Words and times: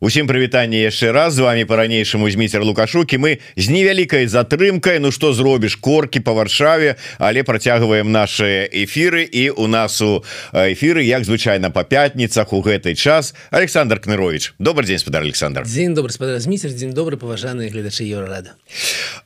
Усім 0.00 0.30
прывітанне 0.30 0.86
яшчэ 0.86 1.10
раз. 1.10 1.34
З 1.34 1.38
вами 1.38 1.66
по-ранейшаму 1.66 2.30
зміцер 2.30 2.62
лукашукі 2.62 3.18
мы 3.18 3.42
з 3.58 3.66
невялікай 3.66 4.30
затрымкай 4.30 5.02
Ну 5.02 5.10
што 5.10 5.34
зробіш 5.34 5.74
корки 5.74 6.20
по 6.20 6.38
варшаве 6.38 6.94
але 7.18 7.42
працягваем 7.42 8.12
наши 8.12 8.70
эфиры 8.70 9.26
і 9.26 9.50
у 9.50 9.66
нас 9.66 10.00
у 10.00 10.22
эфиры 10.54 11.02
як 11.02 11.24
звычайна 11.24 11.70
по 11.70 11.82
пятніцах 11.82 12.52
у 12.52 12.62
гэтай 12.62 12.94
час. 12.94 13.34
Александр 13.50 13.98
кнырович 13.98 14.54
добрый 14.60 14.86
день 14.86 14.98
спадар 14.98 15.22
Александр. 15.22 15.64
Дзень 15.66 15.94
добрый 15.94 16.38
зміцер 16.38 16.70
дзень 16.70 16.94
добры 16.94 17.16
паважаныя 17.16 17.68
гледачы 17.68 18.04
еўрарада. 18.04 18.54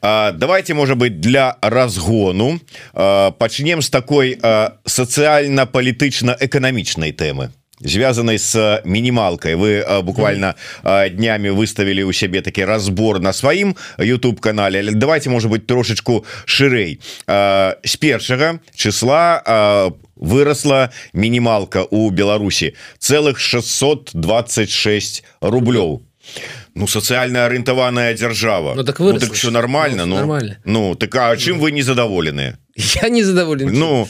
Давайте 0.01 0.73
можа 0.73 0.95
быть 0.95 1.21
для 1.21 1.59
разгону 1.61 2.61
пачнем 2.93 3.83
с 3.83 3.91
такой 3.91 4.39
сацыяльна-палітычна-эканамічнай 4.89 7.13
тэмы 7.13 7.51
звязанной 7.83 8.39
с 8.39 8.81
минималкой. 8.85 9.57
Вы 9.57 9.85
буквально 10.03 10.57
днями 10.83 11.49
выставили 11.51 12.03
у 12.03 12.13
себе 12.13 12.43
таки 12.43 12.65
разбор 12.65 13.21
на 13.21 13.33
своим 13.33 13.77
YouTube 13.99 14.41
канале 14.41 14.91
давайте 14.93 15.31
может 15.31 15.51
быть 15.51 15.67
трошечку 15.67 16.25
шырей 16.45 17.01
с 17.27 17.97
першага 17.99 18.61
числа 18.75 19.93
выросла 20.17 20.91
минималка 21.13 21.87
у 21.91 22.11
Беларуси 22.11 22.75
целых 22.99 23.39
626 23.41 25.25
рублёў 25.41 26.03
ну 26.75 26.87
социально 26.87 27.47
ориентаваная 27.47 28.15
держава. 28.15 28.75
Ну, 28.75 28.85
так, 28.85 28.99
ну, 28.99 29.19
так 29.19 29.33
все 29.33 29.51
нормально 29.51 30.07
ну, 30.07 30.17
нормально. 30.17 30.59
Ну 30.65 30.95
так 30.95 31.15
а 31.17 31.37
чым 31.37 31.59
вы 31.59 31.73
не 31.73 31.83
задоволены 31.83 32.57
я 33.03 33.09
не 33.09 33.23
задоволен 33.23 33.73
ну 33.73 34.09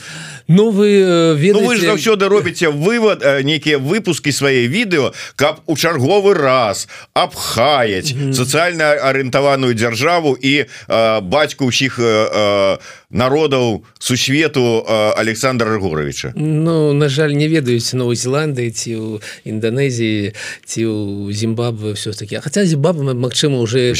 Ну 0.52 0.70
вы 0.70 0.88
ведаете... 1.36 1.52
ну, 1.52 1.66
вы 1.66 1.76
ж 1.76 1.80
заўсёды 1.80 2.28
робіце 2.28 2.68
вывод 2.68 3.24
нейкія 3.42 3.78
выпуски 3.78 4.32
свае 4.32 4.68
відэо 4.68 5.12
каб 5.36 5.60
у 5.66 5.76
чарговы 5.76 6.34
раз 6.34 6.88
абхаяць 7.14 8.12
mm 8.12 8.18
-hmm. 8.18 8.32
сацыяльна 8.32 9.00
арыентаваную 9.00 9.74
дзяржаву 9.74 10.36
і 10.36 10.64
э, 10.88 11.20
бацьку 11.20 11.72
ўсіх 11.72 11.98
э, 11.98 12.78
народаў 13.10 13.84
сусвету 13.98 14.84
Александра 15.16 15.76
Ргоровича 15.76 16.32
Ну 16.36 16.92
на 16.92 17.08
жаль 17.08 17.30
не 17.32 17.48
ведаюць 17.48 17.92
Новой 17.94 18.16
Зеландыі 18.16 18.70
ці 18.70 18.90
ў 18.96 19.20
Інданезіі 19.44 20.32
ці 20.64 20.80
ў 20.84 21.32
Зімбабве 21.32 21.92
все-таки 21.92 22.40
хаця 22.40 22.64
Зімбабве 22.64 23.14
Мачыма 23.14 23.60
уже? 23.60 23.94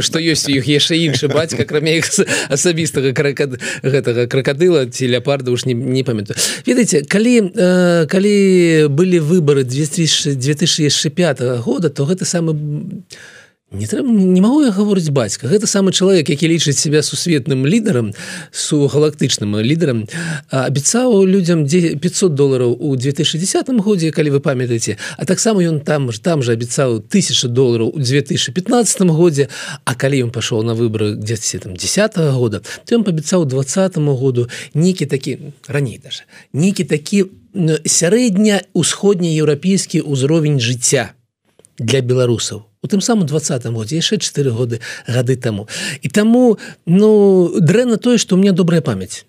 Что 0.00 0.18
ёсць 0.20 0.48
у 0.48 0.52
іх 0.52 0.68
яшчэ 0.68 0.94
іншы 0.96 1.28
бацька 1.28 1.62
акрамя 1.62 1.96
іх 1.96 2.06
асабістага 2.48 3.12
кракад 3.12 3.60
гэтага 3.82 4.26
крокодыла 4.54 4.86
ці 4.86 5.08
ляпарда 5.08 5.50
уж 5.50 5.66
не, 5.66 5.74
не 5.74 6.02
памятаю. 6.04 6.38
Ведаеце 6.66 7.04
калі 7.04 7.50
э, 7.54 8.06
калі 8.06 8.88
былі 8.88 9.18
выборы 9.20 9.64
2005 9.64 11.40
года 11.64 11.90
то 11.90 12.04
гэта 12.04 12.24
самы 12.24 12.54
не 13.74 13.86
трэба 13.86 14.08
не 14.08 14.40
могу 14.40 14.62
я 14.64 14.70
гаворыць 14.70 15.10
бацька. 15.10 15.48
Гэта 15.48 15.66
самы 15.66 15.92
чалавек 15.92 16.28
які 16.30 16.48
лічыць 16.48 16.78
себя 16.78 17.02
сусветным 17.02 17.66
лідарам 17.66 18.12
су 18.50 18.86
галактычным 18.86 19.58
лідарам 19.60 20.06
абяцаў 20.50 21.26
людям 21.26 21.66
500 21.66 22.34
долларов 22.34 22.76
у 22.78 22.96
2010 22.96 23.68
годзе 23.82 24.10
калі 24.10 24.38
вы 24.38 24.40
памятаеце. 24.40 24.96
А 25.18 25.24
таксама 25.26 25.62
ён 25.62 25.80
там 25.80 26.12
ж 26.12 26.20
там 26.20 26.42
же 26.42 26.52
абяцаў 26.52 27.02
1000 27.02 27.48
долларов 27.48 27.90
у 27.94 27.98
2015 27.98 29.00
годзе. 29.10 29.48
А 29.84 29.94
калі 29.94 30.24
ён 30.24 30.30
пашоў 30.30 30.62
на 30.62 30.74
выборы 30.74 31.14
где 31.14 31.36
там 31.58 31.76
10 31.76 32.16
-го 32.16 32.32
года 32.32 32.62
то 32.86 32.96
ён 32.96 33.04
паабяцаў 33.04 33.44
двадцатому 33.44 34.16
году 34.16 34.48
нейкі 34.74 35.06
такі 35.06 35.38
раней 35.68 35.98
даже 35.98 36.24
нейкі 36.52 36.84
такі 36.84 37.24
сярэдня 37.86 38.62
усходнееўрапейскі 38.74 40.02
ўзровень 40.02 40.60
жыцця 40.60 41.14
для 41.78 42.00
беларусаў 42.00 42.73
у 42.84 42.86
тым 42.86 43.00
самым 43.00 43.24
двадцатым 43.26 43.74
годзе 43.80 43.96
яшчэ 43.96 44.20
чатыры 44.20 44.52
годы 44.52 44.80
гады 45.08 45.36
таму. 45.40 45.66
І 46.04 46.12
таму 46.12 46.58
ну 46.84 47.48
дрэнна 47.56 47.96
тое 47.96 48.20
што 48.20 48.36
у 48.36 48.38
меня 48.38 48.52
добрая 48.52 48.84
памяць. 48.84 49.24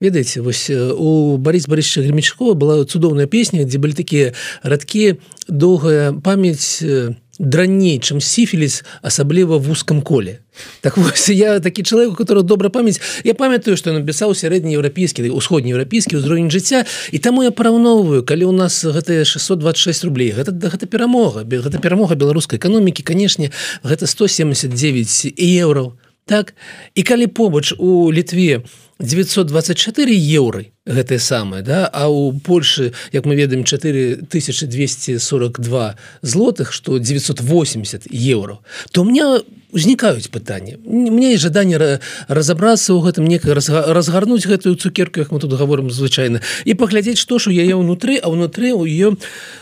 Ведаеце 0.00 0.40
вось 0.40 0.70
у 0.70 1.36
Барис 1.36 1.66
Барысча 1.66 2.00
гремячкова 2.00 2.54
была 2.54 2.84
цудоўная 2.86 3.26
песня 3.26 3.66
дзе 3.66 3.82
былі 3.82 3.98
такія 3.98 4.32
радкі 4.62 5.18
доўгая 5.50 6.14
памяць 6.22 6.80
на 6.80 7.18
дранней 7.40 7.98
чым 7.98 8.20
сіфіліс 8.20 8.84
асабліва 9.02 9.56
в 9.56 9.70
узкам 9.70 10.02
коле 10.02 10.44
так 10.80 10.96
вось, 10.96 11.28
я 11.28 11.60
такі 11.60 11.82
чалавек 11.82 12.16
который 12.16 12.42
добра 12.42 12.68
памяць 12.68 13.00
я 13.24 13.34
памятаю 13.34 13.76
что 13.76 13.92
напісаў 13.92 14.34
сярэднееўрапейскі 14.34 15.30
усходнееўрапейскі 15.30 16.20
ўзровень 16.20 16.50
жыцця 16.50 16.84
і 17.12 17.18
таму 17.18 17.42
я 17.42 17.50
параўноўваю 17.50 18.22
калі 18.22 18.50
у 18.50 18.52
нас 18.52 18.84
гэтыя 18.84 19.24
626 19.24 20.04
рублей 20.04 20.32
гэта 20.32 20.52
гэта 20.52 20.86
перамога 20.86 21.44
гэта 21.44 21.78
перамога 21.78 22.14
беларускай 22.14 22.58
эканомікі 22.58 23.02
канешне 23.02 23.50
гэта 23.82 24.06
179 24.06 25.34
еўраў. 25.36 25.98
Так? 26.26 26.54
І 26.94 27.02
калі 27.02 27.26
побач 27.26 27.72
у 27.78 28.12
літве 28.12 28.62
924 29.00 30.14
еўры 30.14 30.70
гэтае 30.86 31.18
самае 31.18 31.62
да? 31.62 31.86
А 31.86 32.08
у 32.08 32.32
Польшы 32.32 32.92
як 33.12 33.26
мы 33.26 33.36
ведаем 33.36 33.64
4242 33.64 35.96
злотых 36.22 36.72
что 36.72 36.98
980 36.98 38.06
евро 38.10 38.58
то 38.92 39.04
мне 39.04 39.40
узнікаюць 39.72 40.30
пытанні. 40.30 40.78
Мне 40.84 41.38
жаданне 41.38 42.00
разобрацца 42.28 42.92
ў 42.92 43.00
гэтым 43.06 43.26
некай 43.26 43.54
разгарнуць 43.54 44.46
гэтую 44.46 44.74
цукерку 44.74 45.20
як 45.20 45.30
мы 45.30 45.40
тут 45.40 45.52
говорим 45.54 45.90
звычайна 45.90 46.40
і 46.64 46.74
паглядзець 46.74 47.18
што 47.18 47.38
ж 47.38 47.50
у 47.50 47.52
яе 47.54 47.78
ўнутры 47.78 48.18
а 48.18 48.30
ўнутры 48.30 48.74
у 48.74 48.84
ее 48.84 49.16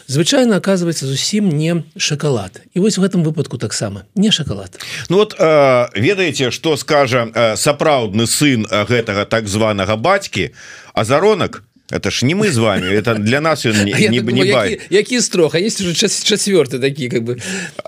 звычайно 0.07 0.57
оказывается 0.57 1.07
зусім 1.07 1.53
не 1.53 1.85
шоколад 1.97 2.63
і 2.75 2.81
вось 2.81 2.99
в 2.99 3.05
гэтым 3.05 3.23
выпадку 3.23 3.59
таксама 3.59 4.05
не 4.15 4.31
шоколад 4.31 4.81
Ну 5.09 5.17
вот 5.17 5.37
э, 5.39 5.89
ведаеце 5.95 6.51
что 6.51 6.77
скажа 6.77 7.29
э, 7.35 7.57
сапраўдны 7.57 8.27
сын 8.27 8.65
гэтага 8.65 9.27
так 9.27 9.49
званага 9.49 9.97
бацькі 9.97 10.53
азаронак 10.99 11.63
это 11.91 12.11
ж 12.11 12.23
не 12.23 12.35
мы 12.35 12.53
с 12.53 12.59
вами 12.59 12.87
это 12.87 13.15
для 13.15 13.41
нас 13.41 13.65
он 13.65 13.73
не, 13.85 13.93
не, 13.93 14.21
не 14.21 14.47
які, 14.47 14.81
які 14.91 15.21
строх 15.21 15.55
а 15.55 15.59
есть 15.59 15.81
уже 15.81 15.95
час 15.95 16.25
четвертый 16.25 16.81
такие 16.81 17.09
как 17.09 17.23
бы. 17.23 17.41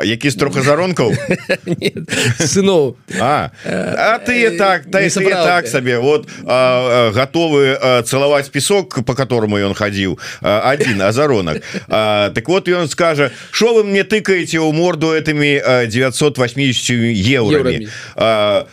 Які 0.04 0.30
строха 0.30 0.62
заронков? 0.62 1.14
Сынов. 2.40 2.94
А, 3.20 3.50
а 3.64 4.18
ты 4.26 4.56
так 4.56 4.84
та 4.90 5.10
так 5.10 5.68
сабе 5.68 5.98
вот 5.98 6.28
а, 6.46 7.10
готовы 7.10 7.78
целовать 8.04 8.50
песок 8.50 9.04
по 9.04 9.14
которому 9.14 9.56
он 9.56 9.74
ходил 9.74 10.18
один 10.40 11.02
азаронок 11.02 11.62
так 11.88 12.48
вот 12.48 12.68
и 12.68 12.72
он 12.72 12.88
скажет 12.88 13.32
что 13.50 13.74
вы 13.74 13.84
мне 13.84 14.04
тыкаете 14.04 14.58
у 14.58 14.72
морду 14.72 15.12
этими 15.12 15.86
980 15.86 16.90
евро 16.90 17.72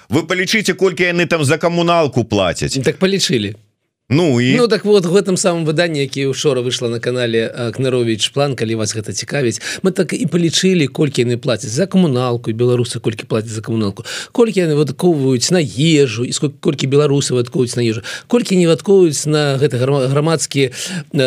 вы 0.09 0.23
полечите 0.23 0.73
кольки 0.73 1.03
яны 1.03 1.25
там 1.25 1.43
за 1.43 1.57
коммуналку 1.57 2.23
платить 2.23 2.83
так 2.83 2.97
полечили 2.97 3.55
Ну 4.09 4.41
і? 4.41 4.55
Ну 4.55 4.67
так 4.67 4.85
вот 4.85 5.05
в 5.05 5.15
этом 5.15 5.37
самом 5.37 5.65
выданні 5.65 5.99
які 5.99 6.27
учора 6.27 6.61
выйшла 6.61 6.87
на 6.87 6.99
канале 6.99 7.51
кнырович 7.75 8.31
план 8.33 8.55
калі 8.55 8.75
вас 8.75 8.95
гэта 8.95 9.11
цікавіць 9.11 9.59
мы 9.83 9.91
так 9.91 10.13
і 10.13 10.25
палічылі 10.31 10.87
колькі 10.87 11.27
яны 11.27 11.35
плацяць 11.35 11.75
за 11.75 11.87
камуналку 11.87 12.51
беларусы 12.51 12.99
колькі 12.99 13.27
плацяць 13.27 13.51
за 13.51 13.61
камуналку 13.61 14.05
колькі 14.31 14.63
яны 14.63 14.79
выдатковваюць 14.79 15.51
на 15.51 15.59
ежу 15.59 16.23
і 16.23 16.31
колькі 16.63 16.87
беларусы 16.87 17.35
выдаткуюць 17.35 17.75
на 17.75 17.83
ежу 17.83 18.01
колькі 18.27 18.55
не 18.55 18.67
выдаткуюць 18.67 19.27
на 19.27 19.59
гэта 19.59 19.75
грамадскі 19.83 20.71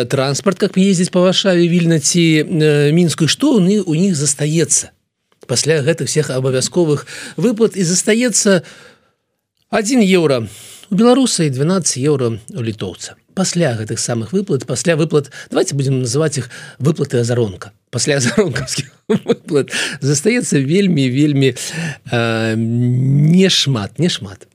транспорт 0.09 0.57
как 0.57 0.73
ездзіць 0.73 1.13
по 1.13 1.21
варшаве 1.21 1.69
вільнаці 1.69 2.49
мінскую 2.89 3.29
што 3.29 3.57
у 3.57 3.61
у 3.61 3.93
них 3.93 4.15
застаецца 4.17 4.89
пасля 5.51 5.81
гэтых 5.83 6.07
всех 6.07 6.29
абавязковых 6.29 7.05
выплат. 7.35 7.75
І 7.75 7.83
застаецца 7.83 8.63
1 9.69 10.01
еўро 10.01 10.47
у 10.91 10.95
беларуса 10.95 11.43
і 11.43 11.49
12 11.49 11.97
еўро 11.97 12.37
у 12.53 12.61
літоўца 12.61 13.15
пасля 13.33 13.73
гэтых 13.79 13.95
самых 13.95 14.33
выплат 14.35 14.67
пасля 14.67 14.95
выплат 14.95 15.31
давайте 15.49 15.73
будем 15.75 16.01
называть 16.03 16.37
их 16.37 16.49
выплаты 16.79 17.17
азаронка 17.17 17.71
пасля 17.89 18.17
азаронкаўскіх 18.17 18.91
выплат 19.07 19.71
застаецца 20.01 20.59
вельмі 20.59 21.07
вельмі 21.09 21.55
э, 22.11 22.55
не 22.55 23.49
шмат 23.49 23.99
не 23.99 24.09
шмат 24.09 24.47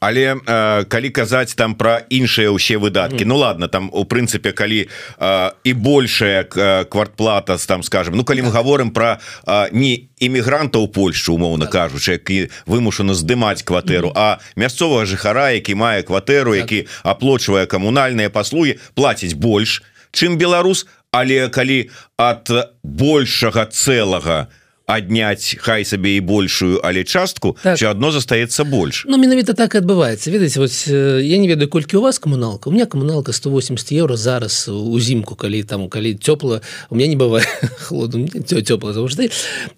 але 0.00 0.34
э, 0.34 0.84
калі 0.84 1.10
казаць 1.10 1.54
там 1.54 1.74
про 1.78 2.02
іншыя 2.10 2.50
ўсе 2.50 2.76
выдатки 2.76 3.22
mm. 3.22 3.30
Ну 3.30 3.36
ладно 3.38 3.68
там 3.68 3.86
у 3.92 4.02
прынцыпе 4.04 4.52
калі 4.52 4.86
э, 4.86 5.50
і 5.64 5.72
большая 5.72 6.44
квартплата 6.90 7.56
там 7.58 7.82
скажем 7.82 8.16
Ну 8.16 8.24
калі 8.24 8.42
мы 8.42 8.50
говорим 8.50 8.90
про 8.90 9.18
э, 9.46 9.68
не 9.70 10.10
іммігрантаў 10.18 10.88
Польшу 10.88 11.34
умоўна 11.34 11.66
так. 11.66 11.74
кажучы 11.74 12.18
які 12.18 12.50
вымушаны 12.66 13.14
здымаць 13.14 13.62
кватэру 13.62 14.10
mm. 14.10 14.18
а 14.18 14.38
мясцовага 14.56 15.06
жыхара 15.06 15.54
які 15.54 15.74
мае 15.74 16.02
кватэру 16.02 16.58
так. 16.58 16.66
які 16.66 16.88
аплочвае 17.02 17.66
камунальныя 17.66 18.30
паслуги 18.30 18.78
плаціць 18.94 19.38
больш 19.38 19.82
чым 20.10 20.36
беларус 20.36 20.86
але 21.14 21.48
калі 21.48 21.90
от 22.18 22.50
большага 22.82 23.70
цэлага 23.70 24.50
адняць 24.86 25.56
хай 25.60 25.84
сабе 25.84 26.16
і 26.16 26.20
большую 26.20 26.80
але 26.84 27.04
частку 27.04 27.56
так. 27.62 27.80
одно 27.88 28.10
застаецца 28.12 28.64
больш 28.64 29.04
Ну 29.08 29.16
менавіта 29.16 29.54
так 29.56 29.74
адбываецца 29.74 30.28
ведаеце 30.28 30.60
вось 30.60 30.86
я 30.88 31.38
не 31.40 31.48
ведаю 31.48 31.68
колькі 31.68 31.96
у 31.96 32.02
вас 32.02 32.18
камуналка 32.18 32.68
у 32.68 32.72
меня 32.72 32.86
камуналка 32.86 33.32
180 33.32 33.92
евро 33.92 34.16
зараз 34.16 34.68
узімку 34.68 35.36
калі 35.36 35.62
там 35.62 35.88
калі 35.88 36.14
цёпла 36.20 36.60
у 36.90 36.96
меня 36.96 37.08
не 37.08 37.16
бывае 37.16 37.48
холоду 37.88 38.28
цёпла 38.28 38.92
заўжды 38.92 39.30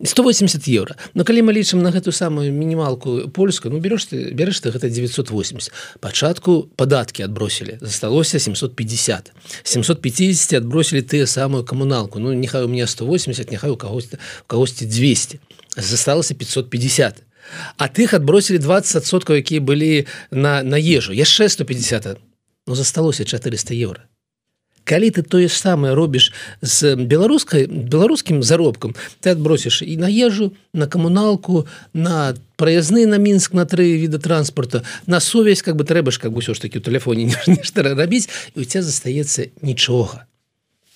180 0.02 0.66
евро. 0.68 0.96
Но 1.14 1.24
калі 1.24 1.42
мы 1.42 1.52
лічым 1.54 1.82
на 1.82 1.94
гэтую 1.94 2.12
самую 2.12 2.50
мінімалку 2.52 3.30
польскую 3.30 3.72
ну 3.72 3.78
берешь 3.78 4.10
ты 4.10 4.34
берешь 4.34 4.58
ты 4.58 4.74
гэта 4.74 4.90
980 4.90 5.70
пачатку 6.00 6.66
падаткі 6.74 7.22
адбросілі 7.22 7.78
засталося 7.80 8.38
750 8.38 9.32
750 9.62 10.58
адбросілі 10.58 11.02
тыя 11.02 11.26
самую 11.26 11.62
камуналку 11.64 12.18
ну 12.18 12.32
нехай 12.32 12.64
у 12.64 12.68
меня 12.68 12.86
180 12.86 13.50
няхай 13.50 13.70
у 13.70 13.76
кагосьці 13.76 14.18
кагосьці 14.46 14.95
200 14.96 15.38
засталася 15.76 16.34
550 16.34 17.22
а 17.76 17.88
тых 17.88 18.14
адбросілі 18.16 18.58
20соткаў 18.58 19.38
якія 19.38 19.60
былі 19.60 20.06
на 20.30 20.62
на 20.62 20.78
ежу. 20.80 21.12
Яшчэ 21.12 21.48
150 21.48 22.18
но 22.66 22.74
засталося 22.74 23.24
400 23.24 23.74
евро. 23.74 24.00
Калі 24.86 25.10
ты 25.10 25.22
тое 25.22 25.50
ж 25.50 25.54
самае 25.58 25.94
робіш 25.98 26.30
з 26.62 26.94
беларускай 26.94 27.66
беларускім 27.66 28.42
заробкам 28.42 28.94
ты 29.20 29.34
адбросіш 29.34 29.82
і 29.82 29.96
на 29.98 30.06
ежу 30.06 30.52
на 30.72 30.86
камуналку 30.86 31.66
на 31.92 32.34
праязны 32.56 33.06
на 33.06 33.18
мінск 33.18 33.54
на 33.54 33.66
тры 33.66 33.98
віда 33.98 34.18
транспорта 34.18 34.82
на 35.06 35.20
сувязь 35.20 35.62
как 35.62 35.74
бы 35.74 35.82
трэба 35.82 36.10
ж 36.14 36.22
как 36.22 36.30
бы 36.30 36.38
ўсё 36.38 36.54
ж 36.54 36.62
таки 36.62 36.78
у 36.78 36.82
телефоне 36.82 37.34
нешта 37.46 37.82
рабіць 37.82 38.30
і 38.54 38.62
у 38.62 38.64
тебя 38.64 38.82
застаецца 38.82 39.50
нічога 39.62 40.26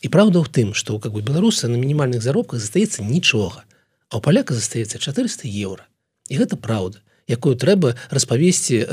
і 0.03 0.09
праўда 0.09 0.39
ў 0.39 0.47
тым 0.47 0.71
что 0.75 1.03
как 1.03 1.11
бы 1.11 1.23
беларуса 1.23 1.67
на 1.67 1.75
мінімальных 1.75 2.23
заробках 2.23 2.63
застаецца 2.63 3.03
нічога 3.03 3.67
а 4.11 4.19
у 4.19 4.21
паляка 4.21 4.55
застаецца 4.55 4.99
400 4.99 5.47
еўра. 5.47 5.87
І 6.29 6.43
гэта 6.43 6.59
праўда 6.59 7.01
якую 7.31 7.55
трэба 7.55 7.95
распавесці 8.11 8.87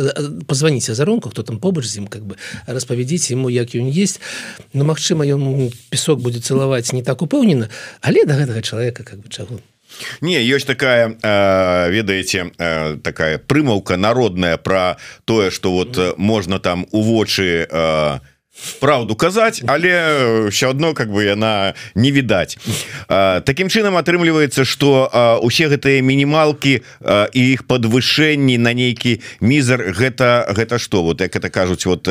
позвоніце 0.46 0.94
заронку 0.94 1.34
хто 1.34 1.44
там 1.44 1.60
побач 1.60 1.90
з 1.90 2.06
ім 2.06 2.08
как 2.08 2.22
бы 2.22 2.38
распавядзіць 2.68 3.34
ему 3.34 3.50
як 3.50 3.74
ён 3.74 3.90
есть 3.90 4.22
но 4.74 4.86
ну, 4.86 4.94
Мачыма 4.94 5.26
ён 5.26 5.74
песок 5.90 6.22
будзе 6.22 6.40
цалаваць 6.40 6.94
не 6.94 7.02
так 7.02 7.22
упэўнена 7.26 7.70
але 8.02 8.26
да 8.30 8.38
гэтага 8.38 8.62
чалавека 8.62 9.04
как 9.04 9.20
бы 9.20 9.30
чаго. 9.30 9.60
Не 10.22 10.38
ёсць 10.44 10.68
такая 10.68 11.18
э, 11.18 11.90
ведаеце 11.90 12.52
э, 12.58 12.98
такая 13.02 13.40
прымаўка 13.40 13.98
народная 13.98 14.58
про 14.58 14.98
тое 15.26 15.50
что 15.50 15.72
вот 15.72 15.98
mm. 15.98 16.14
можна 16.18 16.60
там 16.60 16.86
у 16.92 17.02
вочы 17.02 17.66
э, 17.66 18.20
правду 18.80 19.16
казаць 19.16 19.62
але 19.68 20.50
все 20.50 20.70
одно 20.70 20.94
как 20.94 21.10
бы 21.10 21.24
яна 21.24 21.74
не 21.96 22.12
відаць 22.12 22.58
Такім 23.08 23.70
чынам 23.70 23.98
атрымліваецца 23.98 24.66
что 24.66 25.10
усе 25.44 25.68
гэтыя 25.68 26.02
мінімалки 26.02 26.82
і 27.34 27.42
іх 27.54 27.68
подвышэнні 27.68 28.58
на 28.58 28.74
нейкі 28.74 29.22
мізер 29.42 29.94
гэта 29.94 30.48
гэта 30.54 30.80
что 30.80 31.04
вот 31.04 31.22
як 31.22 31.36
это 31.36 31.50
кажуць 31.50 31.86
вот 31.86 32.08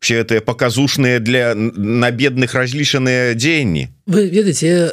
все 0.00 0.18
это 0.20 0.40
показушныя 0.40 1.18
для 1.20 1.54
на 1.54 2.10
бедных 2.10 2.54
разлічаныя 2.54 3.34
дзеянні. 3.34 3.88
Вы 4.06 4.28
ведаце 4.28 4.92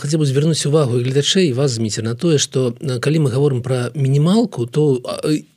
хотя 0.00 0.16
бы 0.18 0.24
звярнуць 0.26 0.64
увагу 0.66 0.98
гледачэй 1.02 1.52
вас 1.52 1.72
зміце 1.72 2.02
на 2.02 2.14
тое 2.14 2.38
что 2.38 2.74
калі 3.00 3.18
мы 3.18 3.30
говорим 3.30 3.62
про 3.62 3.90
мінімалку 3.94 4.66
то 4.66 5.02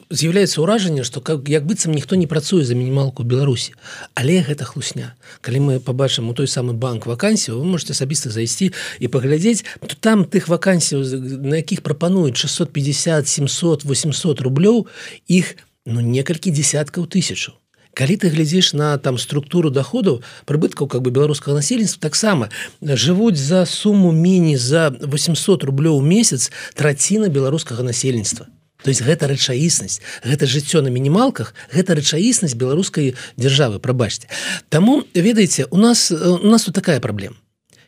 з'яўляецца 0.09 0.62
ўражанне 0.63 1.04
што 1.04 1.21
как 1.21 1.50
як 1.51 1.65
быццам 1.68 1.92
ніхто 1.92 2.15
не 2.15 2.27
працуе 2.27 2.63
за 2.63 2.75
мінімалку 2.75 3.24
Беларусі. 3.24 3.75
Але 4.15 4.39
гэта 4.42 4.63
хлусня. 4.63 5.15
Калі 5.42 5.59
мы 5.59 5.74
побачым 5.80 6.30
у 6.30 6.33
той 6.33 6.48
самы 6.48 6.74
банк 6.74 7.06
вакансію 7.06 7.59
вы 7.59 7.65
можете 7.65 7.94
асабіста 7.94 8.30
зайсці 8.30 8.71
і 9.00 9.07
паглядзець 9.07 9.65
то 9.83 9.95
там 10.00 10.24
тых 10.24 10.48
вакансій 10.48 10.98
на 11.44 11.57
якіх 11.59 11.81
прапануюць 11.81 12.38
650 12.38 13.27
700 13.27 13.86
800 13.86 14.42
рублёў 14.42 14.88
іх 15.27 15.56
ну 15.86 16.01
некалькі 16.01 16.51
десяткаў 16.51 17.07
тысячу 17.07 17.53
Калі 17.98 18.13
ты 18.21 18.30
глядзіш 18.30 18.74
на 18.77 18.98
там 19.01 19.18
структуру 19.18 19.71
доходу 19.74 20.21
прыбыткаў 20.45 20.88
как 20.88 21.01
бы 21.01 21.10
беларускага 21.10 21.57
насельніцтва 21.57 22.00
таксама 22.00 22.50
жывуць 22.81 23.42
за 23.42 23.65
суму 23.65 24.12
міні 24.12 24.57
за 24.57 24.94
800 25.01 25.63
рублёў 25.63 26.01
месяц 26.01 26.51
траціна 26.75 27.27
беларускага 27.27 27.81
насельніцтва 27.81 28.48
то 28.88 28.95
есть 28.95 29.04
гэта 29.04 29.28
рэчаіснасць 29.28 30.00
гэта 30.24 30.48
жыццё 30.48 30.80
на 30.80 30.88
мінімалках 30.88 31.51
гэта 31.75 32.00
рэчаіснасць 32.00 32.56
беларускай 32.56 33.19
дзяржавы 33.36 33.84
прабачьте 33.84 34.31
Таму 34.69 35.04
ведаеце 35.13 35.68
у 35.72 35.78
нас 35.78 36.12
у 36.12 36.48
нас 36.48 36.63
тут 36.63 36.75
такая 36.75 37.00
праблема. 37.00 37.36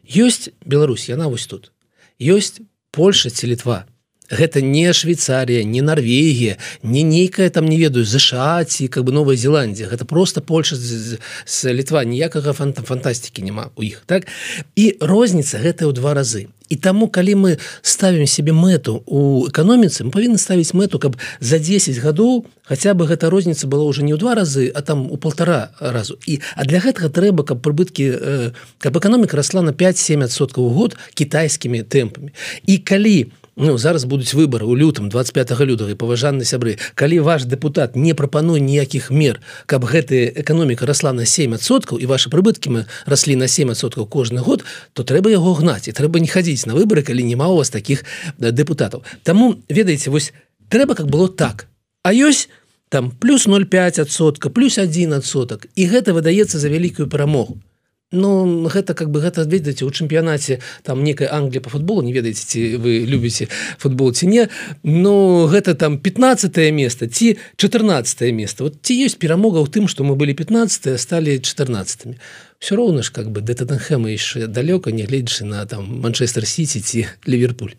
Ёсць 0.04 0.50
Беларусь 0.66 1.10
яна 1.10 1.30
вось 1.30 1.46
тут. 1.46 1.72
Ёсць 2.20 2.60
Польша 2.92 3.30
ці 3.30 3.48
літва 3.48 3.86
гэта 4.30 4.62
не 4.62 4.94
Швейцария 4.94 5.64
не 5.64 5.82
Норвегія 5.82 6.58
не 6.84 7.04
нейкая 7.04 7.50
там 7.50 7.66
не 7.66 7.78
ведаю 7.78 8.06
ЗША 8.06 8.64
ці 8.66 8.88
как 8.88 9.04
бы 9.04 9.12
Новая 9.12 9.36
Зеландія 9.36 9.90
гэта 9.90 10.06
просто 10.06 10.42
Польша 10.42 10.76
з, 10.76 11.18
з 11.46 11.74
літва. 11.74 12.04
Ніякага 12.04 12.54
фанта 12.54 12.82
фантастики 12.82 13.42
няма 13.42 13.70
у 13.76 13.84
іх 13.84 14.04
так? 14.06 14.28
І 14.76 14.98
розніца 15.02 15.58
гэта 15.58 15.86
ў 15.86 15.94
два 15.94 16.14
разы. 16.14 16.48
І 16.70 16.76
таму 16.76 17.10
калі 17.10 17.36
мы 17.36 17.58
ставім 17.82 18.28
себе 18.30 18.54
мэту 18.54 19.02
у 19.10 19.50
эканоміцы 19.50 20.06
мы 20.06 20.14
павінны 20.14 20.38
ставіць 20.38 20.78
мэту 20.78 21.02
каб 21.02 21.18
за 21.42 21.58
10 21.58 21.98
гадоў 21.98 22.46
хотя 22.64 22.94
бы 22.94 23.10
гэта 23.10 23.30
розніца 23.30 23.66
была 23.66 23.84
уже 23.84 24.06
не 24.06 24.14
ў 24.14 24.22
два 24.22 24.38
разы 24.38 24.70
а 24.70 24.82
там 24.82 25.10
у 25.12 25.18
полтора 25.18 25.74
разу. 25.80 26.18
І 26.30 26.40
а 26.56 26.66
для 26.66 26.80
гэтага 26.80 27.10
трэба 27.10 27.44
каб 27.44 27.66
прыбыткі 27.66 28.06
э, 28.06 28.52
каб 28.78 28.98
эканоміка 28.98 29.36
расла 29.36 29.66
на 29.66 29.74
5-7соткаў 29.74 30.70
год 30.70 30.98
кітайскімі 31.18 31.82
тэмпамі. 31.82 32.38
І 32.70 32.78
калі 32.78 33.34
у 33.49 33.49
Ну, 33.56 33.78
зараз 33.78 34.06
будуць 34.06 34.34
выборы 34.34 34.66
у 34.66 34.76
лютым 34.76 35.10
25 35.10 35.60
лютага. 35.62 35.96
Паважанны 35.96 36.46
сябры 36.46 36.78
калі 36.96 37.20
ваш 37.20 37.46
депутат 37.46 37.96
не 37.96 38.14
прапануе 38.14 38.60
ніякіх 38.60 39.12
мер 39.12 39.42
каб 39.66 39.86
гэтая 39.86 40.32
эканоміка 40.42 40.86
расла 40.86 41.14
на 41.14 41.24
7соткаў 41.24 42.00
і 42.00 42.06
ваши 42.06 42.30
прыбыткі 42.30 42.70
мы 42.70 42.86
раслі 43.06 43.36
на 43.36 43.48
7соткаў 43.48 44.08
кожны 44.08 44.40
год 44.40 44.64
то 44.94 45.04
трэба 45.04 45.30
яго 45.30 45.54
гнаць 45.54 45.88
і 45.88 45.96
трэба 45.96 46.20
не 46.20 46.28
хадзіць 46.28 46.66
на 46.66 46.74
выборы 46.74 47.04
калі 47.04 47.24
няма 47.24 47.48
у 47.48 47.58
вас 47.58 47.70
таких 47.70 48.06
депутатаў 48.38 49.04
Таму 49.24 49.62
ведаеце 49.70 50.10
вось 50.10 50.34
трэба 50.70 50.96
как 50.96 51.08
было 51.08 51.30
так. 51.30 51.68
А 52.04 52.14
ёсць 52.14 52.50
там 52.90 53.12
плюс 53.12 53.48
0,5сотка 53.48 54.50
плюс 54.50 54.78
один 54.78 55.14
адсотак. 55.14 55.68
І 55.76 55.88
гэта 55.88 56.14
выдаецца 56.14 56.58
за 56.58 56.70
вялікую 56.70 57.08
перамогу 57.08 57.62
Ну 58.12 58.66
гэта 58.66 58.96
как 58.98 59.12
бы 59.12 59.22
гэта 59.22 59.46
ведаеце 59.46 59.86
у 59.86 59.92
чэмпіянаце 59.94 60.58
там 60.82 61.04
некая 61.04 61.30
Англія 61.30 61.62
по 61.62 61.70
футболу 61.70 62.02
не 62.02 62.10
ведаеце 62.10 62.42
ці 62.42 62.82
вы 62.82 63.06
любіце 63.06 63.46
футбол 63.78 64.14
ці 64.14 64.26
не 64.26 64.50
Ну 64.82 65.46
гэта 65.46 65.76
там 65.76 66.00
15 66.02 66.58
место 66.74 67.06
ці 67.06 67.38
14 67.58 68.34
место 68.34 68.64
вот 68.64 68.82
ці 68.82 68.98
ёсць 69.06 69.14
перамога 69.14 69.62
ў 69.62 69.70
тым 69.70 69.86
што 69.86 70.02
мы 70.02 70.18
былі 70.18 70.34
15 70.34 70.98
сталі 70.98 71.38
14 71.38 72.18
все 72.58 72.76
роўна 72.76 73.06
ж 73.06 73.14
как 73.14 73.30
бы 73.30 73.46
да 73.46 73.54
Таттенхэма 73.54 74.10
яшчэ 74.10 74.50
далёка 74.50 74.90
не 74.90 75.06
гледзячы 75.06 75.46
на 75.46 75.62
там 75.70 76.02
Манчестер 76.02 76.50
Сити 76.50 76.82
ці 76.82 77.06
Ліверпуль 77.30 77.78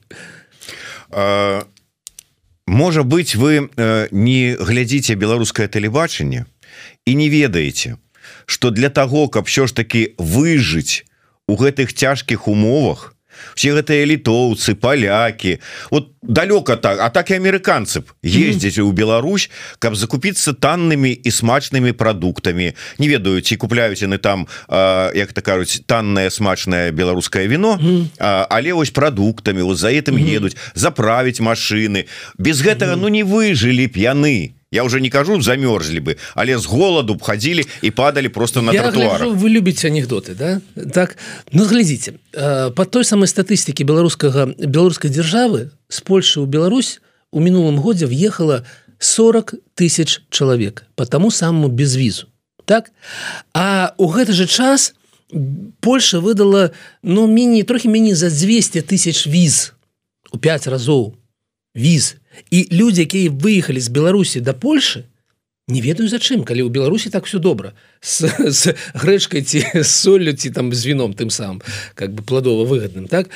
а, 1.10 1.66
Можа 2.70 3.02
быть 3.02 3.34
вы 3.34 3.66
э, 3.66 4.06
не 4.14 4.54
глядзіце 4.54 5.18
беларускае 5.18 5.66
тэлебачанне 5.66 6.46
і 7.02 7.14
не 7.18 7.26
ведаеце 7.26 7.98
что 8.50 8.70
для 8.70 8.90
того 8.90 9.28
каб 9.28 9.46
все 9.46 9.66
ж 9.66 9.72
таки 9.72 10.14
выжыць 10.18 11.06
у 11.46 11.54
гэтых 11.54 11.94
цяжкіх 11.94 12.48
умовах 12.48 13.14
все 13.54 13.70
гэтыя 13.78 14.02
літоўцы 14.10 14.74
палякі 14.74 15.60
вот 15.90 16.10
далёка 16.20 16.74
так 16.76 16.98
а 16.98 17.10
так 17.10 17.30
і 17.30 17.38
амерыканцы 17.38 18.02
б 18.02 18.10
ездзіць 18.26 18.78
mm 18.78 18.82
-hmm. 18.82 18.90
у 18.90 18.92
Беларусь 18.92 19.50
каб 19.78 19.94
закупіцца 19.94 20.52
таннымі 20.52 21.14
і 21.14 21.30
смачнымі 21.30 21.92
прадуктамі 21.92 22.74
не 22.98 23.08
ведаю 23.08 23.40
ці 23.40 23.56
купляюць 23.56 24.02
яны 24.02 24.18
там 24.18 24.46
а, 24.68 25.12
як 25.14 25.32
то 25.32 25.42
кажуць 25.42 25.82
таннае 25.86 26.30
смачнае 26.30 26.90
беларускае 26.90 27.48
вино 27.48 27.78
mm 27.78 27.86
-hmm. 27.86 28.06
а, 28.18 28.46
але 28.50 28.72
вось 28.72 28.90
прадуктамі 28.90 29.62
вот 29.62 29.78
за 29.78 29.88
этим 29.88 30.14
mm 30.14 30.26
-hmm. 30.26 30.36
едуць 30.36 30.56
заправіць 30.74 31.40
машины 31.40 32.04
без 32.38 32.62
гэтага 32.62 32.94
mm 32.94 32.98
-hmm. 32.98 33.02
ну 33.02 33.08
не 33.08 33.24
выжылі 33.24 33.86
б 33.86 33.96
яны 33.96 34.50
я 34.70 34.84
уже 34.84 35.00
не 35.00 35.10
кажу 35.10 35.40
замерзлі 35.42 36.00
бы 36.00 36.16
але 36.34 36.58
с 36.58 36.66
голаду 36.66 37.14
б 37.14 37.22
ходили 37.22 37.66
и 37.82 37.90
падали 37.90 38.28
просто 38.28 38.62
на 38.62 38.72
тротуар 38.72 39.26
вы 39.26 39.48
любите 39.48 39.88
анекдоты 39.88 40.34
да? 40.34 40.60
Так 40.92 41.16
ну 41.52 41.64
глядзіце 41.64 42.14
э, 42.32 42.70
по 42.70 42.84
той 42.84 43.04
самой 43.04 43.26
статыстике 43.26 43.84
беларускага 43.84 44.54
беларускай 44.58 45.10
державы 45.10 45.70
с 45.88 46.00
Польши 46.00 46.40
у 46.40 46.46
Беларусь 46.46 47.00
у 47.32 47.40
мінулым 47.40 47.80
годзе 47.80 48.06
въехала 48.06 48.64
40 48.98 49.54
тысяч 49.74 50.20
человек 50.30 50.84
по 50.94 51.06
тому 51.06 51.30
самому 51.30 51.68
без 51.68 51.96
візу 51.96 52.26
так? 52.64 52.92
А 53.52 53.94
у 53.98 54.06
гэты 54.06 54.32
же 54.32 54.46
час 54.46 54.94
Польша 55.80 56.18
выдала 56.20 56.70
ну 57.02 57.26
міні 57.26 57.62
трохі 57.62 57.88
меней 57.88 58.14
за 58.14 58.30
200 58.30 58.80
тысяч 58.82 59.26
віз 59.26 59.72
у 60.32 60.38
5 60.38 60.66
разоў 60.66 61.14
віз 61.74 62.19
і 62.50 62.68
людзі 62.72 63.06
якія 63.06 63.30
выехалі 63.30 63.80
з 63.80 63.88
беларусі 63.88 64.40
да 64.40 64.52
польши 64.52 65.04
не 65.70 65.80
ведаю 65.80 66.10
зачым 66.10 66.42
калі 66.42 66.66
ў 66.66 66.70
беларусі 66.70 67.10
так 67.10 67.26
все 67.26 67.38
добра 67.38 67.72
с, 68.00 68.26
с 68.26 68.74
грэчкай 68.94 69.42
ці 69.42 69.84
солью 69.86 70.34
ці 70.34 70.50
там 70.50 70.74
з 70.74 70.86
віном 70.86 71.14
тым 71.14 71.30
самым 71.30 71.62
как 71.94 72.14
бы 72.14 72.22
пладова 72.22 72.66
выгодным 72.66 73.06
так? 73.06 73.30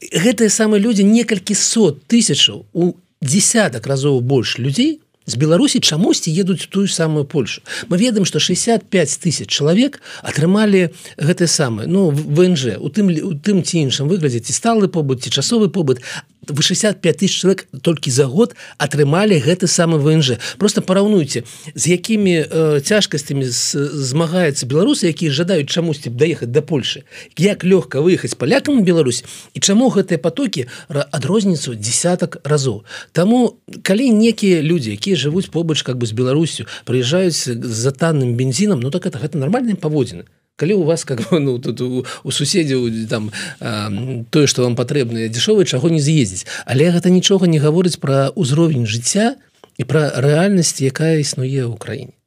Гэтыя 0.00 0.48
самыя 0.48 0.80
людзі 0.80 1.04
некалькі 1.04 1.54
сот 1.56 2.04
тысячаў 2.08 2.64
у 2.72 2.96
десятак 3.20 3.86
разоў 3.86 4.20
больш 4.20 4.58
людзей 4.58 5.00
з 5.30 5.36
беларусі 5.36 5.80
чамусьці 5.80 6.32
едуць 6.32 6.66
тую 6.72 6.88
самую 6.88 7.24
польшу. 7.24 7.62
Мы 7.88 7.98
ведаем 7.98 8.24
что 8.24 8.40
65 8.40 9.20
тысяч 9.20 9.48
чалавек 9.48 10.00
атрымалі 10.22 10.90
гэтае 11.16 11.48
самае 11.48 11.86
ну 11.86 12.10
внж 12.10 12.80
у 12.80 12.88
тым 12.88 13.12
у 13.12 13.34
тым 13.36 13.62
ці 13.62 13.84
іншым 13.84 14.08
выглядзе 14.08 14.40
ці 14.40 14.52
сталы 14.52 14.88
побыт 14.88 15.22
ці 15.22 15.30
часовы 15.30 15.68
побыт 15.68 16.00
65 16.48 17.16
тысяч 17.16 17.40
человек 17.40 17.68
толькі 17.82 18.10
за 18.10 18.26
год 18.26 18.54
атрымалі 18.78 19.38
гэты 19.38 19.66
самы 19.66 19.98
внж. 19.98 20.38
Просто 20.58 20.82
параўнуйте 20.82 21.44
з 21.74 21.86
якімі 21.86 22.34
э, 22.44 22.80
цяжкасцямі 22.80 23.44
змагаецца 23.44 24.66
беларусы 24.66 25.08
якія 25.08 25.30
жадаюць 25.30 25.70
чамусьці 25.70 26.10
б 26.10 26.16
даехаць 26.16 26.48
до 26.48 26.62
Польши. 26.62 27.04
Як 27.38 27.64
лёгка 27.64 28.00
выехаць 28.00 28.34
палякам 28.34 28.84
Беларусь 28.84 29.24
і 29.54 29.60
чаму 29.60 29.90
гэтыя 29.90 30.18
потокі 30.18 30.66
адрозніцу 30.88 31.74
десятак 31.74 32.40
разоў. 32.44 32.84
Таму 33.12 33.60
калі 33.82 34.10
некія 34.10 34.62
людзі 34.62 34.96
якія 34.96 35.16
жывуць 35.16 35.50
побач 35.50 35.82
как 35.82 35.98
бы 35.98 36.06
з 36.06 36.12
Беларусю 36.12 36.66
прыязджаюць 36.84 37.36
за 37.36 37.90
танным 37.92 38.34
бензінам 38.34 38.80
Ну 38.80 38.90
так 38.90 39.06
это 39.06 39.18
гэта 39.18 39.38
нармальныя 39.38 39.76
паводзіны 39.76 40.24
калі 40.60 40.76
у 40.76 40.84
вас 40.84 41.08
как 41.08 41.24
бы 41.24 41.40
ну 41.40 41.56
тут 41.58 41.80
у, 41.80 42.04
у 42.04 42.30
суседзяў 42.30 42.84
там 43.08 43.32
тое 44.28 44.46
что 44.46 44.68
вам 44.68 44.76
патрэбна 44.76 45.32
дзішовы 45.32 45.64
чаго 45.64 45.88
не 45.88 46.04
з'ездзіць. 46.04 46.44
Але 46.68 46.92
гэта 46.92 47.08
нічога 47.08 47.48
не 47.48 47.58
гаворыць 47.58 47.96
пра 47.96 48.28
ўзровень 48.36 48.84
жыцця 48.84 49.40
і 49.80 49.82
пра 49.88 50.12
рэальнасць 50.20 50.84
якая 50.84 51.24
існуе 51.24 51.64
ў 51.64 51.76
краіне 51.80 52.19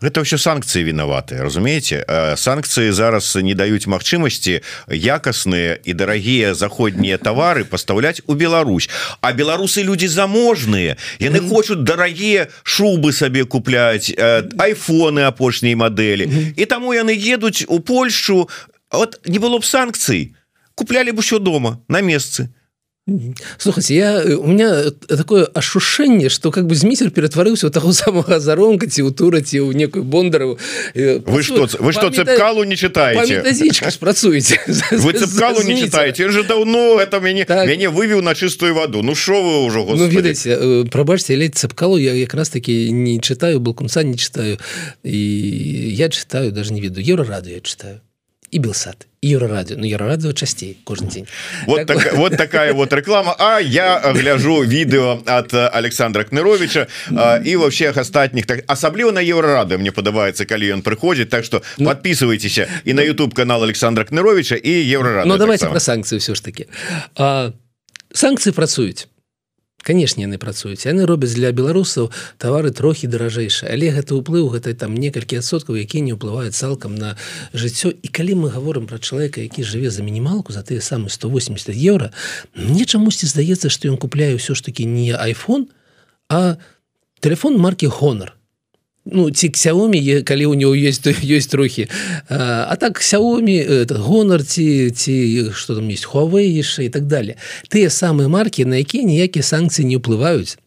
гэта 0.00 0.24
ўсё 0.24 0.40
санкцыі 0.40 0.88
вінаваты 0.88 1.36
разумееце? 1.40 2.04
Санкцыі 2.36 2.90
зараз 2.96 3.36
не 3.44 3.54
даюць 3.54 3.86
магчымасці 3.86 4.64
якасныя 4.88 5.76
і 5.84 5.92
дарагія 5.92 6.54
заходнія 6.54 7.20
товары 7.20 7.64
пастаўляць 7.64 8.24
у 8.26 8.34
Беларусь. 8.34 8.88
А 9.20 9.32
беларусы 9.32 9.84
люди 9.84 10.08
заможныя. 10.08 10.96
Яны 11.20 11.40
хочуць 11.44 11.84
дарагія 11.84 12.48
шубы 12.64 13.12
сабе 13.12 13.44
купляць 13.44 14.10
айфоны 14.58 15.28
апошняй 15.28 15.76
мадэлі. 15.76 16.56
І 16.56 16.64
таму 16.64 16.96
яны 16.96 17.12
едуць 17.12 17.64
у 17.68 17.80
Польшу. 17.80 18.48
Вот 18.90 19.20
не 19.26 19.38
было 19.38 19.58
б 19.58 19.64
санкцый. 19.64 20.34
Куплялі 20.74 21.12
б 21.12 21.20
усё 21.20 21.38
дома 21.38 21.84
на 21.88 22.00
месцы 22.00 22.48
то 23.10 23.42
слухайте 23.58 23.94
я 23.94 24.22
у 24.38 24.46
меня 24.46 24.90
такое 25.08 25.44
ашушэнне 25.44 26.28
что 26.28 26.50
как 26.50 26.66
бы 26.66 26.74
зміцер 26.74 27.10
ператварыўся 27.10 27.66
у 27.66 27.70
таго 27.70 27.92
самого 28.00 28.40
заронка 28.40 28.86
ці 28.86 29.02
у 29.02 29.10
тураці 29.10 29.60
у 29.60 29.72
некую 29.72 30.04
бондару 30.04 30.58
вы 30.94 31.42
что 31.42 31.68
вы 31.78 31.92
что 31.92 32.10
цепкалу 32.10 32.64
не 32.64 32.76
читаете? 32.76 33.42
працуеце 34.00 34.58
вы 34.92 35.12
цепкалу 35.12 35.62
не 35.62 35.80
читаете? 35.80 36.30
Же 36.30 36.44
давно 36.44 37.00
это 37.00 37.20
мяне 37.20 37.44
так. 37.44 37.66
мяне 37.66 37.88
вывеў 37.88 38.22
на 38.22 38.34
чистую 38.34 38.74
воду. 38.74 39.02
Ну 39.02 39.14
что 39.14 39.42
вы 39.42 39.64
уже 39.64 39.80
ну, 39.80 40.06
ведаеце 40.06 40.84
прабачьте 40.90 41.36
ледь 41.36 41.56
цепкалу 41.56 41.96
я 41.96 42.12
якраз 42.14 42.48
таки 42.48 42.90
не 42.90 43.20
читаю 43.20 43.60
был 43.60 43.74
конца 43.74 44.02
не 44.02 44.16
читаю. 44.16 44.58
І 45.04 45.18
я 45.94 46.08
читаю 46.08 46.52
даже 46.52 46.72
не 46.72 46.80
веду. 46.80 47.00
Еўра 47.00 47.24
раду 47.24 47.50
я 47.50 47.60
читаю 47.60 48.00
і 48.50 48.58
белсад 48.58 49.06
Еўрарадио 49.22 49.76
Ну 49.78 49.86
Еўрарадио 49.86 50.32
часцей 50.32 50.78
кожны 50.84 51.08
дзень 51.08 51.26
вот, 51.66 51.86
так, 51.86 52.02
так, 52.02 52.14
вот. 52.14 52.36
такая 52.36 52.72
вот 52.72 52.92
реклама. 52.92 53.36
А 53.38 53.60
я 53.60 53.98
гляжу 53.98 54.60
відео 54.60 55.22
от 55.26 55.54
Александра 55.54 56.24
Кныровича 56.24 56.86
і 57.44 57.56
во 57.56 57.68
всех 57.68 57.96
астатніх 57.96 58.46
так 58.46 58.64
асабліва 58.66 59.12
на 59.12 59.20
Еўрарады 59.20 59.78
мне 59.78 59.92
падабаецца 59.92 60.44
калі 60.44 60.72
ён 60.74 60.82
прыходзіць 60.82 61.28
Так 61.28 61.44
что 61.44 61.62
ну, 61.78 61.90
подписывайтеся 61.90 62.68
і 62.84 62.92
на 62.94 63.02
YouTube 63.02 63.34
канал 63.34 63.62
Александра 63.62 64.04
Кныровича 64.04 64.56
і 64.56 64.72
Еўрарад 64.90 65.26
Ну 65.26 65.36
давайте 65.36 65.64
так 65.64 65.70
про 65.70 65.80
санкцыі 65.80 66.18
все 66.18 66.34
ж 66.34 66.44
таки. 66.44 66.66
Санкцыі 68.14 68.52
працуюць 68.52 69.06
канешне 69.82 70.24
яны 70.24 70.38
працуюць. 70.38 70.86
Яны 70.86 71.06
робяць 71.06 71.34
для 71.34 71.52
беларусаў 71.52 72.10
тавары 72.38 72.70
трохі 72.70 73.06
даражэйшыя. 73.06 73.72
Але 73.72 73.90
гэта 73.94 74.16
ўплыў 74.16 74.50
гэта 74.54 74.74
там 74.74 74.94
некалькі 74.96 75.40
адсоткаў 75.40 75.76
які 75.76 76.00
не 76.04 76.16
ўплываюць 76.16 76.56
цалкам 76.56 76.94
на 76.94 77.16
жыццё. 77.52 77.90
І 77.90 78.08
калі 78.08 78.46
мы 78.46 78.48
говорим 78.50 78.86
про 78.86 78.98
чалавека 78.98 79.40
які 79.40 79.62
жыве 79.62 79.90
за 79.90 80.02
мінімалку 80.02 80.52
за 80.52 80.62
тыя 80.62 80.80
самы 80.80 81.10
180 81.10 81.70
еўра 81.74 82.12
мне 82.54 82.84
чамусьці 82.84 83.26
здаецца 83.26 83.70
что 83.70 83.88
ён 83.88 83.96
купляе 83.96 84.34
ўсё 84.36 84.54
ж 84.54 84.64
таки 84.64 84.84
не 84.84 85.12
iphone 85.12 85.70
а 86.28 86.56
телефон 87.20 87.58
марки 87.58 87.86
honor 87.86 88.39
ну 89.04 89.30
ці 89.30 89.48
Xiaomi 89.48 90.22
калі 90.22 90.46
у 90.46 90.54
него 90.54 90.74
есть 90.74 91.06
есть 91.06 91.50
трохі. 91.50 91.88
А, 92.28 92.66
а 92.70 92.76
так 92.76 93.00
Xiaomi 93.00 93.86
гонор 93.92 94.44
ці 94.44 94.90
ці 94.90 95.50
что 95.54 95.74
там 95.74 95.88
есть 95.88 96.06
Huawei 96.06 96.46
яшчэ 96.46 96.84
і 96.84 96.88
так 96.88 97.06
далее. 97.06 97.36
Тыя 97.68 97.90
самыя 97.90 98.28
марки 98.28 98.64
на 98.64 98.76
якія 98.76 99.04
ніякія 99.04 99.42
санкцыі 99.42 99.84
не 99.84 99.96
ўплываюць. 99.96 100.58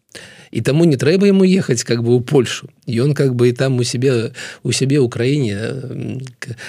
І 0.54 0.62
таму 0.62 0.86
не 0.86 0.98
трэба 0.98 1.28
ему 1.28 1.44
ехаць 1.44 1.84
как 1.84 2.04
бы 2.04 2.14
у 2.14 2.22
Польшу. 2.22 2.70
Ён 2.86 3.14
как 3.14 3.34
бы 3.34 3.50
і 3.50 3.54
там 3.54 3.80
у 3.80 3.84
себе 3.84 4.32
у 4.64 4.72
сябе 4.72 5.02
ў 5.02 5.10
краіне 5.10 5.58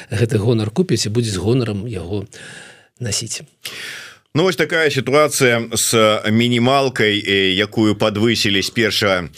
гэты 0.08 0.38
гонар 0.38 0.70
купіць 0.70 1.06
і 1.06 1.12
будзе 1.12 1.30
з 1.32 1.36
гонарам 1.36 1.84
яго 1.88 2.24
насіць 3.00 3.44
Ну 4.36 4.42
вось 4.42 4.56
такая 4.56 4.90
ситуация 4.90 5.68
с 5.74 5.94
мінімалкай 6.26 7.22
якую 7.54 7.94
подвысілі 7.94 8.62
з 8.66 8.70
перша 8.74 9.30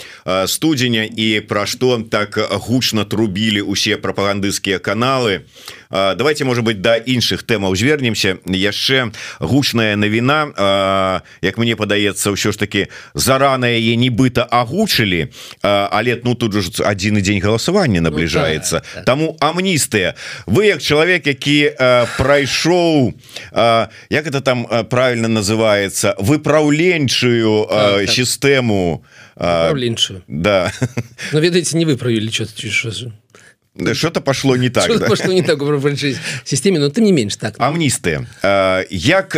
студзеня 0.48 1.04
і 1.04 1.44
пра 1.44 1.66
што 1.68 2.00
так 2.00 2.40
гучна 2.64 3.04
трубілі 3.04 3.60
усе 3.60 4.00
прапагандысцкія 4.00 4.80
каналы 4.80 5.44
давайте 5.90 6.44
может 6.44 6.64
быть 6.64 6.80
да 6.80 6.96
іншых 6.96 7.42
тэмаў 7.42 7.76
звернемся. 7.76 8.38
Яшчэ 8.46 9.12
гучная 9.40 9.96
навіна. 9.96 11.22
Як 11.42 11.58
мне 11.58 11.76
падаецца 11.76 12.32
ўсё 12.32 12.52
ж 12.52 12.58
таки 12.58 12.88
зарана 13.14 13.66
яе 13.66 13.96
нібыта 13.96 14.46
агучылі. 14.46 15.30
Але 15.62 16.20
ну 16.24 16.34
тут 16.34 16.52
же 16.52 16.82
один 16.84 17.20
дзень 17.22 17.40
галасавання 17.40 18.00
набліжаецца. 18.00 18.74
ну, 18.74 18.80
так, 18.80 18.94
так. 18.94 19.04
таму 19.04 19.36
амністыя. 19.40 20.14
Вы 20.46 20.66
як 20.66 20.82
чалавек 20.82 21.26
які 21.26 21.72
прайшоў 22.18 23.14
як 24.10 24.26
это 24.26 24.40
там 24.40 24.66
правильно 24.88 25.28
называется 25.28 26.14
выпраўленчую 26.18 27.66
так, 27.68 28.00
так. 28.00 28.10
сістэму. 28.10 29.04
Да. 30.28 30.72
Но 31.32 31.40
ведаеце 31.40 31.76
не 31.76 31.84
выправілі 31.84 32.30
что-то 33.95 34.16
что-то 34.16 34.21
пошло 34.21 34.56
не 34.56 34.71
так 34.71 34.99
да? 34.99 35.06
пошло 35.06 35.33
не 35.33 35.42
так 35.42 35.59
системе 36.45 36.78
но 36.78 36.88
ты 36.88 37.00
не 37.00 37.12
менш 37.12 37.37
так 37.37 37.54
амністы 37.59 38.26
як 38.90 39.37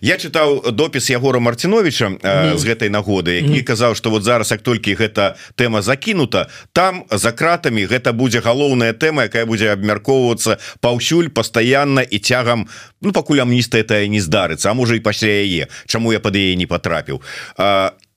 я 0.00 0.16
чытаў 0.16 0.72
допіс 0.72 1.10
ягора 1.10 1.40
марціновича 1.40 2.06
mm 2.06 2.18
-hmm. 2.18 2.56
з 2.56 2.64
гэтай 2.66 2.90
нагоды 2.90 3.30
які 3.30 3.48
mm 3.48 3.54
-hmm. 3.54 3.64
казаў 3.64 3.94
что 3.94 4.10
вот 4.10 4.22
зараз 4.22 4.50
як 4.50 4.62
толькі 4.62 4.94
гэта 4.94 5.34
тэма 5.56 5.82
закінута 5.82 6.46
там 6.72 7.04
за 7.10 7.32
кратамі 7.32 7.86
гэта 7.86 8.12
будзе 8.12 8.40
галоўная 8.40 8.92
тэма 8.92 9.22
якая 9.22 9.46
будзе 9.46 9.72
абмяркоўвацца 9.72 10.56
паўсюль 10.80 11.28
пастаянна 11.28 12.02
і 12.02 12.18
цягам 12.18 12.66
ну 13.02 13.12
пакуль 13.12 13.40
амніста 13.40 13.78
это 13.78 14.08
не 14.08 14.20
здарыцца 14.20 14.70
А 14.70 14.74
можа 14.74 14.94
і 14.94 15.00
пасля 15.00 15.28
яе 15.28 15.66
чаму 15.86 16.12
я 16.12 16.20
под 16.20 16.36
яе 16.36 16.56
не 16.56 16.66
потрапіў 16.66 17.20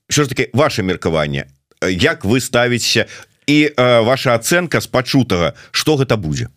що 0.09 0.23
ж 0.23 0.29
таки 0.29 0.49
ваше 0.53 0.83
меркаванне 0.83 1.45
як 1.87 2.25
вы 2.25 2.41
ставіце 2.41 3.05
і 3.49 3.57
э, 3.73 4.01
ваша 4.05 4.37
ацэнка 4.37 4.77
з 4.77 4.87
пачутага 4.87 5.57
что 5.73 5.97
гэта 5.97 6.21
будзе? 6.21 6.53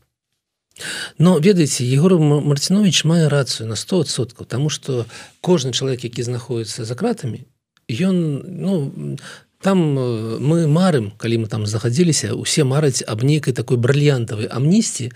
Но 1.18 1.38
ведаеце 1.38 1.84
егор 1.88 2.18
марцінович 2.20 3.04
мае 3.08 3.28
рацыю 3.32 3.68
на 3.68 3.76
100соткаў 3.80 4.44
тому 4.44 4.68
что 4.68 5.06
кожны 5.40 5.72
чалавек 5.72 6.04
які 6.04 6.22
знаходіцца 6.22 6.84
за 6.84 6.94
кратамі 6.94 7.48
ён 7.88 8.44
ну 8.44 9.16
там 9.62 9.78
э, 9.98 10.38
мы 10.38 10.66
марым 10.68 11.12
калі 11.16 11.44
мы 11.44 11.48
там 11.48 11.66
захадзіліся 11.66 12.34
усе 12.34 12.64
мараць 12.64 13.00
аб 13.06 13.24
нейкай 13.24 13.54
такой 13.54 13.80
брыльянтавай 13.80 14.52
амнісці 14.52 15.12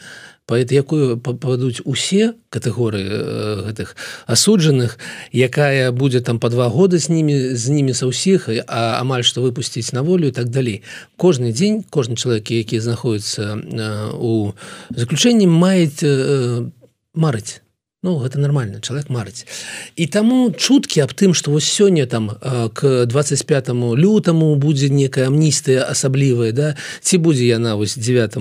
паэт 0.47 0.71
якую 0.71 1.19
пападуць 1.19 1.83
усе 1.83 2.39
катэгорыі 2.55 3.07
э, 3.11 3.21
гэтых 3.67 3.99
асуджаных 4.31 4.99
якая 5.35 5.91
будзе 5.91 6.23
там 6.23 6.39
по 6.39 6.49
два 6.49 6.71
года 6.71 6.99
з 6.99 7.11
ними 7.11 7.59
з 7.59 7.67
ними 7.69 7.91
са 7.91 8.07
ўсіх 8.07 8.47
а 8.71 9.03
амаль 9.03 9.27
што 9.27 9.43
выпусціць 9.43 9.91
на 9.91 10.07
волю 10.07 10.31
і 10.31 10.35
так 10.35 10.49
далей. 10.55 10.87
Кожны 11.19 11.51
дзень 11.51 11.83
кожны 11.91 12.15
чалавек 12.15 12.51
які 12.51 12.79
знаходіцца 12.79 13.59
э, 13.59 14.15
у 14.15 14.55
заключэнні 14.95 15.51
маюць 15.51 16.07
э, 16.07 16.71
марыць. 17.15 17.61
Ну, 18.07 18.23
гэта 18.23 18.39
нормально 18.39 18.79
чалавек 18.79 19.11
марыць. 19.11 19.51
І 19.99 20.07
таму 20.07 20.55
чуткі 20.55 21.03
аб 21.03 21.11
тым 21.11 21.35
што 21.35 21.51
вось 21.51 21.67
сёння 21.67 22.07
там 22.07 22.39
к 22.71 23.03
25 23.03 23.75
лютаму 23.99 24.55
будзе 24.55 24.95
некая 24.95 25.27
амністыя 25.27 25.83
асаблівая 25.91 26.53
да? 26.53 26.77
Ці 27.03 27.19
будзе 27.19 27.51
яна 27.51 27.75
вось 27.75 27.99
9 27.99 28.39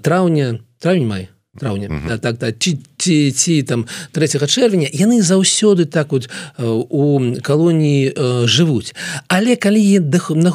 траўня 0.00 0.64
травень 0.80 1.06
май 1.06 1.28
траўня 1.58 1.88
mm 1.88 2.00
-hmm. 2.06 2.18
так 2.18 2.38
так 2.38 2.54
ці, 2.58 2.78
ці, 2.96 3.32
ці 3.32 3.62
там 3.62 3.86
3 4.12 4.26
чэрвеня 4.26 4.88
яны 4.92 5.22
заўсёды 5.22 5.84
так 5.84 6.12
вот 6.12 6.30
у 6.88 7.20
калоніі 7.42 8.14
жывуць 8.46 8.94
але 9.28 9.56
калі 9.56 9.98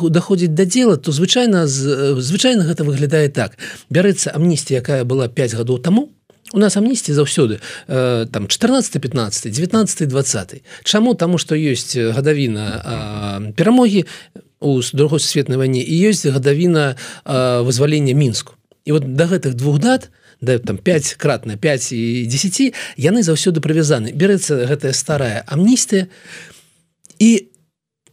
даходзіць 0.09 0.55
да 0.55 0.65
дзела 0.65 0.97
то 0.97 1.11
звычайна 1.11 1.67
звычайна 1.67 2.63
гэта 2.63 2.83
выглядае 2.83 3.29
так. 3.29 3.57
Бярэцца 3.89 4.31
амністія 4.35 4.79
якая 4.79 5.03
была 5.03 5.27
5 5.27 5.53
гадоў 5.53 5.79
таму. 5.79 6.09
У 6.53 6.59
нас 6.59 6.77
амнісці 6.77 7.13
заўсёды 7.13 7.59
там 8.31 8.47
14 8.47 9.01
15 9.01 9.51
19 9.51 10.07
20 10.07 10.63
Чаму? 10.83 11.15
Таму 11.15 11.37
што 11.37 11.55
ёсць 11.55 11.97
гадавіна 11.97 13.53
перамогі 13.55 14.05
у 14.59 14.81
другой 14.93 15.19
сусветнай 15.19 15.57
вайне 15.57 15.81
і 15.81 16.09
ёсць 16.09 16.25
гадавіна 16.25 16.95
вызвалення 17.65 18.13
мінску 18.13 18.53
і 18.85 18.91
вот 18.91 19.15
да 19.15 19.25
гэтых 19.25 19.53
двух 19.53 19.79
дат 19.79 20.11
да 20.41 20.59
там 20.59 20.77
5 20.77 21.15
крат 21.15 21.45
на 21.45 21.57
5 21.57 21.91
і 21.91 22.25
10 22.25 22.73
яны 22.97 23.23
заўсёды 23.23 23.59
прывязаны. 23.61 24.13
Бярэцца 24.13 24.65
гэтая 24.65 24.93
старая 24.93 25.43
амністыя. 25.47 26.07
І 27.19 27.49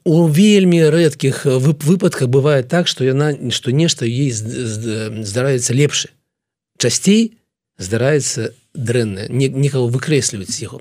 у 0.04 0.26
вельмі 0.26 0.88
рэдкіх 0.88 1.44
выпадках 1.44 2.28
бывае 2.28 2.62
так 2.62 2.88
што 2.88 3.04
яна 3.04 3.36
што 3.50 3.70
нешта 3.70 4.06
ей 4.06 4.32
здараецца 4.32 5.74
лепшы. 5.74 6.08
Часцей 6.78 7.41
здараецца 7.78 8.52
дрэнна 8.74 9.28
некаго 9.28 9.88
выкрэсліваць 9.92 10.56
яго. 10.64 10.80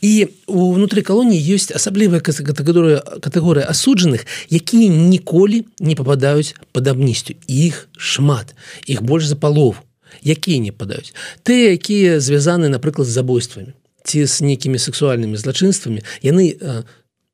І 0.00 0.32
унутры 0.48 1.04
калоніі 1.04 1.36
ёсць 1.36 1.72
асаблівая 1.72 2.20
катэгорыя 2.20 3.00
катэгорыя 3.20 3.68
асуджаных 3.68 4.24
якія 4.48 4.88
ніколі 4.88 5.68
не 5.80 5.94
попадаюць 5.94 6.56
под 6.72 6.88
амністю 6.88 7.36
іх 7.48 7.88
шмат 7.96 8.56
іх 8.88 9.02
больш 9.02 9.28
за 9.28 9.36
палову 9.36 9.76
якія 10.24 10.64
не 10.64 10.72
падаюць 10.72 11.12
ты 11.44 11.76
якія 11.76 12.20
звязаны 12.20 12.72
напрыклад 12.72 13.08
з 13.08 13.16
забойствамі 13.20 13.76
ці 14.04 14.24
з 14.24 14.40
нейкімі 14.40 14.80
сексуальнымі 14.80 15.36
злачынствамі 15.36 16.00
яны 16.24 16.56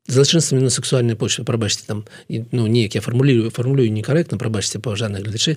злачынствамі 0.08 0.62
на 0.62 0.70
сексуальнай 0.70 1.16
почве 1.16 1.44
прабачце 1.44 1.86
там 1.86 2.04
ну 2.28 2.66
неяк 2.66 2.94
я 2.94 3.00
фармулюю 3.00 3.50
фармулюю 3.50 3.92
некарэктна 3.92 4.38
прабачце 4.38 4.78
паважаных 4.78 5.22
глядачы 5.22 5.56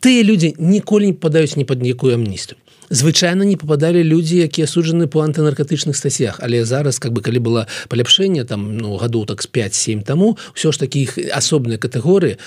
тыя 0.00 0.22
людзі 0.26 0.54
ніколі 0.58 1.06
не 1.06 1.14
падаюць 1.14 1.56
ні 1.56 1.64
пад 1.64 1.86
якую 1.86 2.14
амністу 2.14 2.56
звычайна 2.90 3.44
не 3.44 3.56
попадалі 3.56 4.02
людзі 4.02 4.42
якія 4.42 4.66
суджаны 4.66 5.06
по 5.06 5.22
антынаркатычных 5.22 5.94
стасях 5.94 6.40
але 6.42 6.64
зараз 6.64 6.98
как 6.98 7.12
бы 7.12 7.22
калі 7.22 7.38
было 7.38 7.66
паляпшэнне 7.88 8.44
там 8.44 8.76
ну 8.76 8.98
гадоў 8.98 9.26
так 9.26 9.42
з 9.42 9.48
5-7 9.48 10.02
таму 10.02 10.36
все 10.54 10.72
ж 10.72 10.78
таких 10.78 11.16
асобныя 11.30 11.78
катэгорыі 11.78 12.38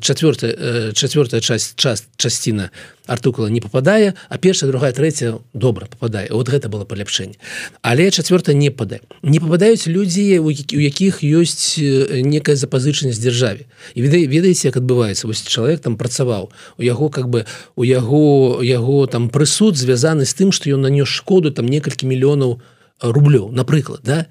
четвертая 0.00 0.92
четвертая 0.92 1.40
часть 1.40 1.76
час 1.76 2.08
часціна 2.16 2.70
артукула 3.06 3.46
не 3.46 3.60
попадае 3.60 4.14
а 4.28 4.38
першая 4.38 4.70
другая 4.70 4.92
третья 4.92 5.38
добра 5.52 5.86
попадае. 5.86 6.28
Вот 6.30 6.48
гэта 6.48 6.68
было 6.68 6.84
паляпшэнне. 6.84 7.34
Але 7.82 8.10
четвертая 8.10 8.54
не 8.54 8.70
падае. 8.70 9.00
Не 9.22 9.40
попадаюць 9.40 9.86
людзі 9.86 10.38
у 10.38 10.50
якіх 10.50 11.22
ёсць 11.22 11.78
некая 11.78 12.56
запазычанасць 12.56 13.18
дзяржаве. 13.18 13.66
І 13.94 14.02
віда 14.02 14.18
ведаеце 14.30 14.68
як 14.68 14.76
адбываецца? 14.76 15.26
Вось 15.26 15.42
чалавек 15.42 15.80
там 15.80 15.96
працаваў. 15.96 16.50
У 16.78 16.82
яго 16.82 17.08
как 17.08 17.28
бы 17.28 17.44
у 17.76 17.84
яго 17.84 18.62
яго 18.62 19.06
там 19.06 19.28
прысуд 19.28 19.76
звязаны 19.76 20.24
з 20.24 20.34
тым 20.34 20.52
што 20.52 20.70
ён 20.70 20.86
нанёс 20.86 21.08
шкоду 21.08 21.50
там 21.50 21.66
некалькі 21.66 22.06
мільёнаў 22.06 22.60
рублёў 23.02 23.50
напрыклад 23.52 24.00
да? 24.04 24.26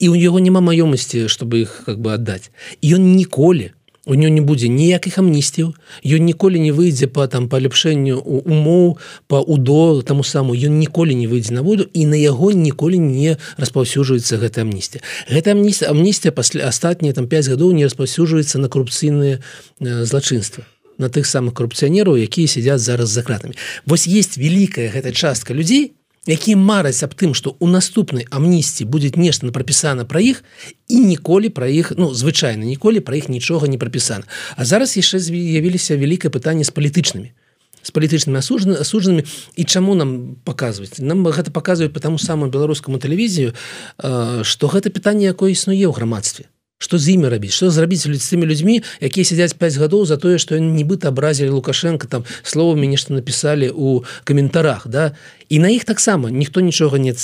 І 0.00 0.08
у 0.08 0.14
яго 0.14 0.40
няма 0.40 0.60
маёмасці 0.60 1.28
чтобы 1.28 1.62
их 1.62 1.82
как 1.86 2.00
бы 2.00 2.14
аддаць. 2.14 2.50
Ён 2.82 3.14
ніколі 3.16 3.70
не 3.70 3.83
у 4.06 4.14
нее 4.14 4.30
не 4.30 4.40
будзе 4.40 4.68
ніякіх 4.68 5.18
амністіў 5.18 5.72
ён 6.04 6.22
ніколі 6.28 6.60
не 6.60 6.72
выйдзе 6.72 7.08
по 7.08 7.26
там 7.26 7.48
паляпшэнню 7.48 8.20
умоў 8.20 8.98
по 9.26 9.40
удо 9.40 10.02
таму 10.02 10.24
саму 10.24 10.52
ён 10.54 10.78
ніколі 10.78 11.14
не 11.14 11.26
выйдзе 11.26 11.54
на 11.56 11.62
воду 11.62 11.88
і 11.92 12.06
на 12.06 12.16
яго 12.20 12.52
ніколі 12.52 12.98
не 12.98 13.36
распаўсюджваецца 13.56 14.36
гэта 14.36 14.62
амністія. 14.68 15.00
Гэта 15.28 15.56
амністія 15.56 15.90
амністія 15.90 16.32
пасля 16.32 16.68
астатнія 16.68 17.16
там 17.16 17.28
5 17.28 17.48
гадоў 17.56 17.72
не 17.72 17.84
распаўсюджваецца 17.88 18.58
на 18.58 18.68
корупцыйныя 18.68 19.40
э, 19.80 20.04
злачынства 20.04 20.64
на 20.98 21.08
тых 21.08 21.26
самых 21.26 21.54
корупцыянераў 21.54 22.20
якія 22.20 22.46
сядзяць 22.46 22.84
зараз 22.84 23.08
за 23.08 23.22
кратамі 23.22 23.56
вось 23.86 24.06
есть 24.06 24.36
великкая 24.36 24.92
гэта 24.92 25.12
частка 25.12 25.54
людзей 25.54 25.96
якія 26.26 26.56
мараць 26.56 27.02
аб 27.04 27.14
тым 27.14 27.34
што 27.36 27.56
у 27.60 27.68
наступнай 27.68 28.26
амнісці 28.30 28.88
будзе 28.88 29.12
нешта 29.16 29.50
прапісана 29.52 30.04
пра 30.08 30.20
іх 30.24 30.44
і 30.88 31.00
ніколі 31.04 31.52
пра 31.52 31.68
іх 31.68 31.92
ну 31.96 32.14
звычайна 32.14 32.64
ніколі 32.64 33.00
пра 33.00 33.16
іх 33.16 33.28
нічога 33.28 33.68
не 33.68 33.78
прапісана. 33.78 34.24
А 34.56 34.64
зараз 34.64 34.96
яшчэ 34.96 35.18
з'явіліся 35.20 35.96
вялікае 35.96 36.32
пытанне 36.32 36.64
з 36.64 36.72
палітычнымі 36.72 37.32
з 37.84 37.90
палітычнымі 37.92 38.40
асужаны 38.40 38.80
асуджанымі. 38.80 39.28
І 39.56 39.62
чаму 39.64 39.92
нам 39.94 40.40
паказваць 40.44 40.98
нам 40.98 41.20
гэта 41.28 41.52
паказваюць 41.52 41.92
по 41.92 42.00
таму 42.00 42.16
самому 42.18 42.50
беларускаму 42.50 42.96
тэлевізію 42.96 43.52
што 44.42 44.64
гэта 44.72 44.88
пытанне 44.88 45.28
якое 45.28 45.52
існуе 45.52 45.84
ў 45.84 45.92
грамадстве 45.92 46.48
что 46.84 47.00
з 47.00 47.16
імі 47.16 47.32
рабіць 47.32 47.56
что 47.56 47.72
зрабіць 47.72 48.04
з 48.04 48.12
тымі 48.12 48.44
людзьмі 48.44 48.84
якія 49.00 49.24
сядзяць 49.24 49.56
5 49.56 49.80
гадоў 49.80 50.04
за 50.04 50.20
тое 50.20 50.36
что 50.36 50.60
нібыта 50.60 51.08
абразілі 51.08 51.56
лукашенко 51.56 52.06
там 52.06 52.28
словамі 52.44 52.92
нешта 52.92 53.16
написали 53.16 53.72
у 53.72 54.04
каментарах 54.24 54.84
да? 54.84 55.16
І 55.48 55.58
на 55.64 55.72
іх 55.72 55.88
таксама 55.88 56.28
ніхто 56.30 56.60
нічога 56.60 57.00
не 57.00 57.16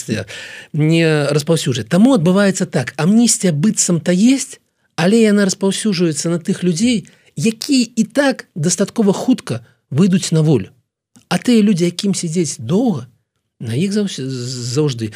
не 0.72 1.04
распаўсюджаць 1.28 1.92
таму 1.92 2.16
адбываецца 2.16 2.64
так 2.64 2.96
амністія 2.96 3.52
быццам 3.52 4.00
то 4.00 4.16
есть 4.16 4.60
але 4.96 5.20
яна 5.20 5.44
распаўсюджваецца 5.44 6.32
на 6.32 6.40
тых 6.40 6.64
людзей 6.64 7.04
якія 7.36 7.86
і 7.96 8.04
так 8.04 8.48
дастаткова 8.54 9.12
хутка 9.12 9.64
выйдуць 9.90 10.32
на 10.32 10.42
волю. 10.42 10.72
А 11.28 11.38
тыя 11.38 11.62
людзі 11.62 11.84
якім 11.84 12.14
сядзець 12.14 12.58
доўга 12.58 13.06
на 13.60 13.76
іх 13.76 13.92
заўжды 13.92 15.12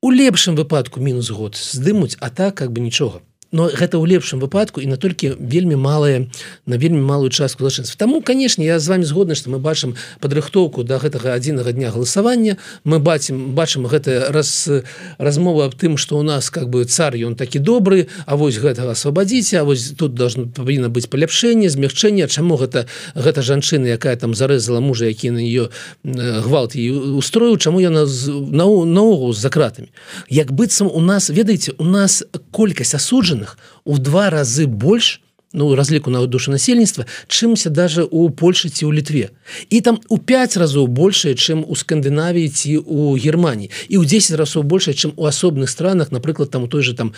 у 0.00 0.10
лепшым 0.10 0.56
выпадку 0.56 1.00
мінус 1.00 1.30
год 1.30 1.56
здымуць 1.56 2.16
а 2.20 2.30
так 2.30 2.54
как 2.56 2.72
бы 2.72 2.80
нічога 2.80 3.20
но 3.50 3.68
гэта 3.72 3.96
ў 3.96 4.04
лепшым 4.04 4.40
выпадку 4.44 4.80
і 4.84 4.86
на 4.86 5.00
толькі 5.00 5.32
вельмі 5.40 5.76
малые 5.80 6.28
на 6.66 6.76
вельмі 6.76 7.00
малую 7.00 7.30
частку 7.30 7.64
злачынства 7.64 7.96
Таму 7.96 8.20
канешне 8.20 8.66
я 8.66 8.78
з 8.78 8.88
вами 8.88 9.08
згодны 9.08 9.34
што 9.34 9.48
мы 9.48 9.58
бачым 9.58 9.96
падрыхтоўку 10.20 10.84
до 10.84 10.96
да 10.96 10.98
гэтага 11.00 11.32
адзінага 11.32 11.72
дня 11.72 11.90
галасавання. 11.90 12.56
Мы 12.84 12.98
бацім 13.00 13.54
бачым 13.56 13.88
гэта 13.88 14.28
раз 14.28 14.68
размова 15.16 15.66
аб 15.66 15.74
тым 15.74 15.96
что 15.96 16.18
у 16.18 16.22
нас 16.22 16.50
как 16.50 16.68
бы 16.68 16.84
цар 16.84 17.16
ён 17.16 17.36
такі 17.36 17.58
добры 17.58 18.08
А 18.26 18.36
вось 18.36 18.60
гэтага 18.60 18.92
асвабадзіце 18.92 19.60
А 19.60 19.64
вось 19.64 19.96
тут 19.96 20.14
должно 20.14 20.46
павінна 20.46 20.92
быць 20.92 21.08
паляпшэнне 21.08 21.70
змягчэнне. 21.72 22.28
Чаму 22.28 22.56
гэта 22.56 22.84
гэта 23.14 23.40
жанчына 23.40 23.96
якая 23.96 24.16
там 24.16 24.34
зарэзала 24.34 24.80
мужа 24.80 25.08
які 25.08 25.30
на 25.30 25.40
ее 25.40 25.70
гвалт 26.04 26.76
і 26.76 27.16
устроіў 27.16 27.56
чаму 27.56 27.80
яна 27.80 28.04
наогул 28.04 29.32
з 29.32 29.40
закратамі? 29.40 29.88
Як 30.28 30.52
быццам 30.52 30.92
у 30.92 31.00
нас 31.00 31.30
ведаеце 31.30 31.72
у 31.78 31.84
нас 31.84 32.24
колькасць 32.52 32.94
асуджана 32.94 33.37
зараженных 33.38 33.58
у 33.84 33.98
два 33.98 34.30
разы 34.30 34.66
больш 34.66 35.20
ну 35.52 35.74
разліку 35.74 36.10
на 36.10 36.26
душу 36.26 36.50
насельніцтва 36.50 37.06
чымся 37.26 37.70
даже 37.70 38.04
у 38.04 38.28
Польше 38.30 38.68
ці 38.68 38.84
ў 38.84 38.92
літве 38.92 39.30
і 39.70 39.80
там 39.80 39.98
у 40.08 40.18
5 40.18 40.56
разоў 40.56 40.86
большее 40.86 41.34
чым 41.34 41.64
у 41.64 41.72
Скандынавіі 41.72 42.48
ці 42.48 42.76
у 42.84 43.16
Германії 43.16 43.70
і 43.88 43.96
ў 43.96 44.04
10 44.04 44.36
разоў 44.36 44.62
больше 44.62 44.92
чым 44.92 45.16
у 45.16 45.24
асобных 45.24 45.70
странах 45.70 46.12
напрыклад 46.12 46.50
там 46.50 46.64
у 46.64 46.68
той 46.68 46.82
же 46.82 46.92
там 46.92 47.14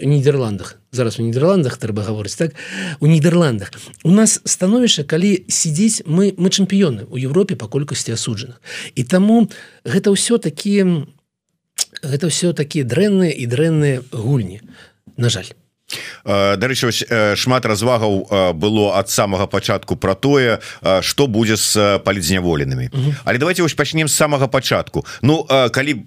нідерландах 0.00 0.80
зараз 0.92 1.20
у 1.20 1.22
нідерландах 1.22 1.76
трэба 1.76 2.08
гаворыць 2.08 2.40
так? 2.40 2.56
У 3.00 3.06
нідерландах 3.06 3.72
у 4.02 4.10
нас 4.10 4.40
становішча 4.44 5.04
калі 5.04 5.44
сидзець 5.48 6.08
мы 6.08 6.32
мы 6.40 6.48
чэмпіёны 6.48 7.04
у 7.12 7.20
Европе 7.20 7.54
по 7.54 7.68
колькасці 7.68 8.16
асуджаных 8.16 8.64
і 8.96 9.04
таму 9.04 9.44
гэта 9.84 10.08
ўсё 10.08 10.40
такія 10.40 11.04
гэта 12.02 12.32
ўсё 12.32 12.56
такія 12.56 12.84
дрэнныя 12.84 13.32
і 13.32 13.44
дрэнныя 13.44 14.02
гульні 14.12 14.64
на 15.16 15.28
жаль. 15.30 15.50
Дарэчы 16.24 16.92
шмат 17.36 17.64
развагаў 17.64 18.52
было 18.52 18.98
ад 19.00 19.08
самага 19.08 19.46
пачатку 19.48 19.96
про 19.96 20.14
тое 20.14 20.60
что 21.00 21.26
будзе 21.26 21.56
з 21.56 21.96
палізняволенымі 22.04 22.92
але 23.24 23.38
давайте 23.38 23.62
вось 23.62 23.72
пачнем 23.72 24.08
з 24.08 24.14
самага 24.14 24.48
пачатку. 24.48 25.06
Ну 25.22 25.48
калі 25.48 26.04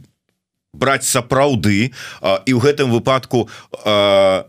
браць 0.73 1.09
сапраўды 1.09 1.91
і 2.45 2.51
ў 2.53 2.59
гэтым 2.61 2.93
выпадку 2.93 3.49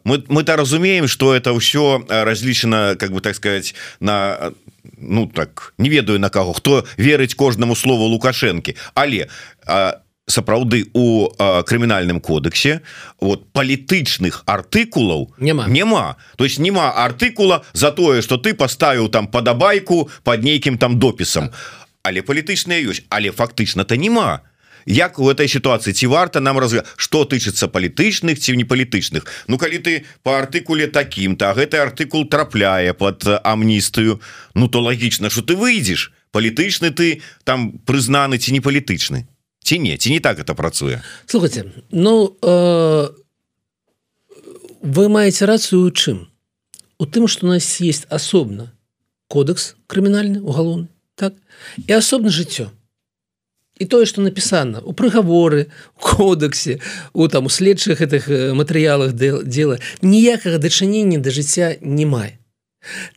мы 0.05 0.23
мы-то 0.29 0.57
разумеем 0.57 1.09
что 1.09 1.35
это 1.35 1.57
ўсё 1.57 2.05
разлічана 2.07 2.95
как 3.01 3.11
бы 3.11 3.21
так 3.21 3.35
сказать 3.35 3.75
на 4.01 4.53
ну 5.01 5.27
так 5.27 5.75
не 5.79 5.89
ведаю 5.89 6.21
на 6.21 6.31
каго 6.31 6.53
хто 6.53 6.85
верыць 6.97 7.35
кожнаму 7.35 7.75
слову 7.75 8.05
лукашэнкі. 8.07 8.77
Але 8.95 9.29
сапраўды 10.27 10.87
у 10.95 11.29
крымінальным 11.39 12.21
кодексе 12.21 12.81
вот 13.21 13.51
палітычных 13.53 14.45
артыкулаў 14.47 15.35
няма. 15.39 15.67
няма. 15.67 16.17
То 16.37 16.45
есть 16.45 16.59
няма 16.59 16.93
артыкула 16.93 17.65
за 17.73 17.91
тое 17.91 18.23
что 18.23 18.37
ты 18.37 18.55
поставіў 18.55 19.09
там 19.09 19.27
падабайку 19.27 20.11
под 20.23 20.45
нейкім 20.45 20.79
там 20.79 20.99
допісам 20.99 21.51
але 22.03 22.23
палітычныя 22.23 22.83
ёсць 22.83 23.03
але 23.09 23.31
фактычна-то 23.31 23.97
няма. 23.97 24.43
Як 24.87 25.19
у 25.19 25.31
этой 25.31 25.49
ситуации? 25.49 25.93
Ці 25.93 26.07
варта 26.07 26.41
нам 26.41 26.59
раз 26.59 26.75
что 26.97 27.25
тычыцца 27.25 27.69
палітычных 27.69 28.39
ці 28.39 28.57
не 28.57 28.65
палітычных 28.65 29.27
Ну 29.47 29.59
калі 29.59 29.79
ты 29.79 30.05
по 30.23 30.39
артыкуле 30.39 30.87
таким 30.87 31.37
то 31.37 31.53
гэты 31.55 31.79
артыкул 31.79 32.29
трапляе 32.29 32.95
под 32.95 33.27
амністыю 33.27 34.21
Ну 34.55 34.69
то 34.69 34.81
лагічна 34.81 35.31
что 35.31 35.43
ты 35.43 35.55
выйдзеш 35.55 36.13
палітычны 36.33 36.91
ты 36.91 37.23
там 37.45 37.79
прызнаны 37.87 38.39
ці 38.39 38.53
не 38.53 38.61
палітычны 38.61 39.27
ці 39.63 39.79
не 39.79 39.97
ці 39.97 40.11
не 40.11 40.21
так 40.21 40.39
это 40.39 40.55
працуе 40.55 41.03
слухайте 41.27 41.73
ну 41.91 42.37
э, 42.43 43.09
вы 44.83 45.09
маеце 45.09 45.47
рацыю 45.47 45.91
чым 45.91 46.29
у 46.99 47.07
тым 47.07 47.29
что 47.29 47.47
у 47.47 47.49
нас 47.49 47.81
есть 47.81 48.07
асобна 48.11 48.73
кодекс 49.29 49.75
крымінальны 49.87 50.43
угалоўны 50.43 50.89
так? 51.15 51.35
І 51.87 51.93
асобна 51.93 52.31
жыццё 52.31 52.71
і 53.79 53.87
тое 53.87 54.07
что 54.07 54.23
напісана 54.23 54.81
у 54.85 54.93
прыгаворы 54.93 55.71
кодексе 55.97 56.81
у 57.13 57.29
там 57.29 57.47
у 57.47 57.49
следчых 57.49 57.99
гэтых 58.03 58.29
матэрыялах 58.55 59.13
дела 59.13 59.79
ніякага 60.03 60.59
дачынення 60.59 61.19
да 61.19 61.31
жыцця 61.31 61.77
не 61.81 62.07
мае 62.07 62.42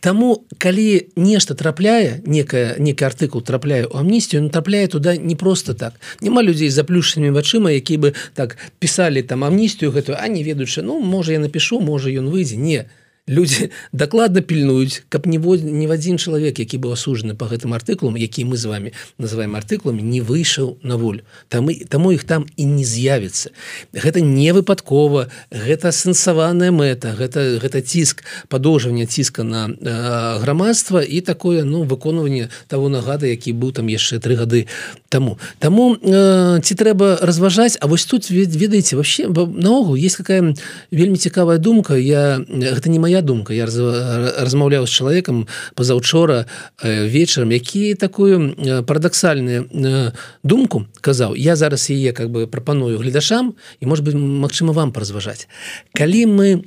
Таму 0.02 0.46
калі 0.58 1.08
нешта 1.16 1.56
трапляе 1.56 2.22
некая 2.26 2.76
некі 2.78 3.06
артыкул 3.06 3.42
трапляе 3.42 3.86
у 3.86 3.98
амністію 3.98 4.44
ну 4.44 4.50
трапляе 4.50 4.88
туда 4.88 5.18
не 5.18 5.36
просто 5.36 5.74
так. 5.74 5.94
Няма 6.22 6.44
людзей 6.44 6.70
заплюшанымі 6.70 7.34
вачыма 7.34 7.72
які 7.72 7.98
бы 7.98 8.14
так 8.34 8.58
пісалі 8.80 9.22
там 9.22 9.44
амністію 9.44 9.92
гэтую 9.92 10.18
а 10.22 10.28
не 10.28 10.44
ведаючы 10.44 10.82
ну 10.82 11.00
можа 11.00 11.34
я 11.34 11.40
напишу 11.40 11.80
можа 11.82 12.10
ён 12.10 12.30
выйдзе 12.30 12.58
не 12.58 12.86
люди 13.28 13.72
дакладна 13.94 14.42
пільнуюць 14.42 15.04
каб 15.10 15.26
не 15.26 15.38
не 15.38 15.88
в 15.88 15.92
адзін 15.92 16.18
чалавек 16.18 16.60
які 16.60 16.78
быў 16.78 16.94
асужаны 16.94 17.34
по 17.34 17.46
гэтым 17.46 17.74
артыкулам 17.74 18.18
які 18.18 18.46
мы 18.46 18.58
з 18.58 18.66
вами 18.66 18.94
называем 19.18 19.56
артыкуламі 19.56 20.02
не 20.02 20.22
выйшаў 20.22 20.78
на 20.84 20.96
волю. 20.96 21.22
Там 21.50 21.70
і 21.70 21.86
таму 21.90 22.12
іх 22.12 22.24
там 22.24 22.46
і 22.56 22.66
не 22.66 22.86
з'явіцца. 22.86 23.50
Гэта 23.94 24.22
не 24.22 24.54
выпадкова 24.54 25.28
гэта 25.50 25.92
сэнсаваная 25.92 26.72
мэта 26.72 27.16
гэта 27.18 27.58
гэта 27.58 27.82
ціск 27.82 28.24
падоўжвання 28.48 29.06
ціска 29.06 29.44
на 29.44 29.70
э, 29.70 30.40
грамадства 30.40 31.02
і 31.02 31.22
такое 31.22 31.64
ну 31.64 31.84
выконванне 31.84 32.50
того 32.68 32.90
нагада 32.90 33.26
які 33.26 33.54
быў 33.54 33.72
там 33.72 33.88
яшчэ 33.88 34.20
три 34.20 34.36
гады 34.36 34.68
тому 35.10 35.40
таму 35.60 35.98
э, 35.98 36.62
ці 36.62 36.74
трэба 36.76 37.18
разважаць 37.22 37.78
А 37.82 37.88
вось 37.88 38.06
тут 38.06 38.30
ведаеце 38.30 38.96
вообще 38.96 39.28
наогул 39.28 39.96
есть 39.96 40.16
какая 40.16 40.54
вельмі 40.92 41.18
цікавая 41.18 41.58
думка 41.58 41.96
я 41.96 42.38
гэта 42.48 42.90
не 42.90 43.00
моя 43.00 43.15
моя 43.16 43.22
думка. 43.22 43.54
Я 43.54 43.66
размаўляў 43.66 44.88
з 44.88 44.92
чалавекам 44.92 45.48
пазаўчора 45.76 46.46
э, 46.84 47.08
вечарам 47.08 47.52
які 47.52 47.96
такую 47.96 48.56
э, 48.56 48.84
парадаксальную 48.84 49.70
э, 49.72 50.12
думку 50.44 50.86
казаў. 51.02 51.36
Я 51.36 51.56
зараз 51.56 51.90
яе 51.90 52.12
как 52.12 52.30
бы 52.30 52.48
прапаную 52.48 52.98
гледашам 52.98 53.56
і 53.80 53.86
может 53.86 54.04
быть 54.04 54.16
Мачыма 54.16 54.74
вам 54.74 54.92
паразважаць. 54.92 55.48
Калі 55.94 56.26
мы 56.26 56.64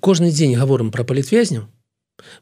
кожны 0.00 0.30
дзень 0.30 0.56
гаворым 0.56 0.90
про 0.90 1.04
палітвязняў 1.04 1.70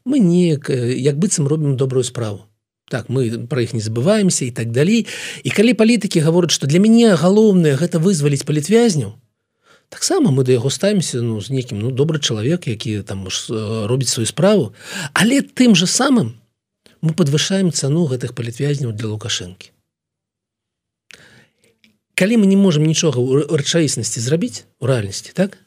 мы 0.04 0.20
неяк 0.20 0.70
як 0.70 1.18
быццам 1.18 1.46
робім 1.46 1.76
добрую 1.76 2.04
справу. 2.04 2.46
Так 2.88 3.09
мы 3.09 3.46
про 3.46 3.61
іх 3.61 3.74
не 3.74 3.80
забываемся 3.80 4.44
і 4.44 4.50
так 4.50 4.70
далей. 4.70 5.07
І 5.44 5.50
калі 5.50 5.74
палітыкі 5.74 6.20
гавораць 6.20 6.52
что 6.52 6.66
для 6.66 6.78
мяне 6.78 7.14
галоўнае 7.14 7.76
гэта 7.76 7.98
вызваліць 7.98 8.44
палітвязняў 8.44 9.20
таксама 9.94 10.35
мы 10.35 10.42
да 10.42 10.50
яго 10.59 10.70
ставімся 10.74 11.22
ну 11.22 11.38
з 11.38 11.54
некім 11.54 11.78
ну 11.78 11.94
добры 11.94 12.18
чалавек 12.18 12.66
які 12.66 13.07
там 13.07 13.28
робіць 13.30 14.11
сваю 14.11 14.26
справу. 14.26 14.74
Але 15.14 15.40
тым 15.40 15.78
же 15.78 15.87
самым 15.87 16.35
мы 16.98 17.14
подвышаем 17.14 17.70
цану 17.70 18.11
гэтых 18.11 18.35
палітвязняў 18.35 18.90
для 18.90 19.07
лукашэнкі. 19.14 19.70
Калі 22.18 22.35
мы 22.42 22.46
не 22.50 22.59
можем 22.59 22.83
нічога 22.83 23.22
ў 23.22 23.46
рэчаіснасці 23.46 24.18
зрабіць 24.18 24.66
у 24.83 24.90
рэальнасці 24.90 25.30
так 25.30 25.62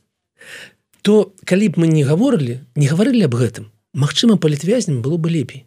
то 1.07 1.31
калі 1.47 1.71
б 1.71 1.79
мы 1.79 1.87
не 1.87 2.03
гаворылі 2.03 2.59
не 2.75 2.91
гаварылі 2.91 3.23
аб 3.31 3.39
гэтым 3.39 3.71
Мачыма 3.95 4.35
палітвязням 4.37 5.01
было 5.01 5.17
бы 5.17 5.31
лепей. 5.31 5.65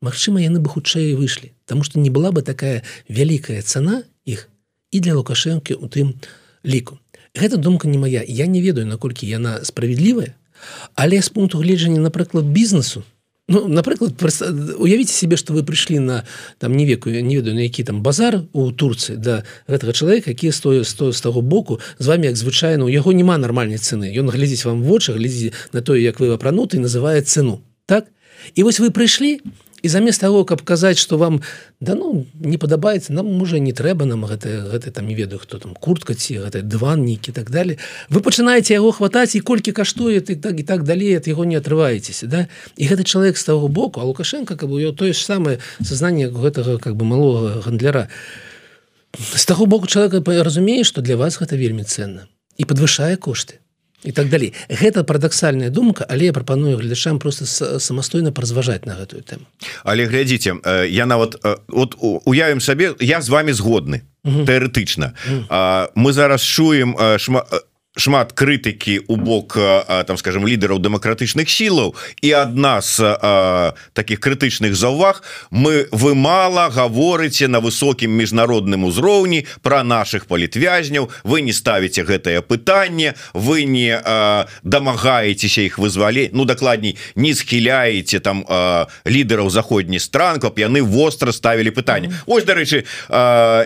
Магчыма 0.00 0.38
яны 0.38 0.62
бы 0.62 0.70
хутчэй 0.70 1.18
выйшлі 1.18 1.50
Таму 1.66 1.82
што 1.82 1.98
не 1.98 2.14
была 2.14 2.30
бы 2.30 2.46
такая 2.46 2.86
вялікая 3.10 3.58
цана 3.62 4.06
іх 4.22 4.46
і 4.94 5.02
для 5.02 5.18
лукашэнкі 5.18 5.74
у 5.74 5.90
тым 5.90 6.14
ліку 6.62 7.02
гэта 7.34 7.56
думка 7.56 7.88
не 7.88 7.98
моя 7.98 8.24
я 8.26 8.46
не 8.46 8.62
ведаю 8.62 8.86
наколькі 8.86 9.26
яна 9.26 9.64
справядлівая 9.64 10.34
але 10.94 11.22
з 11.22 11.28
пункту 11.28 11.58
гледжання 11.58 12.00
напрыклад 12.00 12.44
бізнесу 12.44 13.04
Ну, 13.50 13.66
напрыклад 13.66 14.12
уявіце 14.78 15.12
себе 15.16 15.36
что 15.40 15.54
вы 15.54 15.64
прыйшлі 15.64 15.98
на 16.04 16.24
там 16.58 16.76
не 16.76 16.84
веку 16.84 17.08
не 17.08 17.36
ведаю 17.36 17.56
на 17.56 17.64
які 17.64 17.82
там 17.82 18.02
базар 18.02 18.44
у 18.52 18.68
Турцыі 18.72 19.16
да 19.16 19.40
гэтага 19.64 19.96
чалавека 19.96 20.36
які 20.36 20.52
стою 20.52 20.84
сто 20.84 21.12
з 21.12 21.20
таго 21.20 21.40
боку 21.40 21.80
з 21.98 22.06
вами 22.06 22.26
як 22.26 22.36
звычайно 22.36 22.84
у 22.84 22.92
яго 22.92 23.16
няма 23.16 23.38
нармальнай 23.38 23.80
цены 23.80 24.12
ён 24.12 24.28
глядзіць 24.28 24.68
вам 24.68 24.84
вочы 24.84 25.16
глядзі 25.16 25.56
на 25.72 25.80
тое 25.80 26.04
як 26.04 26.20
вы 26.20 26.28
апрануты 26.28 26.76
называе 26.76 27.24
цену 27.24 27.64
так? 27.86 28.12
І 28.54 28.68
вось 28.68 28.80
вы 28.80 28.92
прыйшлі 28.92 29.40
і 29.82 29.88
замест 29.88 30.20
того 30.20 30.44
каб 30.44 30.62
казаць 30.62 30.98
что 30.98 31.18
вам 31.18 31.40
да 31.80 31.94
ну 31.94 32.26
не 32.40 32.58
падабаецца 32.58 33.12
нам 33.12 33.26
можа 33.26 33.58
не 33.58 33.72
трэба 33.72 34.04
нам 34.04 34.24
гэта 34.24 34.68
гэта 34.72 34.90
там 34.90 35.06
не 35.06 35.14
ведаю 35.14 35.38
хто 35.38 35.58
там 35.58 35.74
куртка 35.74 36.14
ці 36.14 36.38
гэта 36.44 36.62
дываннікі 36.62 37.32
так 37.32 37.50
далее 37.50 37.78
вы 38.08 38.20
пачынаеце 38.20 38.74
яго 38.74 38.92
хватаць 38.92 39.36
і 39.36 39.40
колькі 39.40 39.72
каштуе 39.72 40.20
ты 40.20 40.36
так 40.36 40.58
і 40.60 40.62
так 40.62 40.84
далей 40.84 41.16
от 41.16 41.26
яго 41.26 41.44
не 41.44 41.56
атрываецеся 41.56 42.26
да? 42.26 42.48
І 42.76 42.88
гэты 42.88 43.04
чалавек 43.04 43.38
з 43.38 43.44
таго 43.44 43.68
боку 43.68 44.00
а 44.00 44.04
лукашенко 44.04 44.56
каб 44.56 44.72
у 44.72 44.92
тое 44.92 45.12
ж 45.12 45.22
самае 45.22 45.58
сознание 45.84 46.28
гэтага 46.28 46.78
как 46.78 46.96
бы 46.96 47.04
малого 47.04 47.62
гандляра. 47.62 48.08
З 49.14 49.44
таго 49.46 49.66
боку 49.66 49.86
чалавека 49.86 50.22
разумее 50.42 50.84
что 50.84 51.02
для 51.02 51.16
вас 51.16 51.38
гэта 51.38 51.56
вельмі 51.56 51.84
ценна 51.84 52.26
і 52.56 52.64
подвышае 52.64 53.16
кошты 53.16 53.62
і 54.04 54.12
так 54.12 54.28
далей. 54.28 54.54
Гэта 54.70 55.04
парадаксальная 55.04 55.70
думка 55.70 56.06
але 56.08 56.26
я 56.26 56.32
прапаную 56.32 56.76
гледачам 56.78 57.18
просто 57.18 57.46
самастойна 57.80 58.32
празважаць 58.32 58.86
на 58.86 58.94
гэтую 58.94 59.22
тэму. 59.22 59.44
Але 59.84 60.06
глядзіце 60.06 60.54
я 60.88 61.06
нават 61.06 61.36
от 61.68 61.96
уявім 61.98 62.60
сабе 62.60 62.94
я 63.00 63.20
з 63.20 63.28
вами 63.28 63.52
згодны 63.52 64.02
тэарэтычна. 64.24 65.14
Мы 65.94 66.12
зараз 66.12 66.42
чуем 66.42 66.94
шмат 67.18 67.67
шмат 67.98 68.32
крытыкі 68.32 69.04
у 69.08 69.16
бок 69.16 69.58
там 70.06 70.16
скажем 70.16 70.46
лідараў 70.46 70.78
дэмакратычных 70.78 71.50
сілаў. 71.50 71.94
І 72.22 72.32
адна 72.32 72.80
з 72.80 73.02
а, 73.02 73.74
таких 73.92 74.20
крытычных 74.20 74.74
заўваг 74.74 75.22
мы 75.50 75.88
вы 75.90 76.14
мала 76.14 76.70
гаворыце 76.70 77.48
на 77.48 77.60
высокім 77.60 78.14
міжнародным 78.14 78.86
узроўні 78.86 79.46
про 79.62 79.82
наших 79.82 80.26
палітвязняў 80.26 81.10
вы 81.24 81.42
не 81.42 81.52
ставіце 81.52 82.06
гэтае 82.06 82.40
пытанне 82.42 83.14
вы 83.34 83.64
не 83.64 83.98
дамагаецеся 84.62 85.62
іх 85.66 85.78
вызвалі 85.78 86.30
Ну 86.32 86.44
дакладней 86.44 86.96
не 87.14 87.34
схіляеце 87.34 88.20
там 88.20 88.44
лідараў 89.06 89.50
заходняй 89.50 89.98
стран 89.98 90.38
каб 90.40 90.58
яны 90.58 90.82
востра 90.82 91.32
ставілі 91.32 91.70
пытанне. 91.74 92.14
Ось 92.26 92.44
дарэчы 92.44 92.86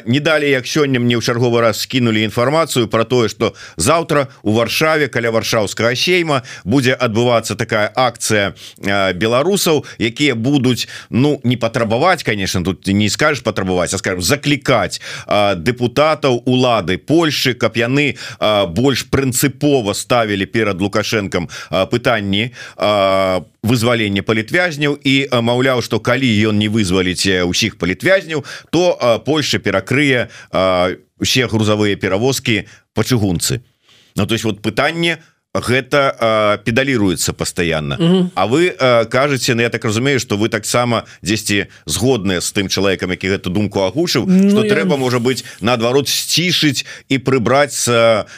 не 0.06 0.20
далі 0.20 0.48
як 0.48 0.66
сёння 0.66 1.00
мне 1.00 1.16
ў 1.16 1.22
чарговы 1.22 1.60
раз 1.60 1.84
скінули 1.84 2.24
інфармацыю 2.24 2.88
про 2.88 3.04
тое 3.04 3.28
что 3.28 3.54
завтра 3.76 4.21
у 4.42 4.52
варшаве 4.52 5.08
каля 5.08 5.30
варшаўскага 5.30 5.94
сейма. 5.96 6.42
Будзе 6.64 6.94
адбывацца 6.94 7.54
такая 7.54 7.90
акцыя 7.94 8.54
беларусаў 9.14 9.84
якія 9.98 10.34
будуць 10.34 10.88
ну 11.10 11.40
не 11.44 11.56
патрабаваць 11.56 12.22
конечно 12.22 12.64
тут 12.64 12.86
не 12.86 13.08
скажешь 13.08 13.42
патрабаваць 13.42 13.94
а 13.94 13.98
скажем 13.98 14.22
заклікаць 14.22 15.00
депутатаў 15.56 16.42
улады 16.46 16.98
Польши 16.98 17.54
каб 17.54 17.76
яны 17.76 18.16
больш 18.68 19.06
прынцыпова 19.10 19.94
ставілі 19.94 20.46
перад 20.46 20.80
лукашэнкам 20.80 21.48
пытанні 21.90 22.52
вызвалення 23.62 24.22
палітвязняў 24.22 24.98
і 24.98 25.28
маўляў 25.32 25.82
что 25.82 26.00
калі 26.00 26.28
ён 26.48 26.58
не 26.58 26.68
вызваліць 26.68 27.26
усіх 27.46 27.78
палітвязняў 27.78 28.44
то 28.70 29.22
Польша 29.26 29.58
перакрые 29.58 30.28
усе 31.18 31.46
грузавыя 31.46 31.96
перавозкі 31.96 32.64
по 32.94 33.02
чыгунцы 33.02 33.62
Ну 34.16 34.26
то 34.26 34.34
есть 34.34 34.44
вот 34.44 34.60
пытанне 34.62 35.18
гэта 35.54 36.60
педаліруецца 36.64 37.32
постоянно. 37.32 37.96
Mm 37.96 38.12
-hmm. 38.12 38.30
А 38.34 38.46
вы 38.46 38.70
кажаце 39.08 39.54
Ну 39.54 39.62
я 39.62 39.68
так 39.68 39.84
разумею 39.84 40.20
что 40.20 40.36
вы 40.36 40.48
таксама 40.48 41.04
дзесьці 41.22 41.66
згодныя 41.86 42.40
з 42.40 42.54
тым 42.54 42.68
чалавекам 42.68 43.10
які 43.10 43.28
гэту 43.28 43.50
думку 43.50 43.80
агушыў 43.80 44.24
ну, 44.26 44.50
что 44.50 44.64
я... 44.64 44.74
трэба 44.74 44.96
можа 44.96 45.18
быть 45.18 45.44
наадварот 45.60 46.08
сцішыць 46.08 46.86
і 47.08 47.18
прыбраць 47.18 47.88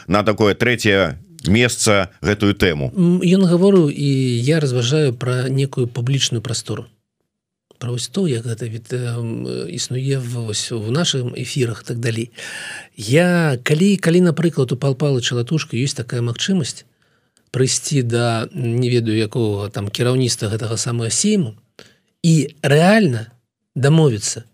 на 0.08 0.22
такое 0.22 0.54
третье 0.54 1.18
месца 1.46 2.08
гэтую 2.22 2.54
тэму. 2.54 2.92
Ён 3.22 3.46
гавору 3.46 3.90
і 3.90 4.40
я 4.40 4.60
разважаю 4.60 5.12
про 5.12 5.48
некую 5.48 5.86
публічную 5.86 6.42
прастору 6.42 6.86
про 7.84 7.92
вось 7.92 8.08
то 8.08 8.26
як 8.26 8.46
гэта 8.46 8.64
від 8.64 8.96
існуе 9.68 10.16
вось 10.16 10.70
в 10.72 10.90
наших 10.90 11.36
эфирах 11.36 11.84
так 11.84 11.98
далей 11.98 12.30
я 12.96 13.58
калі 13.62 13.96
калі 14.00 14.20
напрыклад 14.32 14.72
у 14.72 14.76
палпалы 14.76 15.20
чалатушка 15.20 15.76
есть 15.76 15.96
такая 15.96 16.24
магчымасць 16.24 16.88
прыйсці 17.52 18.00
да 18.00 18.48
не 18.54 18.88
ведаю 18.88 19.20
якого 19.20 19.68
там 19.68 19.92
кіраўніцтва 19.92 20.48
гэтага 20.48 20.80
самого 20.80 21.10
сейму 21.10 21.60
і 22.24 22.56
реально 22.62 23.28
дамовіцца 23.76 24.48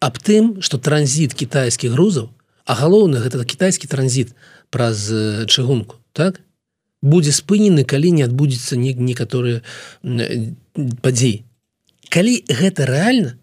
аб 0.00 0.20
тым 0.20 0.60
что 0.60 0.76
транзит 0.76 1.32
китайскіх 1.32 1.96
грузаў 1.96 2.28
а 2.68 2.76
галоўна 2.76 3.24
гэта 3.24 3.40
китайскі 3.40 3.88
транзит 3.88 4.36
праз 4.68 5.08
чыгунку 5.48 5.96
так? 6.12 6.44
Будзе 7.00 7.32
спынены 7.32 7.88
калі 7.88 8.12
не 8.12 8.28
адбудзецца 8.28 8.76
не 8.76 8.92
некаторыя 8.92 9.64
падзеі 11.00 11.46
калі 12.10 12.42
гэта 12.48 12.86
реально 12.86 13.36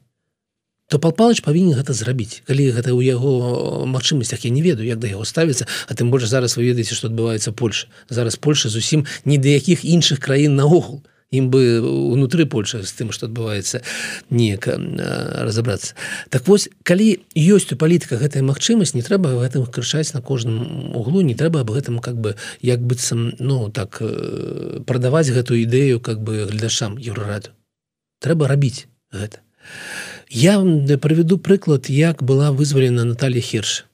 то 0.94 1.00
пал 1.00 1.14
палыч 1.18 1.42
павінен 1.42 1.74
гэта 1.74 1.90
зрабіць. 1.98 2.44
Калі 2.46 2.70
гэта 2.70 2.94
ў 2.94 3.02
яго 3.02 3.82
магчымасцях 3.90 4.46
я 4.46 4.52
не 4.54 4.62
ведаю 4.62 4.86
як 4.86 5.00
да 5.02 5.10
яго 5.10 5.26
ставіцца 5.26 5.66
а 5.90 5.92
тым 5.98 6.14
больш 6.14 6.30
зараз 6.30 6.54
вы 6.54 6.70
ведаеце 6.70 6.94
што 6.94 7.10
адбываецца 7.10 7.50
Польша. 7.50 7.90
Зараз 8.14 8.38
Польша 8.38 8.70
зусім 8.70 9.08
ні 9.26 9.42
да 9.42 9.50
якіх 9.50 9.82
іншых 9.82 10.22
краін 10.22 10.54
наогул. 10.54 11.02
Ім 11.34 11.50
бы 11.50 11.82
унутры 11.82 12.46
Польша 12.46 12.84
з 12.86 12.94
тым 12.94 13.10
што 13.10 13.26
адбываецца 13.26 13.82
неяк 14.30 14.70
разабрацца. 14.70 15.98
Так 16.30 16.46
вось 16.46 16.70
калі 16.86 17.26
ёсць 17.34 17.74
у 17.74 17.80
палітыка 17.80 18.22
гэтая 18.22 18.46
магчымасць 18.46 18.94
не 18.94 19.02
трэба 19.02 19.34
гэтым 19.42 19.66
крычаць 19.66 20.14
на 20.14 20.22
кожным 20.22 20.94
углу 20.94 21.26
не 21.26 21.34
трэба 21.34 21.66
аб 21.66 21.74
гэтым 21.74 21.98
как 22.06 22.22
бы 22.22 22.38
як 22.62 22.86
быццам 22.86 23.34
ну 23.42 23.74
так 23.74 23.98
прадаваць 24.86 25.34
гэтую 25.34 25.66
ідэю 25.66 25.98
как 26.06 26.22
бы 26.22 26.46
гледашам 26.46 27.02
еўрараду 27.02 27.58
трэба 28.24 28.48
рабіць 28.48 28.88
гэта 29.12 29.44
я 30.30 30.58
вам 30.60 30.88
проведу 31.00 31.38
прыклад 31.38 31.90
як 31.90 32.24
была 32.24 32.52
вызвалена 32.52 33.04
Наталья 33.04 33.42
херш 33.42 33.86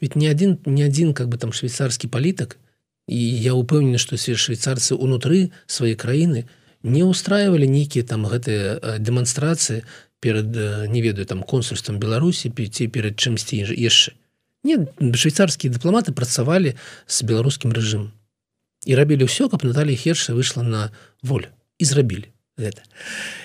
ведь 0.00 0.16
не 0.16 0.28
один 0.28 0.58
не 0.66 0.82
один 0.82 1.14
как 1.14 1.28
бы 1.28 1.38
там 1.38 1.52
швейцарскі 1.52 2.08
палітак 2.08 2.58
і 3.08 3.16
я 3.16 3.54
упэўнены 3.54 3.98
што 3.98 4.20
все 4.20 4.36
швейцарцы 4.36 4.94
унутры 4.94 5.50
свае 5.66 5.94
краіны 5.94 6.44
не 6.82 7.02
устраивалі 7.02 7.66
нейкія 7.66 8.04
там 8.04 8.26
гэтыя 8.26 8.98
дэманстрацыі 8.98 9.82
перед 10.20 10.52
не 10.92 11.00
ведаю 11.02 11.26
там 11.26 11.42
консульствам 11.42 11.98
беларусі 11.98 12.50
пяці 12.50 12.88
перад 12.92 13.16
чымсьці 13.16 13.64
яшчэ 13.64 14.12
не 14.66 14.84
швейцарскія 15.14 15.72
дыпламаты 15.72 16.12
працавалі 16.12 16.76
з 17.06 17.22
беларускім 17.22 17.72
рэжымом 17.72 18.12
і 18.86 18.94
рабілі 18.94 19.26
ўсё 19.26 19.50
каб 19.50 19.66
Наталья 19.66 19.98
херша 19.98 20.32
выйшла 20.32 20.62
на 20.62 20.90
волю. 21.22 21.50
І 21.78 21.84
зрабілі 21.84 22.30
гэта 22.58 22.82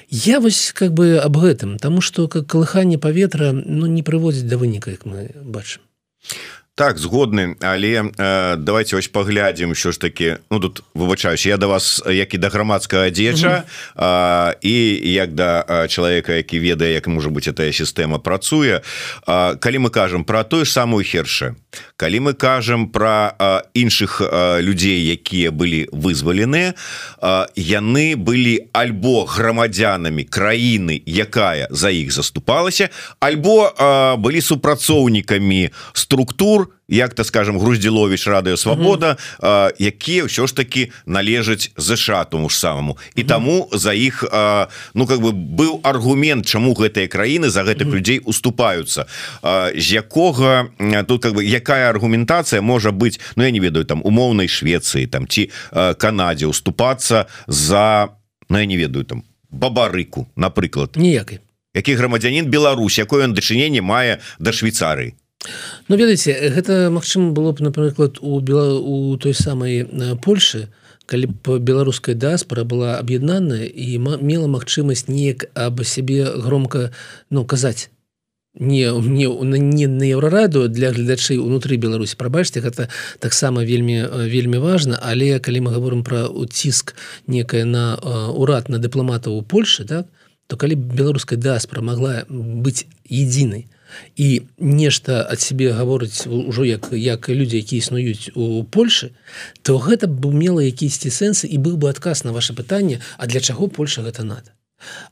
я 0.10 0.40
вось 0.40 0.72
как 0.72 0.94
бы 0.94 1.20
аб 1.20 1.38
гэтым 1.38 1.78
тому 1.78 2.02
что 2.02 2.28
как 2.28 2.48
калыханне 2.48 2.98
паветра 2.98 3.52
ну 3.52 3.86
не 3.86 4.04
прыводзіць 4.04 4.48
да 4.48 4.58
выніка 4.58 4.92
як 4.92 5.06
мы 5.06 5.32
бачым 5.44 5.82
так 6.76 6.98
згодны 6.98 7.58
але 7.62 8.04
э, 8.18 8.56
давайте 8.56 8.96
вось 8.96 9.08
паглядзім 9.08 9.76
що 9.76 9.92
ж 9.92 10.02
таки 10.02 10.38
ну 10.50 10.60
тут 10.60 10.84
выбачаюсь 10.96 11.46
я 11.46 11.58
до 11.58 11.62
да 11.62 11.68
вас 11.68 12.04
як 12.08 12.34
і 12.34 12.38
да 12.38 12.50
грамадскага 12.50 13.10
дзеча 13.10 13.64
э, 13.96 14.56
і 14.62 15.12
як 15.12 15.34
да 15.34 15.88
чалавека 15.88 16.34
які 16.34 16.60
ведае 16.60 16.94
як 16.94 17.08
можа 17.08 17.30
быть 17.30 17.48
этая 17.48 17.72
сістэма 17.72 18.20
працуе. 18.20 18.82
Э, 19.28 19.56
калі 19.60 19.78
мы 19.78 19.90
кажам 19.90 20.24
про 20.24 20.44
тую 20.44 20.66
самую 20.66 21.04
херша 21.04 21.56
калі 22.02 22.20
мы 22.26 22.34
кажам 22.34 22.90
про 22.90 23.38
іншых 23.78 24.26
людзей 24.66 25.14
якія 25.14 25.54
былі 25.54 25.86
вызвалены 25.94 26.74
яны 27.54 28.06
былі 28.18 28.58
альбо 28.74 29.30
грамадзянамі 29.30 30.26
краіны 30.26 30.98
якая 31.06 31.70
за 31.70 31.94
іх 31.94 32.10
заступалася 32.10 32.90
альбо 33.22 33.70
былі 34.18 34.42
супрацоўнікамі 34.42 35.70
структур 35.94 36.74
як-то 36.92 37.24
скажем 37.24 37.58
груздзілович 37.58 38.28
радыё 38.28 38.58
свабода 38.60 39.18
якія 39.80 40.28
ўсё 40.28 40.46
ж 40.48 40.52
таки 40.54 40.92
належаць 41.08 41.72
ЗША 41.80 42.26
тому 42.28 42.50
ж 42.52 42.60
самому. 42.60 42.98
І 43.16 43.24
таму 43.24 43.70
за 43.72 43.96
іх 43.96 44.24
ну 44.94 45.08
как 45.08 45.24
бы 45.24 45.32
быў 45.32 45.80
аргумент 45.84 46.46
чаму 46.46 46.76
гэтыя 46.76 47.08
краіны 47.08 47.50
за 47.50 47.64
гэтых 47.64 47.88
людзей 47.88 48.20
уступаюцца. 48.20 49.08
З 49.72 49.88
якога 49.96 50.70
тут 51.08 51.24
как 51.24 51.34
бы 51.34 51.44
якая 51.44 51.90
аргументацыя 51.90 52.62
можа 52.62 52.92
быть 52.92 53.20
Ну 53.36 53.44
я 53.44 53.52
не 53.52 53.60
ведаю 53.60 53.86
там 53.86 54.02
умоўнай 54.04 54.48
Швецыі 54.48 55.08
там 55.08 55.28
ці 55.28 55.50
Канадзе 55.72 56.48
уступацца 56.48 57.26
за 57.48 58.10
Ну 58.50 58.60
я 58.60 58.66
не 58.66 58.76
ведаю 58.76 59.06
там 59.06 59.24
бабарыку 59.50 60.28
напрыклад. 60.36 60.96
Ніякай. 60.96 61.40
Які 61.74 61.96
грамадзянин 61.96 62.52
Беларусь 62.52 63.00
якое 63.00 63.24
он 63.24 63.34
дачыненне 63.34 63.82
мае 63.82 64.20
да 64.40 64.52
Швейцарыі 64.52 65.16
Ну 65.88 65.98
ведаеце 65.98 66.34
гэта 66.54 66.90
магчыма 66.94 67.32
было 67.34 67.52
б 67.52 67.66
напрыклад 67.66 68.20
у 68.22 68.40
бела 68.40 68.78
у 68.78 69.18
той 69.18 69.34
самай 69.34 69.88
Польшы 70.22 70.70
калі 71.10 71.34
б 71.34 71.58
беларуская 71.60 72.16
дыаспора 72.16 72.64
была 72.64 72.98
аб'яднаная 73.00 73.66
і 73.66 73.98
мела 74.00 74.48
магчымасць 74.48 75.10
неяк 75.10 75.50
аб 75.56 75.82
сябе 75.84 76.30
громко 76.38 76.92
ну 77.30 77.44
казаць. 77.46 77.90
Не 78.54 78.92
не 78.92 79.28
не 79.60 79.88
на 79.88 80.04
еўрараду 80.04 80.68
для 80.70 80.92
гледачэй 80.92 81.40
унутры 81.40 81.78
Беларусі. 81.78 82.16
Прабачце 82.20 82.62
гэта 82.62 82.88
таксама 83.20 83.64
вельмі 83.64 84.06
вельмі 84.30 84.60
важна 84.60 85.00
але 85.02 85.40
калі 85.40 85.68
мы 85.68 85.74
говорим 85.74 86.04
про 86.04 86.28
уціск 86.28 86.94
некае 87.28 87.66
на 87.66 87.96
урад 88.30 88.70
на 88.70 88.78
дыпламатаў 88.78 89.40
у 89.40 89.42
Польшы 89.42 89.86
так 89.86 90.08
то 90.48 90.58
калі 90.58 90.76
беларуская 90.76 91.40
дыаспора 91.40 91.82
могла 91.82 92.26
быць 92.30 92.86
единой 93.08 93.68
і 94.16 94.42
нешта 94.58 95.22
ад 95.24 95.42
сябе 95.42 95.72
гаворыць 95.72 96.28
ужо 96.28 96.66
як 96.66 96.90
як 96.92 97.30
людзі 97.30 97.58
які 97.58 97.78
існуюць 97.78 98.32
у 98.36 98.64
Польшы 98.64 99.12
то 99.62 99.78
гэта 99.78 100.08
б 100.08 100.34
мела 100.34 100.62
якісьці 100.62 101.10
сэнсы 101.10 101.48
і 101.48 101.58
быў 101.58 101.78
бы 101.78 101.90
адказ 101.90 102.24
на 102.24 102.32
ваше 102.32 102.54
пытанне 102.54 103.02
А 103.18 103.28
для 103.28 103.40
чаго 103.40 103.68
Польша 103.68 104.02
гэта 104.02 104.24
надо 104.24 104.52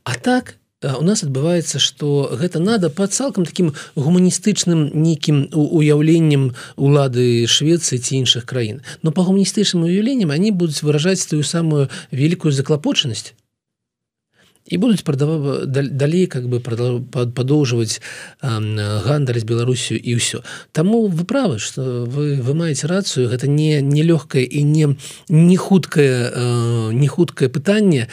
А 0.04 0.14
так 0.14 0.60
у 0.82 1.04
нас 1.04 1.22
адбываецца 1.22 1.78
что 1.78 2.30
гэта 2.32 2.58
надо 2.58 2.88
под 2.88 3.12
цалкам 3.12 3.44
таким 3.44 3.74
гуманістычным 3.96 4.88
нейкім 4.96 5.52
уяўленнем 5.52 6.54
улады 6.76 7.44
Швецыі 7.44 8.00
ці 8.00 8.16
іншых 8.24 8.48
краін. 8.48 8.80
Но 9.02 9.12
по 9.12 9.22
гуманістычным 9.22 9.84
уяўленнем 9.84 10.30
они 10.30 10.50
будуць 10.50 10.80
выражаць 10.82 11.26
тую 11.26 11.44
самую 11.44 11.90
великкую 12.10 12.52
заклапочанасць 12.52 13.36
і 14.70 14.78
будуць 14.78 15.02
прадава 15.02 15.66
далей 15.66 16.26
как 16.26 16.48
бы 16.48 16.60
падоўжваць 16.62 18.00
гандаль 18.40 19.40
з 19.42 19.44
беларусю 19.44 19.98
і 19.98 20.16
ўсё 20.16 20.46
Таму 20.72 21.10
вы 21.10 21.24
правы 21.26 21.58
что 21.58 22.06
вы 22.06 22.38
вы 22.40 22.54
маеце 22.54 22.86
рацыю 22.86 23.28
гэта 23.28 23.50
не 23.50 23.82
нелёгкае 23.82 24.46
і 24.46 24.62
не 24.62 24.96
не 25.28 25.56
хуткае 25.56 26.94
не 26.94 27.08
хуткае 27.08 27.50
пытанне 27.50 28.06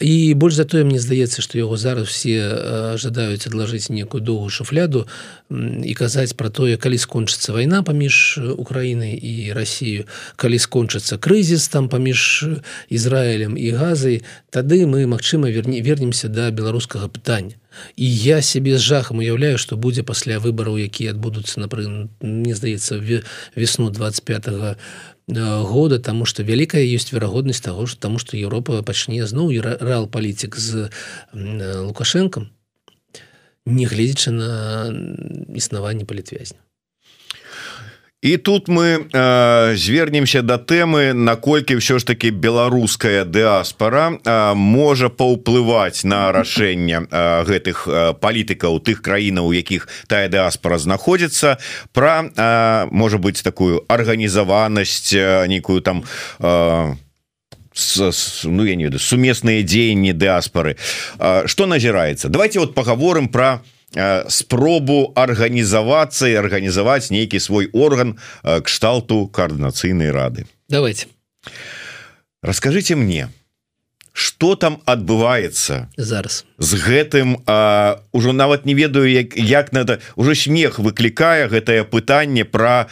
і 0.00 0.34
больш 0.34 0.54
за 0.54 0.64
тое 0.64 0.84
мне 0.84 0.98
здаецца 0.98 1.44
што 1.44 1.60
яго 1.60 1.76
зараз 1.76 2.08
все 2.08 2.96
жадаюць 2.96 3.44
адлажыць 3.46 3.92
некую 3.92 4.24
доўгую 4.24 4.48
шуфляду 4.48 5.04
і 5.52 5.92
казаць 5.94 6.32
пра 6.40 6.48
тое 6.48 6.80
калі 6.80 6.96
скончыцца 6.96 7.52
вайна 7.52 7.84
паміж 7.84 8.40
Украінай 8.56 9.12
і 9.12 9.52
Расію 9.52 10.08
калі 10.40 10.58
скончыцца 10.58 11.20
крызіс 11.20 11.68
там 11.68 11.92
паміж 11.92 12.48
Ізраілем 12.88 13.60
і 13.60 13.68
газай 13.76 14.22
тады 14.48 14.88
мы 14.88 15.04
магчыма 15.06 15.52
верне 15.52 15.84
вернемся 15.84 16.28
да 16.28 16.50
беларускага 16.50 17.08
пытання. 17.08 17.60
І 17.96 18.06
я 18.08 18.42
сябе 18.42 18.78
з 18.78 18.82
жахам 18.82 19.18
уяўляю 19.18 19.58
што 19.58 19.76
будзе 19.76 20.02
пасля 20.02 20.40
выбараў 20.40 20.80
якія 20.80 21.12
адбудуцца 21.12 21.60
напрыклад 21.60 22.08
мне 22.20 22.54
здаецца 22.54 22.98
весну 23.54 23.90
25 23.90 24.76
года 25.30 25.98
тому 25.98 26.24
что 26.24 26.42
вялікая 26.42 26.82
есть 26.82 27.12
верагоднасць 27.12 27.60
того 27.60 27.86
что 27.86 28.00
тому 28.00 28.18
что 28.18 28.36
Еўропа 28.36 28.82
пачне 28.82 29.26
зноў 29.26 29.50
рэал 29.60 30.06
палітик 30.06 30.56
з 30.56 30.90
лукашенком 31.32 32.50
негледзячы 33.66 34.30
на 34.30 34.90
існаванне 35.54 36.04
палітвязня 36.04 36.58
і 38.22 38.36
тут 38.36 38.68
мы 38.68 39.08
э, 39.12 39.76
звернемся 39.76 40.42
да 40.42 40.58
тэмы 40.60 41.16
наколькі 41.16 41.80
ўсё 41.80 41.96
ж 41.96 42.04
таки 42.04 42.28
беларуская 42.28 43.24
дыаспора 43.24 44.20
э, 44.20 44.54
можа 44.54 45.08
паўплываць 45.08 46.04
на 46.04 46.28
рашэнне 46.28 47.08
э, 47.08 47.44
гэтых 47.48 47.88
э, 47.88 48.12
палітыкаў 48.20 48.84
тых 48.84 49.00
краінаў 49.00 49.48
у 49.48 49.56
якіх 49.56 49.88
тая 50.04 50.28
дыаспора 50.28 50.76
знаходзіцца 50.76 51.56
про 51.96 52.28
э, 52.28 52.86
можа 52.92 53.16
быть 53.16 53.40
такую 53.40 53.88
арганізаванасць 53.88 55.16
э, 55.16 55.48
нейкую 55.48 55.80
там 55.80 56.04
э, 56.40 56.94
С, 57.72 58.02
с, 58.02 58.44
ну 58.44 58.66
я 58.66 58.74
не 58.74 58.84
веду 58.84 58.98
сумесныя 58.98 59.62
дзеянні 59.62 60.12
дыаспоры 60.12 60.76
что 61.46 61.66
назіраецца? 61.66 62.28
Давайте 62.28 62.58
вот 62.58 62.74
поговорим 62.74 63.28
про 63.28 63.62
спробу 64.28 65.12
арганізавацца 65.16 66.28
і 66.28 66.38
арганізаваць 66.38 67.10
нейкі 67.10 67.40
свой 67.40 67.70
орган 67.72 68.18
кшталту 68.42 69.26
коаардынацыйнай 69.26 70.10
рады. 70.10 70.46
Давайте. 70.68 71.06
Расскажите 72.42 72.94
мне 72.94 73.28
что 74.12 74.54
там 74.54 74.82
адбываецца 74.84 75.88
зараз. 75.96 76.44
з 76.58 76.74
гэтым 76.74 77.40
а, 77.46 78.02
ужо 78.12 78.32
нават 78.32 78.66
не 78.66 78.74
ведаю 78.74 79.08
як 79.08 79.36
як 79.36 79.72
надо 79.72 80.00
уже 80.16 80.34
смех 80.34 80.78
выклікае 80.78 81.48
гэтае 81.48 81.84
пытанне 81.84 82.44
про 82.44 82.90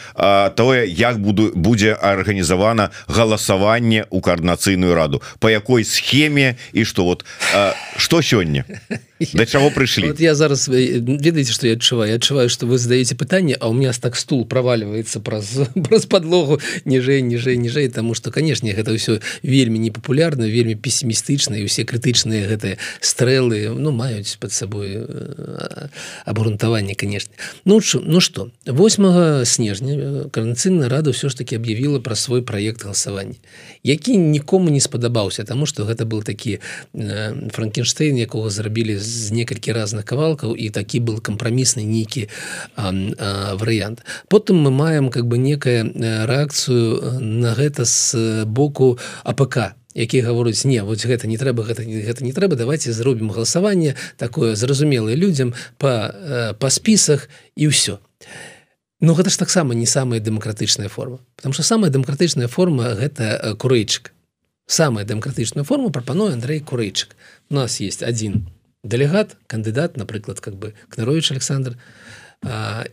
тое 0.55 0.87
як 0.87 1.19
буду 1.19 1.51
будзе 1.53 1.93
арганізавана 1.93 2.89
галасаванне 3.07 4.05
у 4.09 4.21
коаардынацыйную 4.21 4.95
раду 4.95 5.21
по 5.39 5.49
якой 5.49 5.83
схеме 5.83 6.55
і 6.73 6.85
что 6.85 7.03
вот 7.05 7.25
что 7.97 8.21
сёння 8.21 8.65
да 9.33 9.45
чаго 9.45 9.67
прыйшлі 9.75 10.07
вот 10.07 10.19
я 10.23 10.31
зараз 10.35 10.67
ведаеце 10.69 11.51
что 11.51 11.67
я 11.67 11.73
адчуваю 11.73 12.15
адчуваю 12.15 12.47
что 12.47 12.65
вы 12.65 12.77
задаете 12.77 13.15
пытанне 13.15 13.53
а 13.59 13.67
у 13.67 13.73
меня 13.73 13.91
так 13.91 14.15
стул 14.15 14.45
проваливается 14.45 15.19
праз 15.19 15.59
праз 15.89 16.05
подлогу 16.05 16.59
ніжэй 16.85 17.21
ніжэй 17.21 17.57
ніжэй 17.57 17.89
тому 17.89 18.15
что 18.15 18.31
канешне 18.31 18.71
гэта 18.71 18.95
ўсё 18.95 19.19
вельмі 19.43 19.79
непапулярна 19.79 20.47
вельмі 20.47 20.79
пессімістычна 20.79 21.59
і 21.59 21.67
усе 21.67 21.83
крытычныя 21.83 22.47
гэтыя 22.47 22.79
стрэлы 23.03 23.75
ну 23.75 23.91
маюць 23.91 24.39
под 24.39 24.55
сабой 24.55 25.03
абгрунтаванне 26.25 26.95
конечно. 26.95 27.33
Ну 27.65 27.81
ш, 27.81 27.99
ну 27.99 28.21
что 28.23 28.51
8 28.65 29.43
снежня 29.43 30.29
каранцынная 30.31 30.87
рада 30.87 31.11
ўсё 31.11 31.27
ж 31.27 31.35
таки 31.35 31.59
об'явіла 31.59 31.99
про 31.99 32.15
свой 32.15 32.41
проект 32.41 32.87
галасавання 32.87 33.35
які 33.83 34.15
нікому 34.15 34.71
не 34.71 34.79
спадабаўся 34.79 35.43
тому 35.43 35.65
что 35.65 35.83
гэта 35.83 36.07
был 36.07 36.23
такі 36.23 36.63
франкенштейн 37.51 38.15
якога 38.15 38.47
зрабілі 38.49 38.95
з 38.95 39.08
некалькі 39.31 39.73
разных 39.73 40.05
кавалкаў 40.05 40.55
і 40.55 40.69
такі 40.69 40.99
был 40.99 41.19
кампрамісны 41.19 41.83
нейкі 41.83 42.29
варыянт 42.75 44.03
потым 44.27 44.61
мы 44.63 44.71
маем 44.71 45.09
как 45.09 45.27
бы 45.27 45.37
некая 45.37 45.83
рэакцыю 46.25 47.19
на 47.19 47.53
гэта 47.53 47.85
з 47.85 48.45
боку 48.45 48.99
АПК 49.23 49.75
які 49.95 50.21
гаворыць 50.21 50.65
не 50.65 50.83
вот 50.83 51.01
гэта 51.05 51.27
не 51.27 51.37
трэба 51.37 51.63
гэта 51.63 51.83
гэта 51.83 52.23
не 52.23 52.33
трэба 52.33 52.55
давайте 52.55 52.93
зробім 52.93 53.31
галасаванне 53.31 53.95
такое 54.17 54.55
зразумелае 54.55 55.15
людзям 55.15 55.53
по 55.77 56.13
па 56.59 56.69
спісах 56.69 57.29
і 57.55 57.67
ўсё 57.73 57.99
Ну 59.01 59.13
гэта 59.15 59.29
ж 59.29 59.39
таксама 59.39 59.73
не 59.73 59.87
самая 59.87 60.19
дэмакратычная 60.19 60.89
форма 60.89 61.19
потому 61.35 61.53
что 61.53 61.63
самая 61.63 61.91
дэмакратычная 61.91 62.47
форма 62.47 62.95
гэта 62.95 63.55
курэйчык. 63.57 64.11
Самая 64.67 65.05
дэмакратычная 65.05 65.63
форма 65.63 65.89
прапануе 65.89 66.33
Андрей 66.33 66.59
курэйчык. 66.59 67.15
У 67.49 67.55
нас 67.55 67.79
есть 67.79 68.03
один 68.03 68.49
дэлегат 68.83 69.37
кандыдат 69.47 69.97
напрыклад 69.97 70.39
как 70.39 70.55
бы 70.55 70.73
кнарович 70.89 71.31
Александр. 71.31 71.77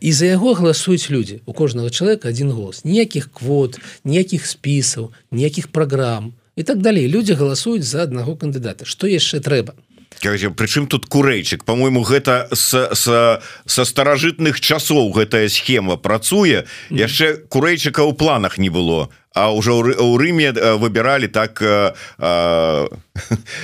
І 0.01 0.11
за 0.11 0.25
яго 0.25 0.53
галасуюць 0.53 1.09
людзі. 1.09 1.39
У 1.45 1.53
кожнага 1.53 1.89
чалавека 1.89 2.27
один 2.27 2.51
голос 2.51 2.83
ніякіх 2.83 3.31
квот 3.31 3.79
ніякіх 4.03 4.45
спісаў 4.45 5.13
ніякіх 5.31 5.71
праграм 5.71 6.33
і 6.55 6.63
так 6.63 6.83
далей. 6.83 7.07
Людзі 7.07 7.33
галасуюць 7.33 7.87
за 7.87 8.03
аднаго 8.03 8.35
кандыдата. 8.35 8.83
Что 8.83 9.07
яшчэ 9.07 9.39
трэба 9.39 9.73
Прычым 10.19 10.87
тут 10.87 11.05
курэйчык? 11.05 11.63
По-моему 11.65 12.01
гэта 12.01 12.47
са 12.53 13.41
старажытных 13.65 14.59
часоў 14.59 15.11
гэтая 15.13 15.49
схема 15.49 15.97
працуе. 15.97 16.65
Яшчэ 16.89 17.47
курэйчыка 17.49 18.01
ў 18.03 18.13
планах 18.13 18.57
не 18.57 18.69
было 18.69 19.09
а 19.37 19.53
уже 19.53 19.71
у 19.73 20.17
Рыме 20.17 20.51
выбирали 20.77 21.27
так 21.27 21.61
но 21.61 22.89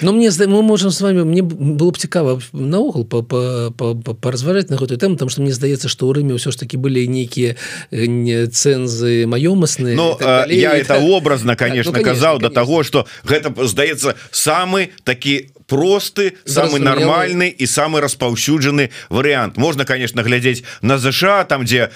мне 0.02 0.30
мы 0.48 0.62
можем 0.62 0.92
с 0.92 1.02
вами 1.02 1.24
мне 1.24 1.42
было 1.42 1.92
б 1.92 1.98
цікава 1.98 2.40
наогул 2.54 3.06
поразважаць 3.06 4.70
на 4.70 4.78
гэтую 4.78 5.00
тему 5.00 5.16
там 5.18 5.30
что 5.30 5.42
мне 5.42 5.52
здаецца 5.52 5.90
что 5.90 6.08
у 6.08 6.14
Рыме 6.14 6.38
ўсё 6.38 6.52
ж 6.52 6.58
таки 6.58 6.78
были 6.78 7.06
нейкія 7.06 7.58
цэнзы 7.90 9.26
маёмасныя 9.26 9.96
Ну 9.96 10.18
я 10.50 10.78
это 10.78 11.00
образно 11.00 11.56
конечно 11.64 11.94
ну, 11.96 12.04
казаў 12.04 12.40
до 12.40 12.50
того 12.50 12.84
что 12.84 13.08
гэта 13.24 13.50
здаецца 13.66 14.16
самы 14.32 14.90
такі 15.04 15.50
просты 15.74 16.38
самый 16.46 16.80
нормальный 16.80 17.50
і 17.50 17.66
самый 17.66 18.02
распаўсюджаны 18.02 18.92
вариант 19.10 19.58
можно 19.58 19.86
конечно 19.86 20.22
глядзець 20.22 20.64
на 20.82 21.00
ЗША 21.00 21.46
там 21.50 21.64
где 21.64 21.90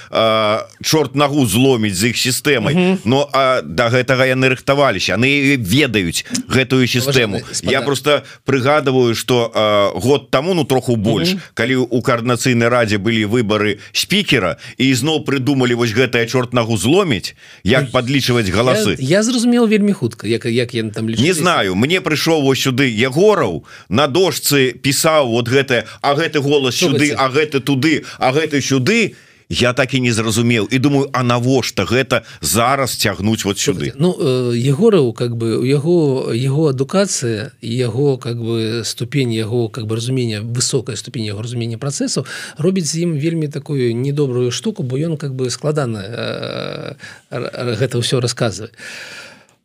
чорт 0.83 1.15
нагу 1.15 1.45
зломіць 1.45 1.93
з 1.93 2.09
іх 2.09 2.17
сістэмай 2.17 2.97
но 3.05 3.29
а 3.33 3.61
до 3.61 3.89
гэтага 3.93 4.25
яны 4.25 4.49
рыхтаваліся 4.49 5.13
яны 5.13 5.61
ведаюць 5.61 6.25
гэтую 6.49 6.87
сістэму. 6.87 7.41
я 7.61 7.81
просто 7.81 8.25
прыгадываю 8.45 9.13
что 9.13 9.93
год 9.95 10.31
тому 10.31 10.53
ну 10.53 10.65
троху 10.65 10.95
больш 10.95 11.37
калі 11.53 11.85
у 11.85 12.01
коорднацыйнай 12.01 12.69
радзе 12.69 12.97
былі 12.97 13.29
выборы 13.29 13.77
спікера 13.93 14.57
і 14.77 14.89
ізноў 14.89 15.21
придумали 15.21 15.77
вось 15.77 15.93
гэтая 15.93 16.25
чорт 16.25 16.53
нагу 16.53 16.77
зломіць 16.77 17.35
як 17.63 17.91
подлічваць 17.91 18.49
галасы. 18.49 18.97
я, 18.97 19.21
я 19.21 19.23
зразумел 19.23 19.67
вельмі 19.67 19.93
хутка 19.93 20.25
як 20.27 20.45
як 20.45 20.73
я 20.73 20.89
там 20.89 21.09
лічу, 21.09 21.21
не 21.21 21.33
знаю 21.33 21.75
мне 21.75 22.01
прыйшоў 22.01 22.41
вось 22.41 22.65
сюды 22.65 22.89
егораў 22.89 23.66
на 23.89 24.07
дошцы 24.07 24.73
пісаў 24.73 25.31
вот 25.31 25.47
гэтае 25.47 25.85
а 26.01 26.15
гэты 26.15 26.41
голос 26.41 26.75
сюды 26.75 27.13
а 27.17 27.29
гэты 27.29 27.59
туды 27.59 28.03
а 28.19 28.31
гэты 28.31 28.61
сюды 28.61 28.99
і 29.11 29.15
я 29.49 29.73
так 29.73 29.93
і 29.93 29.99
не 29.99 30.11
зразумеў 30.11 30.67
і 30.71 30.79
думаю 30.79 31.09
а 31.13 31.23
навошта 31.23 31.87
гэта 31.87 32.23
зараз 32.41 32.95
цягнуць 32.99 33.45
вот 33.45 33.59
сюды? 33.59 33.93
Ну 33.95 34.11
егораў 34.51 35.13
как 35.13 35.37
бы 35.37 35.57
у 35.57 35.63
яго 35.63 36.31
его 36.35 36.67
адукацыя 36.67 37.51
яго 37.61 38.17
как 38.17 38.37
бы 38.37 38.83
ступень 38.83 39.31
яго 39.31 39.69
как 39.69 39.87
бы 39.87 39.95
разумення 39.95 40.41
высокая 40.41 40.95
ступень 40.95 41.25
яго 41.25 41.41
разумення 41.41 41.77
працэсаў 41.77 42.25
робіць 42.57 42.91
з 42.91 43.07
ім 43.07 43.15
вельмі 43.15 43.47
такую 43.47 43.95
недобрую 43.95 44.51
штуку 44.51 44.83
бо 44.83 44.97
ён 44.97 45.17
как 45.17 45.33
бы 45.33 45.49
складана 45.49 46.97
гэта 47.31 47.95
ўсё 48.03 48.19
расказвае 48.19 48.75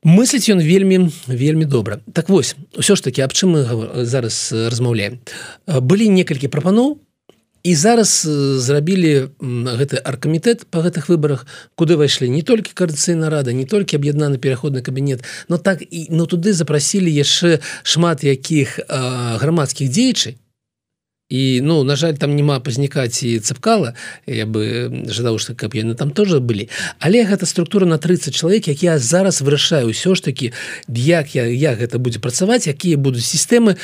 мысліць 0.03 0.51
ён 0.51 0.61
вельмі 0.63 1.11
вельмі 1.27 1.65
добра. 1.65 2.01
Так 2.13 2.29
вось 2.29 2.57
ўсё 2.75 2.97
ж 2.97 3.01
таки 3.03 3.23
аб 3.23 3.33
чым 3.33 3.55
мы 3.55 3.61
зараз 4.05 4.53
размаўляем? 4.53 5.23
Былі 5.67 6.09
некалькі 6.11 6.51
прапаноў 6.51 6.99
і 7.63 7.75
зараз 7.75 8.27
зрабілі 8.59 9.31
гэты 9.79 10.03
аркамітэт 10.03 10.67
по 10.67 10.83
гэтых 10.83 11.07
выборах 11.07 11.47
куды 11.79 11.95
пайшлі 11.95 12.27
не 12.27 12.43
толькі 12.43 12.75
карцыйна 12.75 13.31
рада 13.31 13.55
не 13.55 13.65
толькі 13.65 14.03
аб'яднаны 14.03 14.39
пераходны 14.43 14.83
кабінет 14.83 15.23
но 15.49 15.59
так 15.59 15.83
і 15.83 16.11
но 16.11 16.27
туды 16.27 16.53
запрасілі 16.53 17.07
яшчэ 17.07 17.63
шмат 17.87 18.27
якіх 18.27 18.83
грамадскіх 18.91 19.87
дзеячай 19.87 20.42
і 21.33 21.61
ну 21.65 21.81
на 21.85 21.97
жаль 21.97 22.13
там 22.21 22.37
няма 22.37 22.61
пазнікаць 22.61 23.25
і 23.25 23.41
цапкала. 23.41 23.97
Я 24.27 24.45
бы 24.45 24.93
жадаў 25.09 25.41
что 25.41 25.57
каб 25.57 25.73
яны 25.73 25.97
там 25.97 26.13
тоже 26.13 26.45
былі. 26.45 26.69
Але 27.01 27.25
гэта 27.25 27.49
структура 27.49 27.89
на 27.89 27.97
30 27.97 28.37
чалавек 28.37 28.69
як 28.69 28.83
я 28.85 28.99
зараз 28.99 29.41
вырашаю 29.41 29.97
ўсё 29.97 30.13
ж 30.13 30.21
таки 30.21 30.53
як 30.93 31.33
я 31.33 31.49
я 31.49 31.73
гэта 31.73 31.97
будзе 31.97 32.21
працаваць 32.21 32.69
якія 32.69 33.01
будуць 33.01 33.25
сістэмы. 33.25 33.81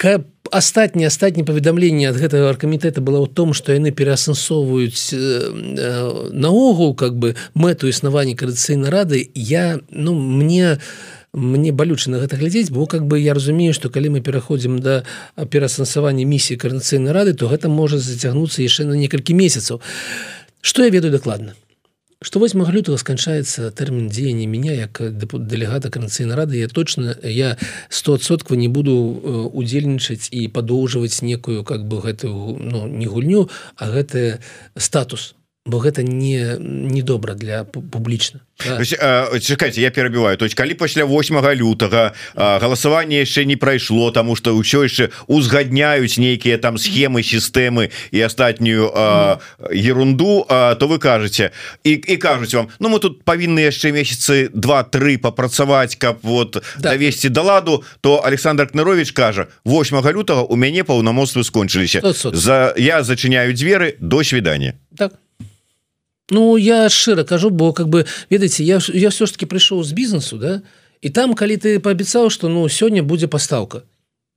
Каб 0.00 0.24
астатні 0.50 1.04
астатні 1.04 1.44
паведамленне 1.44 2.08
ад 2.08 2.16
гэтага 2.16 2.48
аркамітэта 2.48 3.04
было 3.04 3.20
ў 3.20 3.28
том 3.28 3.52
што 3.52 3.76
яны 3.76 3.92
пераасэнсоўваюць 3.92 5.12
э, 5.12 5.20
э, 5.20 6.32
наогул 6.32 6.96
как 6.96 7.12
бы 7.20 7.36
мэту 7.52 7.92
існавання 7.92 8.32
карацыйнай 8.40 8.88
рады 8.88 9.28
я 9.36 9.84
ну 9.92 10.16
мне 10.16 10.80
мне 11.32 11.72
балюча 11.72 12.10
на 12.10 12.18
гэта 12.18 12.36
глядзець 12.36 12.70
бо 12.70 12.86
как 12.86 13.06
бы 13.06 13.20
я 13.20 13.34
разумею 13.34 13.74
что 13.74 13.90
калі 13.90 14.18
мы 14.18 14.20
пераходзім 14.20 14.80
да 14.80 15.04
пераасэнсавання 15.36 16.26
місіі 16.26 16.58
карацыйнай 16.58 17.12
рады 17.14 17.34
то 17.34 17.46
гэта 17.46 17.68
можа 17.68 17.98
зацягнуцца 17.98 18.62
яшчэ 18.62 18.84
на 18.84 18.94
некалькі 18.94 19.34
месяцаў. 19.34 19.80
Что 20.60 20.84
я 20.84 20.90
ведаю 20.90 21.12
дакладна? 21.12 21.54
Что 22.22 22.38
8 22.38 22.60
лютого 22.70 22.98
сканчаецца 22.98 23.70
тэрмін 23.70 24.10
дзеяння 24.12 24.46
меня 24.46 24.74
як 24.76 25.00
дэлегата 25.00 25.88
карнацыйнай 25.88 26.36
рады 26.36 26.58
я 26.58 26.68
точно 26.68 27.16
я 27.22 27.56
100сот 27.88 28.44
не 28.56 28.68
буду 28.68 28.92
э, 28.92 29.48
удзельнічаць 29.56 30.28
і 30.30 30.48
падоўжваць 30.48 31.22
некую 31.22 31.64
как 31.64 31.88
бы 31.88 32.02
гэтую 32.02 32.58
ну, 32.60 32.86
не 32.86 33.06
гульню 33.06 33.48
а 33.76 33.88
гэты 33.88 34.40
статус 34.76 35.34
бо 35.66 35.78
гэта 35.78 36.02
не 36.02 36.56
недобра 36.58 37.34
для 37.34 37.64
публічна 37.64 38.40
чакайте 39.40 39.80
я 39.80 39.90
перабіваю. 39.90 40.36
То 40.36 40.44
есть 40.44 40.54
калі 40.54 40.74
пасля 40.74 41.04
8 41.04 41.36
лютага 41.54 42.12
галасаванне 42.34 43.20
яшчэ 43.20 43.44
не 43.44 43.56
прайшло 43.56 44.10
тому 44.10 44.36
что 44.36 44.56
ўсё 44.56 44.84
яшчэ 44.84 45.10
узгадняюць 45.26 46.18
нейкія 46.18 46.58
там 46.58 46.76
схемы 46.76 47.22
сістэмы 47.22 47.90
і 48.10 48.20
астатнюю 48.20 48.92
ерунду 49.72 50.46
то 50.48 50.86
вы 50.88 50.98
кажаце. 50.98 51.50
І, 51.84 51.92
і 51.92 52.16
кажуць 52.16 52.54
вам 52.54 52.68
Ну 52.78 52.88
мы 52.88 53.00
тут 53.00 53.24
павінны 53.24 53.60
яшчэ 53.60 53.92
месяцы 53.92 54.48
два-тры 54.52 55.18
папрацаваць 55.18 55.96
каб 55.96 56.18
вот 56.22 56.62
да. 56.78 56.90
давесці 56.90 57.28
да 57.28 57.42
ладу 57.42 57.84
то 58.00 58.24
Александр 58.24 58.68
кнарович 58.68 59.12
кажа 59.12 59.48
8 59.64 59.96
лютага 60.12 60.42
у 60.42 60.56
мяне 60.56 60.84
паўнамоцтвы 60.84 61.44
скончыліся. 61.44 62.00
За 62.32 62.74
я 62.76 63.02
зачыняю 63.02 63.52
дзверы 63.54 63.96
до 64.00 64.24
свидания 64.24 64.74
так 64.96 65.12
Ну 66.30 66.56
я 66.56 66.88
шчыра 66.88 67.24
кажу 67.24 67.50
бо 67.50 67.72
как 67.72 67.88
бы 67.88 68.06
ведаеце 68.30 68.62
я 68.62 68.78
я 68.94 69.10
все 69.10 69.26
ж 69.26 69.32
таки 69.32 69.46
прыйшоў 69.46 69.82
з 69.84 69.92
бізнесу 69.92 70.38
да 70.38 70.62
і 71.00 71.10
там 71.10 71.34
калі 71.34 71.56
ты 71.56 71.78
паабяцаў 71.80 72.30
что 72.30 72.48
ну 72.48 72.68
сёння 72.68 73.02
будзе 73.02 73.26
пастаўка 73.26 73.82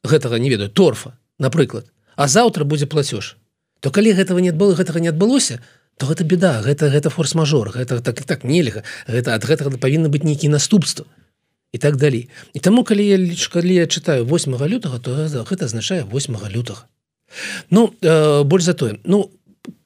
гэтага 0.04 0.40
не 0.40 0.50
ведаю 0.50 0.70
торфа 0.70 1.18
напрыклад 1.40 1.86
а 2.16 2.28
заўтра 2.28 2.64
будзе 2.64 2.86
плацеж 2.86 3.38
то 3.80 3.92
калі 3.92 4.14
гэтага 4.14 4.42
не 4.42 4.52
было 4.52 4.76
гэтага 4.76 5.00
не 5.00 5.10
адбылося 5.10 5.62
то 5.98 6.06
гэта 6.06 6.24
беда 6.24 6.62
гэта 6.62 6.90
гэта 6.90 7.10
форс-мажор 7.10 7.70
гэта 7.70 8.02
так 8.02 8.22
і 8.22 8.24
так 8.24 8.44
нельга 8.44 8.84
гэта 9.08 9.36
ад 9.36 9.46
гэтага 9.46 9.78
павінна 9.78 10.10
быць 10.10 10.26
нейкі 10.26 10.50
наступства 10.50 11.06
і 11.74 11.78
так 11.78 11.98
далей 11.98 12.30
і 12.54 12.60
таму 12.60 12.84
калі 12.84 13.06
я 13.06 13.18
ліч 13.18 13.48
калі 13.48 13.74
я 13.74 13.88
читаю 13.88 14.26
8 14.26 14.58
лютага 14.66 15.00
то 15.00 15.14
гэта 15.46 15.66
азначае 15.66 16.04
8 16.10 16.38
лютага 16.50 16.90
Ну 17.70 17.96
э, 18.02 18.44
больш 18.44 18.64
за 18.64 18.74
тое 18.74 19.00
ну 19.04 19.32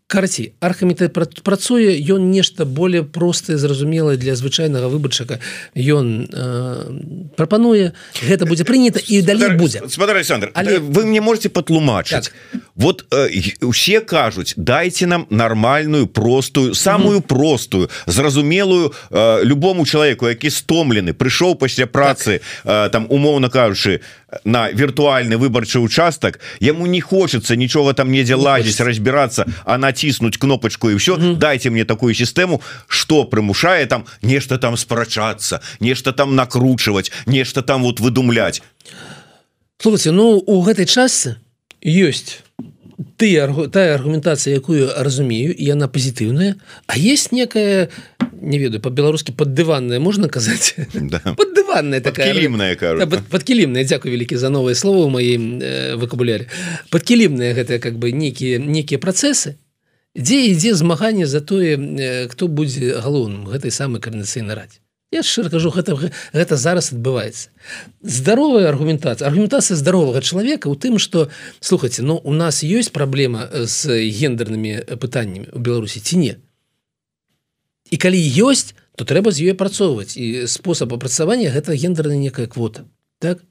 карці 0.08 0.54
архамітэт 0.64 1.12
працуе 1.44 1.92
ён 2.00 2.32
нешта 2.32 2.64
более 2.64 3.04
простае 3.04 3.60
зразумелае 3.60 4.16
для 4.16 4.40
звычайнага 4.40 4.88
выбарчака 4.88 5.44
ён 5.76 6.32
э, 6.32 7.36
прапануе 7.36 7.92
гэта 8.24 8.48
будзе 8.48 8.64
прынята 8.64 9.04
і 9.04 9.20
далей 9.22 9.60
будзе 9.60 9.84
Александр 9.84 10.52
Але... 10.56 10.80
вы 10.80 11.04
мне 11.06 11.20
можете 11.20 11.50
патлумачыць 11.50 12.32
так. 12.32 12.62
вот 12.76 13.04
э, 13.12 13.60
усе 13.60 14.00
кажуць 14.00 14.56
дайте 14.56 15.08
нам 15.08 15.28
нормальную 15.30 16.08
простую 16.08 16.74
самую 16.74 17.20
mm 17.20 17.24
-hmm. 17.24 17.28
простую 17.28 17.90
зразумелую 18.08 18.94
э, 19.12 19.44
любому 19.44 19.86
человеку 19.86 20.30
які 20.30 20.48
стомлены 20.50 21.12
прыйшоў 21.12 21.56
пасля 21.56 21.86
працы 21.86 22.40
так. 22.64 22.88
э, 22.88 22.90
там 22.90 23.08
умоўно 23.10 23.50
кажучы 23.50 24.00
на 24.44 24.72
віртуальны 24.72 25.38
выбарчы 25.38 25.80
участак 25.80 26.40
яму 26.60 26.86
не 26.86 27.02
хочется 27.02 27.56
нічога 27.56 27.94
там 27.94 28.12
недзе 28.12 28.36
ладзіць 28.36 28.80
разбираться 28.80 29.46
а 29.66 29.78
на 29.78 29.88
націснуть 29.88 30.38
кнопочку 30.38 30.92
і 30.92 30.96
все 30.96 31.14
mm 31.14 31.22
-hmm. 31.22 31.36
дайте 31.36 31.70
мне 31.70 31.86
такую 31.86 32.14
сістэму 32.14 32.62
что 32.88 33.26
прымушае 33.26 33.86
там 33.86 34.06
нешта 34.22 34.58
там 34.58 34.78
спрачацца 34.78 35.60
нешта 35.80 36.12
там 36.12 36.36
накручивать 36.36 37.12
нешта 37.26 37.62
там 37.62 37.84
вот 37.84 38.00
выдумлять. 38.00 38.62
Слухайте 39.78 40.12
ну 40.12 40.44
у 40.46 40.64
гэтай 40.64 40.86
частцы 40.86 41.36
ёсць 41.86 42.47
ты 43.18 43.38
тая 43.72 43.94
аргументацыя 43.94 44.56
якую 44.58 44.90
разумею 44.98 45.54
і 45.54 45.70
она 45.70 45.88
пазітыўная 45.88 46.56
а 46.88 46.98
есть 46.98 47.32
некая 47.32 47.90
не 48.42 48.58
ведаю 48.58 48.82
по-беларускі 48.82 49.34
паддыванная 49.38 50.00
можна 50.00 50.30
казаць 50.30 50.74
да. 50.94 51.22
паддыванная 51.38 52.02
такая 52.02 52.34
кілімная 52.34 52.76
подкілімная 53.30 53.84
Дякую 53.84 54.14
вялікі 54.14 54.38
за 54.38 54.50
новое 54.50 54.74
слово 54.74 55.06
у 55.06 55.10
маім 55.10 55.62
э, 55.62 55.96
выкабуляре 55.96 56.50
подкілімная 56.90 57.54
гэта 57.54 57.78
как 57.80 57.98
бы 58.02 58.12
некіе 58.12 58.58
некія 58.58 58.98
працэсы 58.98 59.62
дзе 60.18 60.50
ідзе 60.50 60.74
змаганне 60.74 61.30
за 61.30 61.42
тое 61.42 61.78
хто 62.34 62.48
будзе 62.48 62.98
галоўным 62.98 63.46
гэтай 63.46 63.70
самай 63.70 64.02
карнацыйнай 64.02 64.58
радзе 64.58 64.82
я 65.12 65.24
шчыра 65.24 65.50
кажу 65.50 65.72
гэта 65.72 65.96
гэта 66.34 66.56
зараз 66.58 66.92
адбываецца. 66.92 67.50
Здаровая 68.02 68.68
аргументацыя 68.70 69.28
аргументацыя 69.28 69.78
здаровага 69.78 70.22
чалавека 70.22 70.68
у 70.68 70.76
тым 70.76 71.00
что 71.00 71.30
слухайте 71.60 72.02
но 72.02 72.16
ну, 72.16 72.22
у 72.24 72.34
нас 72.34 72.64
ёсць 72.64 72.92
праблема 72.92 73.50
з 73.54 74.04
гендернымі 74.12 74.98
пытаннямі 75.00 75.54
у 75.54 75.60
беларусі 75.60 76.00
ці 76.00 76.18
не? 76.18 76.34
І 77.92 77.98
калі 77.98 78.20
ёсць 78.20 78.76
то 78.98 79.06
трэба 79.06 79.30
з 79.32 79.46
ёй 79.46 79.54
апрацоўваць. 79.54 80.18
І 80.18 80.50
спосаб 80.50 80.90
апрацавання 80.90 81.54
гэта 81.54 81.78
гендерная 81.78 82.18
некая 82.18 82.50
квота. 82.50 82.90
Так 83.22 83.46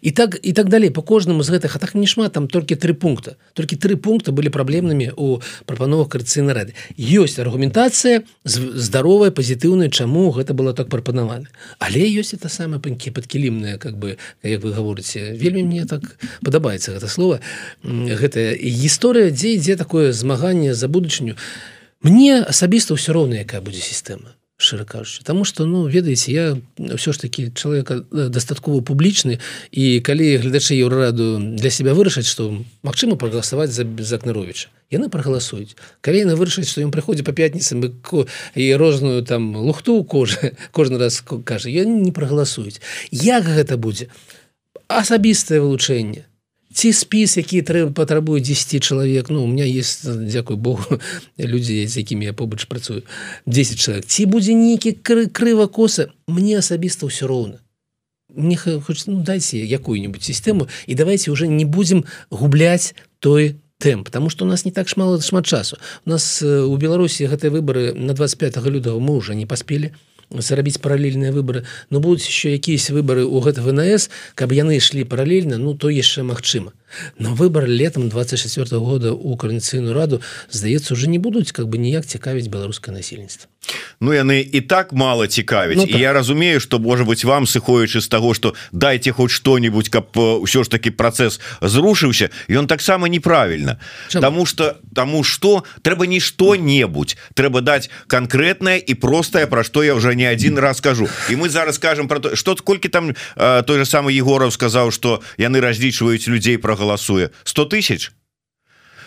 і 0.00 0.10
так 0.10 0.38
і 0.42 0.52
так 0.52 0.68
далей 0.68 0.90
по 0.90 1.02
кожнаму 1.02 1.42
з 1.42 1.50
гэтых 1.50 1.76
а 1.76 1.78
так 1.78 1.94
не 1.94 2.06
шмат 2.06 2.32
там 2.32 2.48
толькі 2.48 2.76
три 2.76 2.92
пункта. 2.92 3.36
Толькі 3.52 3.76
три 3.76 3.96
пункта 3.96 4.32
былі 4.32 4.48
праблемнымі 4.48 5.12
у 5.16 5.40
прапановах 5.66 6.08
карцыйны 6.08 6.52
рады. 6.52 6.74
Ёсць 6.98 7.38
аргументацыя 7.38 8.22
здаровая 8.44 9.30
пазітыўная 9.30 9.88
чаму 9.88 10.30
гэта 10.30 10.54
было 10.54 10.74
так 10.74 10.88
прапанавана. 10.88 11.48
Але 11.78 12.04
ёсць 12.06 12.34
это 12.34 12.48
самое 12.48 12.80
панькі 12.80 13.10
падкілімная 13.10 13.78
как 13.78 13.98
бы 13.98 14.16
як 14.42 14.62
вы 14.62 14.72
гаворыце. 14.72 15.34
Вельмі 15.34 15.62
мне 15.64 15.84
так 15.86 16.18
падабаецца 16.44 16.92
гэта 16.92 17.08
слово. 17.08 17.40
Гэтая 17.84 18.54
гісторыя 18.56 19.30
дзе 19.30 19.54
ідзе 19.56 19.76
такое 19.76 20.12
змаганне 20.12 20.74
за 20.74 20.88
будучыню. 20.88 21.36
Мне 22.04 22.42
асабіста 22.42 22.94
ўсё 22.94 23.16
роўна 23.16 23.42
якая 23.42 23.64
будзе 23.64 23.80
сістэма 23.80 24.36
шчыра 24.56 24.84
кажучы 24.84 25.24
Таму 25.24 25.44
что 25.44 25.66
ну 25.66 25.86
ведаеце 25.86 26.30
я 26.30 26.44
ўсё 26.78 27.12
ж 27.12 27.18
таки 27.18 27.50
чалавека 27.54 28.06
э, 28.10 28.28
дастаткова 28.28 28.80
публічны 28.80 29.40
і 29.70 30.00
калі 30.00 30.38
гледачы 30.38 30.78
еўрараду 30.78 31.38
для 31.40 31.70
себя 31.70 31.94
вырашаць 31.94 32.26
что 32.26 32.54
Мачыма 32.82 33.16
прагаласаваць 33.16 33.74
за 33.74 33.82
закнаровича 33.98 34.70
яны 34.94 35.10
прагаласуюць 35.10 35.74
калі 36.00 36.22
яны 36.22 36.38
вырашаць 36.38 36.70
што 36.70 36.86
ён 36.86 36.94
прыходзе 36.94 37.26
по 37.26 37.32
пятніцам 37.32 37.82
і 37.82 38.64
розную 38.78 39.24
там 39.26 39.56
лухту 39.56 40.04
кожы 40.04 40.54
кожны 40.70 40.98
раз 40.98 41.22
кажа 41.22 41.68
я 41.68 41.84
не 41.84 42.12
прагаласуюць 42.12 42.78
як 43.10 43.44
гэта 43.44 43.76
будзе 43.76 44.08
асабістае 44.86 45.58
вылучэнне 45.60 46.30
ці 46.74 46.92
спіс 46.92 47.36
які 47.38 47.62
трэба 47.62 47.92
патрабуе 47.94 48.40
10 48.40 48.82
чалавек 48.82 49.30
Ну 49.30 49.44
у 49.44 49.46
меня 49.46 49.64
есть 49.64 50.04
дзякуй 50.04 50.56
Богу 50.56 51.00
людзі 51.38 51.86
з 51.86 51.96
якімі 51.96 52.26
я 52.26 52.32
побач 52.32 52.64
працую 52.64 53.02
10 53.46 53.78
чалавек 53.78 54.04
ці 54.04 54.26
будзе 54.26 54.54
нейкі 54.54 54.98
кры 55.02 55.26
крыва 55.30 55.66
коса 55.68 56.10
мне 56.26 56.58
асабіста 56.58 57.06
ўсё 57.06 57.26
роўна 57.30 57.62
мне 58.34 58.56
хоч 58.56 59.06
ну, 59.06 59.22
дайце 59.22 59.58
якую-нибудь 59.58 60.22
сістэму 60.22 60.68
і 60.86 60.94
давайте 60.94 61.30
уже 61.30 61.46
не 61.46 61.64
будзем 61.64 62.04
губляць 62.30 62.94
той 63.20 63.56
темп 63.78 64.04
потому 64.04 64.30
что 64.30 64.44
у 64.44 64.48
нас 64.48 64.64
не 64.64 64.72
так 64.72 64.88
шмало 64.88 65.20
шмат 65.20 65.46
часу. 65.46 65.78
У 66.06 66.10
нас 66.10 66.42
у 66.42 66.76
беларусі 66.76 67.26
гэтыя 67.26 67.50
выборы 67.50 67.94
на 67.94 68.14
25 68.14 68.56
лютого 68.66 68.98
мы 68.98 69.14
уже 69.14 69.34
не 69.34 69.46
паспелі 69.46 69.92
зарабіць 70.30 70.80
паралельныя 70.80 71.32
выборы 71.32 71.64
но 71.90 72.00
будуць 72.00 72.26
еще 72.26 72.52
якісь 72.52 72.90
выборы 72.90 73.24
у 73.24 73.40
гэта 73.40 73.62
ВНС 73.62 74.10
каб 74.34 74.52
яны 74.52 74.78
ішлі 74.78 75.04
паралельна 75.04 75.58
ну 75.58 75.74
то 75.74 75.90
яшчэ 75.90 76.22
магчыма 76.22 76.72
но 77.18 77.34
выбор 77.34 77.66
летом 77.66 78.08
24 78.08 78.64
-го 78.64 78.84
года 78.84 79.12
у 79.12 79.36
каранцыйную 79.36 79.94
раду 79.94 80.20
здаецца 80.50 80.94
уже 80.94 81.08
не 81.08 81.18
будуць 81.18 81.52
как 81.52 81.66
бы 81.66 81.78
ніяк 81.78 82.06
цікавіць 82.06 82.48
беларускае 82.48 82.96
насельніцтва 82.96 83.48
Ну 84.00 84.12
яны 84.12 84.44
і 84.52 84.60
так 84.60 84.92
мало 84.92 85.26
цікавіць 85.26 85.76
ну, 85.76 85.86
так. 85.86 86.00
я 86.00 86.12
разумею 86.12 86.60
что 86.60 86.78
можа 86.78 87.04
быть 87.04 87.24
вам 87.24 87.46
сыходзячы 87.46 88.00
з 88.00 88.08
того 88.08 88.34
что 88.34 88.54
дайте 88.72 89.12
хоть 89.12 89.30
что-нибудь 89.30 89.88
каб 89.88 90.12
ўсё 90.16 90.64
ж 90.64 90.68
таки 90.68 90.90
процесс 90.90 91.40
зрушыўся 91.60 92.30
ён 92.48 92.66
таксама 92.66 93.08
неправільна 93.08 93.80
тому 94.10 94.46
что 94.46 94.76
тому 94.94 95.24
что 95.24 95.64
трэба 95.82 96.06
не 96.06 96.20
что-небудзь 96.20 97.16
трэба 97.34 97.60
даць 97.60 97.90
конкретное 98.06 98.76
і 98.76 98.94
простае 98.94 99.46
про 99.46 99.64
что 99.64 99.82
я 99.82 99.94
уже 99.94 100.14
не 100.14 100.26
один 100.26 100.58
раз 100.58 100.78
скажу. 100.78 101.08
І 101.30 101.36
мы 101.36 101.48
зараз 101.48 101.76
скажем 101.76 102.08
про 102.08 102.20
то 102.20 102.36
что 102.36 102.56
колькі 102.56 102.88
там 102.88 103.14
той 103.36 103.78
же 103.78 103.84
самый 103.84 104.14
егоров 104.14 104.52
сказаў 104.52 104.90
что 104.90 105.22
яны 105.38 105.60
разлічваюць 105.60 106.28
людзей 106.28 106.58
прогаласуе 106.84 107.30
100 107.44 107.64
тысяч? 107.64 108.12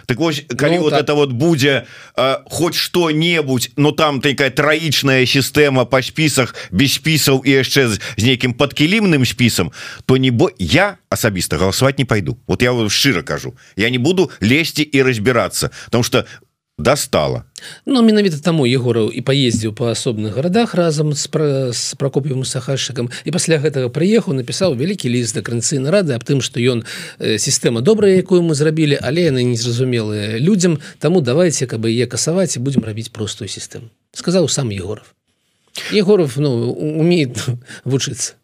Так 0.05 0.19
вось 0.19 0.45
калі 0.47 0.77
ну, 0.77 0.81
вот 0.83 0.91
так. 0.91 1.01
это 1.01 1.15
вот 1.15 1.31
будзе 1.33 1.85
э, 2.15 2.35
хоть 2.45 2.75
что-небудзь 2.75 3.71
но 3.75 3.91
там 3.91 4.21
такая 4.21 4.49
траічная 4.49 5.25
сістэма 5.25 5.83
по 5.83 6.01
спісах 6.01 6.55
без 6.71 6.95
спісаў 6.95 7.43
і 7.43 7.51
яшчэ 7.59 7.91
з, 7.91 7.99
з 8.15 8.23
нейкім 8.23 8.53
подкілімным 8.53 9.25
спісам 9.25 9.71
то 10.05 10.15
не 10.15 10.31
бо 10.31 10.49
я 10.57 10.95
асабіста 11.09 11.57
галасаваць 11.57 11.99
не 11.99 12.05
пойду. 12.05 12.37
Вот 12.47 12.61
я 12.61 12.71
шчыра 12.87 13.21
кажу. 13.21 13.57
Я 13.75 13.89
не 13.89 13.99
буду 13.99 14.31
лезці 14.39 14.83
і 14.83 15.03
разбираться. 15.03 15.71
Потому 15.85 16.03
что 16.03 16.23
достала. 16.77 17.43
Ну 17.85 18.03
менавіта 18.05 18.37
таму 18.37 18.67
егораў 18.69 19.09
і 19.09 19.21
паездзіў 19.25 19.73
па 19.73 19.97
асобных 19.97 20.37
гарадах 20.37 20.77
разам 20.77 21.17
з 21.17 21.25
пра 21.25 21.73
з 21.73 21.97
пракопівым 21.97 22.45
сахальшчыкам 22.45 23.09
і 23.25 23.33
пасля 23.33 23.57
гэтага 23.57 23.89
прыехаў 23.89 24.37
напісаў 24.37 24.77
вялікі 24.77 25.09
ліст 25.09 25.33
да 25.33 25.41
крынцыйна 25.41 25.89
рады 25.89 26.13
аб 26.13 26.21
тым 26.21 26.37
што 26.37 26.61
ён 26.61 26.85
сістэма 27.17 27.81
добрая 27.81 28.21
якую 28.21 28.45
мы 28.45 28.53
зрабілі 28.53 29.01
але 29.01 29.25
яны 29.33 29.41
незразумелыя 29.49 30.37
людзям 30.37 30.77
таму 31.01 31.25
давайте 31.25 31.65
каб 31.65 31.89
яе 31.89 32.05
касаваць 32.05 32.53
і 32.53 32.61
будзем 32.61 32.85
рабіць 32.85 33.09
простую 33.09 33.49
сістэму 33.49 33.89
сказаў 34.13 34.45
сам 34.45 34.69
егоров. 34.69 35.17
Егоров 35.89 36.37
ну 36.37 36.69
умеет 36.77 37.41
вучыцца 37.89 38.37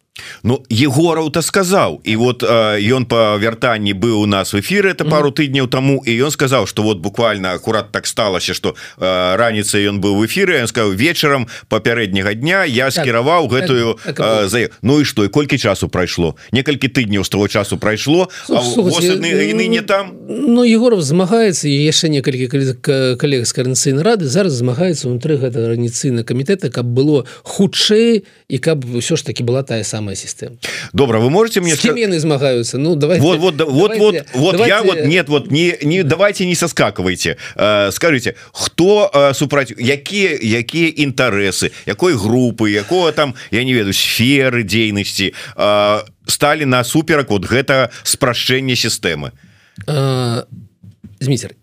Ну 0.43 0.61
егораў-то 0.70 1.41
сказаў 1.41 2.01
і 2.05 2.16
вот 2.22 2.43
ён 2.45 3.05
по 3.09 3.34
вяртанні 3.41 3.97
быў 3.97 4.22
у 4.22 4.26
нас 4.30 4.53
в 4.53 4.59
эфиры 4.59 4.93
это 4.93 5.09
пару 5.09 5.32
тыдняў 5.32 5.66
тому 5.66 6.03
і 6.05 6.14
ён 6.14 6.30
сказаў 6.30 6.68
что 6.68 6.84
вот 6.84 6.99
буквально 6.99 7.53
аккурат 7.53 7.91
так 7.91 8.05
сталася 8.05 8.53
что 8.53 8.76
раніцай 8.99 9.89
ён 9.89 10.01
быў 10.01 10.22
в 10.22 10.26
эфиры 10.28 10.61
он 10.61 10.68
сказал 10.68 10.91
вечарам 10.91 11.47
папярэдняга 11.68 12.36
дня 12.36 12.64
я 12.66 12.91
так, 12.91 13.01
скіраваў 13.01 13.49
так, 13.49 13.53
гэтую 13.57 13.97
так, 14.05 14.16
так, 14.16 14.49
за 14.49 14.70
Ну 14.82 15.01
і 15.01 15.05
что 15.05 15.26
і 15.26 15.28
колькі 15.34 15.57
часу 15.57 15.89
прайшло 15.89 16.36
некалькі 16.51 16.93
тыдняў 16.93 17.24
з 17.24 17.30
того 17.30 17.47
часу 17.47 17.78
прайшло 17.78 18.30
не 18.49 19.68
не 19.68 19.82
там. 19.82 20.14
Ну 20.30 20.61
егоров 20.61 21.01
змагаецца 21.01 21.66
і 21.66 21.74
яшчэ 21.89 22.14
некалькі 22.14 22.53
калег 23.18 23.49
з 23.49 23.53
каранцыйнай 23.53 24.03
рады 24.03 24.30
зараз 24.30 24.53
змагаецца 24.53 25.09
унутры 25.09 25.41
гэта 25.41 25.74
раніцыйна 25.74 26.22
камітэта 26.22 26.70
каб 26.70 26.86
было 26.86 27.26
хутчэй 27.41 28.26
і 28.47 28.57
каб 28.61 28.86
ўсё 28.86 29.18
ж 29.18 29.26
таки 29.26 29.41
была 29.41 29.64
тая 29.64 29.82
самая 29.82 30.02
самая 30.03 30.15
система. 30.15 30.57
Добра 30.91 31.19
вы 31.19 31.29
можете 31.29 31.61
мне 31.61 31.75
смены 31.75 32.19
змагаются 32.19 32.77
ну 32.77 32.95
давай 32.95 33.19
вот 33.19 33.39
вот 33.39 33.61
вот 33.61 33.97
вот 33.97 34.15
вот 34.33 34.67
я 34.67 34.83
вот 34.83 35.05
нет 35.05 35.29
вот 35.29 35.51
не 35.51 35.77
не 35.81 36.03
давайте 36.03 36.45
не 36.45 36.55
соскакивайте. 36.55 37.37
Э, 37.55 37.91
скажите 37.91 38.35
хто 38.51 39.09
э, 39.13 39.33
супраць 39.33 39.71
якія 39.77 40.37
якія 40.41 40.89
інтарэсы 40.89 41.71
якой 41.85 42.15
групы 42.15 42.69
якого 42.69 43.11
там 43.11 43.35
я 43.51 43.63
не 43.63 43.73
веду 43.73 43.93
сферы 43.93 44.63
дзейнасці 44.63 45.33
э, 45.55 45.99
стали 46.27 46.65
на 46.65 46.83
суперак 46.83 47.29
вот 47.29 47.45
гэта 47.45 47.89
спрашчэнне 48.03 48.75
сістэмы? 48.75 49.31
Зміцер 51.19 51.55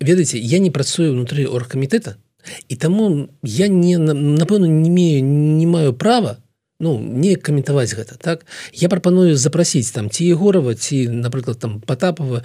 ведаеце 0.00 0.38
я 0.38 0.58
не 0.58 0.70
працую 0.70 1.12
внутри 1.12 1.44
оргкамітэта 1.44 2.16
і 2.68 2.76
таму 2.76 3.28
я 3.42 3.68
не 3.68 3.98
напэўна 3.98 4.64
не 4.64 4.88
имею 4.88 5.24
не 5.24 5.66
маю 5.66 5.92
права 5.92 6.38
ну 6.80 6.98
не 6.98 7.36
каментаваць 7.36 7.94
гэта 7.94 8.16
так? 8.20 8.44
Я 8.72 8.88
прапаную 8.88 9.36
запрасіць 9.36 9.90
там 9.92 10.10
ці 10.10 10.24
егорова 10.24 10.74
ці 10.74 11.08
напрыклад 11.08 11.58
там 11.58 11.80
потапова. 11.80 12.42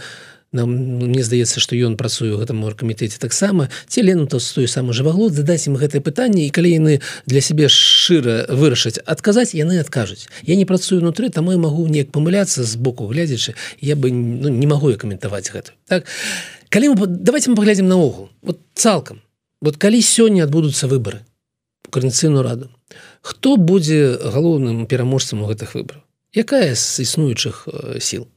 Нам 0.51 0.71
мне 0.99 1.23
здаецца 1.23 1.63
что 1.63 1.79
ён 1.79 1.95
працуе 1.95 2.35
гэтым 2.35 2.59
оргкамітэце 2.67 3.23
таксама 3.23 3.69
ці 3.87 4.03
лену 4.03 4.27
то 4.27 4.35
той 4.35 4.67
самы 4.67 4.91
жываглот 4.91 5.31
задаць 5.31 5.63
ім 5.71 5.79
гэтае 5.79 6.03
пытанне 6.03 6.43
і 6.43 6.51
калі 6.51 6.75
яны 6.75 6.93
для 7.23 7.39
сябе 7.39 7.71
шчыра 7.71 8.51
вырашаць 8.51 8.99
адказаць 8.99 9.55
яны 9.55 9.79
адкажуць 9.79 10.27
я 10.43 10.59
не 10.59 10.67
працую 10.67 10.99
унутры 10.99 11.31
таму 11.31 11.55
я 11.55 11.57
магу 11.57 11.87
неяк 11.87 12.11
памыляцца 12.11 12.67
з 12.67 12.75
боку 12.75 13.07
глядзячы 13.07 13.55
я 13.79 13.95
бы 13.95 14.11
ну, 14.11 14.51
не 14.51 14.67
магу 14.67 14.91
я 14.91 14.99
каментаваць 14.99 15.47
гэта 15.55 15.71
так? 15.87 16.03
Калі 16.67 16.99
мы 16.99 17.07
давайте 17.07 17.49
мы 17.49 17.55
паглядзім 17.55 17.87
наогул. 17.87 18.29
Вот 18.41 18.59
цалкам 18.75 19.23
вот 19.61 19.77
калі 19.77 20.01
сёння 20.01 20.43
адбудуцца 20.43 20.91
выборы 20.91 21.23
карніцыйную 21.91 22.43
раду 22.43 22.67
хто 23.21 23.57
будзе 23.57 24.17
галоўным 24.17 24.85
пераможцам 24.85 25.41
у 25.41 25.49
гэтых 25.49 25.75
выборах 25.75 26.03
якая 26.33 26.75
з 26.75 27.03
існуючых 27.03 27.67
сіл? 27.99 28.23
Э, 28.23 28.27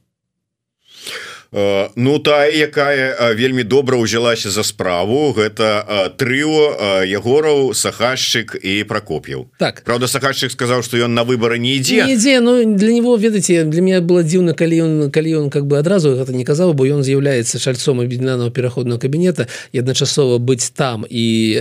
ну 1.95 2.19
та 2.19 2.45
якая 2.45 3.15
э, 3.15 3.35
вельмі 3.35 3.63
добра 3.63 3.95
ўзялася 3.95 4.51
за 4.51 4.63
справу 4.63 5.31
гэта 5.31 5.87
э, 5.87 6.09
трыо 6.19 6.75
ягораў 7.07 7.71
сахашчык 7.71 8.59
і 8.59 8.83
прокоп'яў 8.83 9.47
так. 9.55 9.79
Праўда 9.87 10.11
сахашчык 10.11 10.51
сказаў 10.51 10.83
что 10.83 10.99
ён 10.99 11.15
на 11.15 11.23
выборы 11.23 11.55
не 11.55 11.79
ідзе. 11.79 12.03
Ідзе 12.11 12.43
Ну 12.43 12.75
для 12.75 12.91
него 12.91 13.15
ведаце 13.15 13.63
для 13.63 13.81
меня 13.81 14.01
было 14.01 14.19
дзіўна 14.19 14.51
калі 14.51 14.75
ён 14.83 15.11
калі 15.11 15.35
он 15.35 15.49
как 15.49 15.63
бы 15.63 15.79
адразу 15.79 16.11
гэта 16.19 16.35
не 16.35 16.43
казаў 16.43 16.75
бо 16.75 16.83
ён 16.83 17.07
з'яўляецца 17.07 17.55
шальцом 17.55 18.03
аб'яднанага 18.03 18.51
пераходного 18.51 18.99
кабінета 18.99 19.47
і 19.71 19.79
адначасова 19.79 20.43
быць 20.43 20.75
там. 20.75 21.07
І 21.07 21.55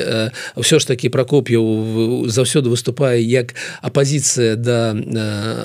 ўсё 0.58 0.82
ж 0.82 0.90
таки 0.90 1.06
прокоп'яў 1.06 2.26
заўсёды 2.26 2.66
выступае 2.66 3.22
як 3.22 3.54
апозіцыя 3.78 4.58
да 4.58 4.90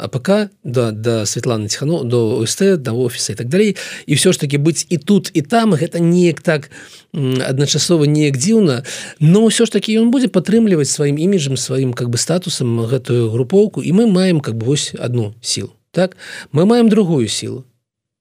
АПК 0.05 0.53
да 0.63 0.91
да 0.91 1.25
Светланы 1.25 1.65
Тхану 1.65 2.03
до 2.03 2.37
ОСТ 2.37 2.77
да 2.77 2.93
офіса 2.93 3.33
і 3.33 3.35
так 3.35 3.49
далей. 3.49 3.73
І 4.05 4.18
ўсё 4.19 4.35
ж 4.35 4.43
таки 4.43 4.59
быць 4.59 4.83
і 4.91 4.99
тут 4.99 5.31
і 5.31 5.41
там 5.41 5.71
гэта 5.79 6.03
неяк 6.03 6.43
так 6.43 6.67
адначасова 7.15 8.03
неяк 8.03 8.35
дзіўна 8.35 8.83
но 9.23 9.47
ўсё 9.47 9.63
ж 9.63 9.71
таки 9.71 9.95
ён 9.95 10.11
будзе 10.11 10.27
падтрымліваць 10.27 10.91
сваім 10.91 11.15
іміджам 11.15 11.55
сваім 11.55 11.95
как 11.95 12.11
бы 12.11 12.19
статусам 12.19 12.83
гэтую 12.83 13.31
групоўку 13.31 13.79
і 13.79 13.95
мы 13.95 14.11
маем 14.11 14.43
как 14.43 14.59
бы 14.59 14.75
вось 14.75 14.91
одну 14.99 15.31
сілу 15.39 15.71
так? 15.91 16.17
Мы 16.51 16.67
маем 16.67 16.91
другую 16.91 17.31
сілу 17.31 17.63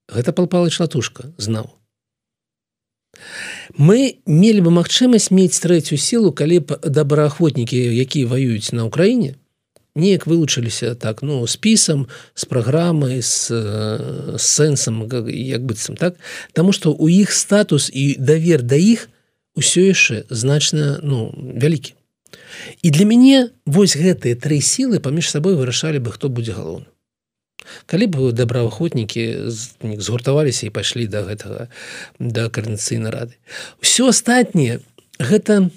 гэта 0.06 0.30
палпала 0.32 0.70
члатушка 0.70 1.34
знаў 1.36 1.74
мы 3.74 4.22
мелі 4.24 4.62
бы 4.64 4.70
магчымасць 4.70 5.34
мець 5.34 5.58
трэцюю 5.58 5.98
сілу 5.98 6.30
калі 6.30 6.62
б 6.62 6.78
добраахвотнікі 6.86 7.76
якія 7.76 8.30
ваююць 8.30 8.70
на 8.70 8.86
ўкраіне 8.86 9.34
неяк 9.98 10.26
вылучыліся 10.26 10.94
так 10.94 11.22
ну 11.22 11.46
спісам 11.46 12.06
з 12.34 12.44
праграмай 12.46 13.20
з 13.22 13.52
сэнсам 14.38 15.04
як 15.28 15.62
быццам 15.66 15.98
так? 15.98 16.16
Таму 16.52 16.72
што 16.72 16.92
у 16.92 17.08
іх 17.08 17.32
статус 17.32 17.90
і 17.92 18.16
давер 18.18 18.62
да 18.62 18.76
іх 18.76 19.08
усё 19.58 19.84
яшчэ 19.90 20.24
значна 20.30 20.98
ну 21.02 21.34
вялікі. 21.36 21.94
І 22.82 22.90
для 22.90 23.04
мяне 23.04 23.50
вось 23.66 23.98
гэтыя 23.98 24.38
тры 24.38 24.62
сілы 24.62 25.02
паміж 25.02 25.30
сабой 25.30 25.58
вырашалі 25.58 25.98
бы 25.98 26.14
хто 26.14 26.28
будзе 26.28 26.54
галоўны 26.54 26.86
калі 27.86 28.06
б 28.06 28.32
добраахвотнікі 28.32 29.50
згуртаваліся 30.00 30.66
і 30.66 30.74
пайшлі 30.74 31.06
да 31.06 31.24
гэтага 31.26 31.68
да 32.18 32.48
карнацыйнай 32.48 33.12
рады. 33.12 33.34
Ўсё 33.82 34.08
астатняе 34.08 34.80
гэта 35.18 35.68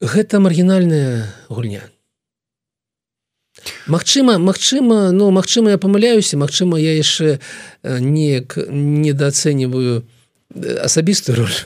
гэта 0.00 0.40
маргінальная 0.40 1.32
гульня 1.48 1.90
Магчыма 3.86 4.38
Магчыма 4.38 5.10
ну 5.10 5.30
Магчыма 5.30 5.70
я 5.70 5.78
памыляюся 5.78 6.36
Магчыма 6.36 6.78
я 6.80 6.96
яшчэ 6.96 7.38
неяк 7.82 8.56
недооцэньваю 8.56 10.04
асабістую 10.82 11.36
роль. 11.36 11.58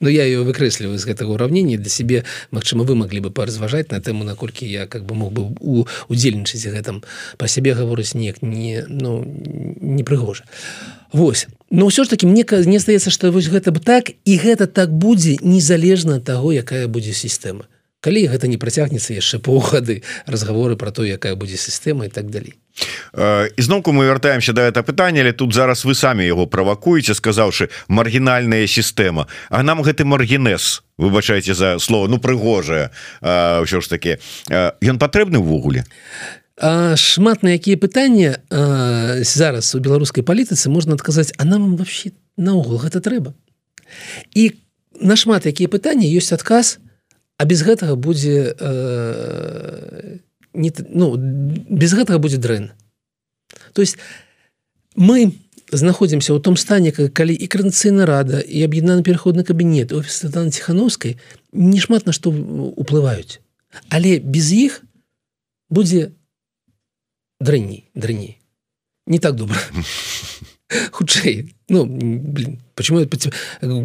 Но 0.00 0.08
я 0.08 0.24
ее 0.24 0.46
выкрэсліваю 0.46 0.98
з 0.98 1.10
гэтага 1.10 1.34
ўраўнення 1.34 1.78
для 1.78 1.90
сябе 1.90 2.22
Магчыма 2.54 2.86
вы 2.86 2.94
маглі 2.94 3.26
бы 3.26 3.30
паразважаць 3.34 3.90
на 3.90 3.98
тэму 3.98 4.22
наколькі 4.22 4.62
я 4.66 4.86
как 4.86 5.02
бы 5.04 5.14
мог 5.14 5.32
бы 5.32 5.50
у 5.58 5.86
удзельнічаць 6.06 6.70
гэтым 6.70 7.02
па 7.36 7.48
сябе 7.48 7.74
гаворыць 7.74 8.14
неяк 8.14 8.42
не 8.42 8.84
ну 8.86 9.24
непрыгожа. 9.26 10.44
Вось. 11.12 11.48
Но 11.70 11.90
ўсё 11.90 12.04
ж 12.04 12.14
таки 12.14 12.26
мне 12.26 12.46
не 12.46 12.78
здаецца 12.78 13.10
што 13.10 13.32
вось 13.32 13.50
гэта 13.50 13.74
бы 13.74 13.80
так 13.80 14.14
і 14.24 14.32
гэта 14.38 14.70
так 14.70 14.94
будзе 14.94 15.38
незалежна 15.42 16.20
таго 16.20 16.52
якая 16.54 16.86
будзе 16.86 17.12
сістэма 17.12 17.66
калі 18.00 18.26
гэта 18.30 18.46
не 18.46 18.58
працягнецца 18.58 19.14
яшчэ 19.14 19.42
паўгады 19.42 20.02
разговоры 20.26 20.76
про 20.76 20.90
то 20.90 21.02
якая 21.02 21.34
будзе 21.34 21.56
сістэма 21.58 22.06
і 22.06 22.12
так 22.14 22.30
далей. 22.30 22.54
Ізноўку 23.58 23.90
мы 23.90 24.06
вяртаемся 24.06 24.52
да 24.52 24.62
это 24.62 24.82
пытання 24.82 25.20
але 25.22 25.32
тут 25.32 25.52
зараз 25.52 25.84
вы 25.84 25.94
самі 25.94 26.22
яго 26.26 26.46
правакуеце 26.46 27.14
сказаўшы 27.14 27.68
маргінальная 27.88 28.66
сістэма. 28.66 29.26
А 29.50 29.62
нам 29.62 29.82
гэты 29.82 30.04
маргінез 30.04 30.82
выбачайце 30.98 31.54
за 31.54 31.78
слово 31.78 32.06
ну 32.06 32.18
прыгожае 32.18 32.90
ўсё 33.22 33.82
ж 33.82 33.88
таки 33.90 34.18
ён 34.50 34.98
патрэбны 34.98 35.42
ўвогуле? 35.42 35.82
Шмат 36.94 37.42
на 37.42 37.58
якія 37.58 37.76
пытання 37.78 38.38
зараз 39.26 39.74
у 39.74 39.82
беларускай 39.82 40.22
палітыцы 40.22 40.70
можна 40.70 40.94
адказаць 40.94 41.34
а 41.38 41.44
нам 41.44 41.74
вообще 41.74 42.14
наогул 42.36 42.78
гэта 42.78 43.02
трэба. 43.02 43.34
І 44.34 44.54
нашмат 45.02 45.46
якія 45.46 45.66
пытанні 45.66 46.06
ёсць 46.06 46.30
адказ 46.30 46.78
а 47.38 47.44
без 47.44 47.62
гэтага 47.62 47.96
будзе 47.96 48.54
э, 48.58 50.18
не 50.52 50.70
ну 50.90 51.16
без 51.16 51.94
гэтага 51.94 52.18
будзе 52.18 52.36
дрэн 52.36 52.70
то 53.72 53.80
есть 53.80 53.96
мы 54.98 55.32
знаходзімся 55.72 56.32
ў 56.32 56.40
том 56.40 56.56
стане 56.56 56.92
калі 56.92 57.34
і 57.34 57.46
карнацыйна 57.46 58.08
рада 58.08 58.40
і 58.40 58.64
аб'яднаны 58.64 59.04
пераходны 59.04 59.44
кабінет 59.44 59.92
офіс 59.92 60.24
ціхановскай 60.24 61.18
не 61.52 61.80
шмат 61.80 62.06
на 62.06 62.12
што 62.12 62.32
уплываюць. 62.32 63.40
Але 63.88 64.18
без 64.18 64.52
іх 64.52 64.82
будзе 65.68 66.12
дрэнней 67.40 67.90
дрэнней. 67.94 68.40
Не 69.06 69.18
так 69.18 69.36
добра 69.36 69.60
хутчэй 70.92 71.54
ну 71.68 71.84
блин 71.86 72.58
почему 72.74 73.04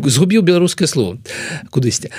згубіў 0.06 0.42
беларускае 0.42 0.88
слово? 0.88 1.18
Кудысьці 1.72 2.12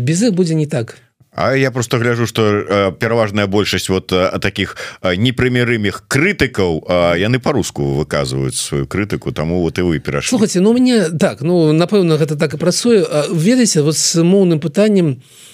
без 0.00 0.22
іх 0.22 0.34
будзе 0.34 0.54
не 0.54 0.66
так. 0.66 0.98
А 1.32 1.54
я 1.54 1.70
просто 1.70 1.98
гляжу 1.98 2.26
что 2.26 2.96
пераважная 2.98 3.46
большасць 3.46 3.88
вот 3.88 4.12
таких 4.40 4.76
непрымерымых 5.02 6.04
крытыкаў 6.08 6.84
яны 7.18 7.38
по-руску 7.38 7.94
выказваюць 7.94 8.56
сваю 8.56 8.86
крытыку 8.86 9.32
тому 9.32 9.62
вот 9.62 9.78
і 9.78 9.82
вы 9.82 9.98
перашлухаце 9.98 10.60
Ну 10.60 10.72
мне 10.72 11.10
так 11.10 11.40
ну 11.40 11.72
напэўна 11.72 12.18
гэта 12.18 12.36
так 12.36 12.54
і 12.54 12.58
працуе 12.58 13.06
ведаеце 13.32 13.82
вот 13.82 13.96
с 13.96 14.22
моўным 14.22 14.60
пытаннем 14.60 15.20
у 15.20 15.48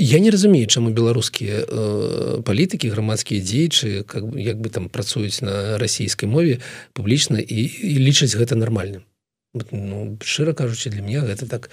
я 0.00 0.18
не 0.18 0.30
разумею 0.30 0.66
чаму 0.66 0.90
беларускія 0.90 1.60
э, 1.60 2.42
палітыкі 2.42 2.88
грамадскія 2.88 3.44
дзеячы 3.44 4.02
как 4.08 4.24
як 4.34 4.56
бы 4.56 4.70
там 4.72 4.88
працуюць 4.88 5.44
на 5.44 5.76
расійскай 5.78 6.28
мове 6.28 6.58
публічна 6.92 7.38
і, 7.38 7.60
і 7.68 7.94
лічаць 8.00 8.32
гэта 8.32 8.56
нармальным. 8.56 9.04
Ну, 9.52 10.16
шчыра 10.22 10.54
кажучы 10.54 10.88
для 10.90 11.02
меня 11.02 11.20
гэта 11.20 11.46
так 11.46 11.70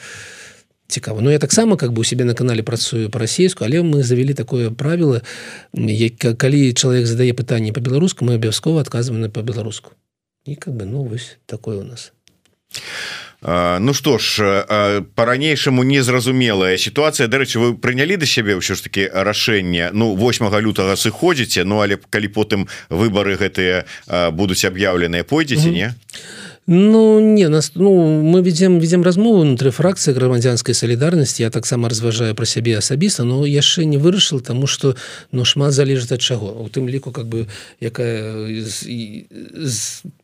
цікава. 0.87 1.21
Но 1.21 1.31
я 1.31 1.39
таксама 1.39 1.77
как 1.77 1.93
бы 1.93 2.01
у 2.01 2.03
себе 2.03 2.25
на 2.25 2.33
канале 2.33 2.63
працую 2.63 3.09
по-расейску 3.09 3.63
але 3.63 3.79
мы 3.79 4.03
завялі 4.03 4.33
такое 4.33 4.71
правіла 4.71 5.21
калі 5.71 6.73
чалавек 6.73 7.07
задае 7.07 7.33
пытанне 7.33 7.71
по-беларуску 7.71 8.25
мы 8.25 8.35
абавязкова 8.35 8.81
адказваем 8.81 9.31
по-беларуску 9.31 9.91
і 10.45 10.55
как 10.55 10.75
бы 10.75 10.85
ну 10.85 11.03
вось 11.03 11.37
такое 11.45 11.77
у 11.77 11.83
нас. 11.83 12.11
а 12.71 13.26
Ну 13.41 13.93
что 13.93 14.17
ж 14.17 14.65
по-ранейшаму 15.15 15.83
незразумелая 15.83 16.77
сітуацыя 16.77 17.29
дарэчы 17.29 17.59
вы 17.61 17.67
прынялі 17.77 18.17
да 18.17 18.25
сябе 18.25 18.57
ўсё 18.57 18.73
ж 18.73 18.81
таки 18.81 19.05
рашэнне? 19.05 19.93
Ну 19.93 20.17
8 20.17 20.49
лютага 20.57 20.97
сыходзіце 20.97 21.61
Ну 21.61 21.77
але 21.85 22.01
калі 22.01 22.27
потым 22.33 22.65
выборы 22.89 23.37
гэтыя 23.37 23.85
будуць 24.33 24.65
аб'яўленыя 24.65 25.21
пойдзеце 25.21 25.69
не 25.69 25.93
Ну 26.69 27.21
не 27.21 27.47
нас 27.47 27.71
ну 27.75 28.21
мы 28.21 28.41
ведем 28.41 28.79
ведем 28.79 29.01
размову 29.01 29.39
унутры 29.39 29.71
фракцыі 29.71 30.11
грамадзянскай 30.13 30.75
салідарнасці 30.75 31.43
я 31.43 31.49
таксама 31.49 31.87
разважаю 31.87 32.35
про 32.35 32.45
сябе 32.45 32.75
асабіста 32.77 33.23
но 33.23 33.45
яшчэ 33.47 33.85
не 33.87 33.95
вырашыў 33.95 34.41
тому 34.43 34.67
что 34.67 34.97
ну 35.31 35.45
шмат 35.45 35.71
залежыць 35.71 36.11
ад 36.11 36.19
чаго. 36.19 36.51
У 36.51 36.67
тым 36.67 36.89
ліку 36.91 37.15
как 37.15 37.31
бы 37.31 37.47
якая 37.79 38.51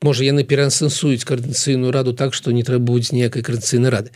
можа 0.04 0.28
яны 0.28 0.44
пераасэнсуюць 0.44 1.24
каардынцыйную 1.24 1.96
раду 1.96 2.12
так 2.12 2.34
что 2.34 2.52
не 2.52 2.64
трэба 2.64 2.84
будзе 2.92 3.16
ніякай 3.16 3.42
карцыйнай 3.42 3.90
рады 3.90 4.12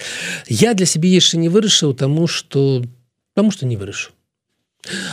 я 0.51 0.73
для 0.73 0.85
сябе 0.85 1.07
яшчэ 1.07 1.39
не 1.39 1.47
вырашыў 1.47 1.95
тому 1.95 2.27
что 2.27 2.83
потому 3.31 3.51
что 3.55 3.65
не 3.65 3.79
вырашыў 3.79 4.16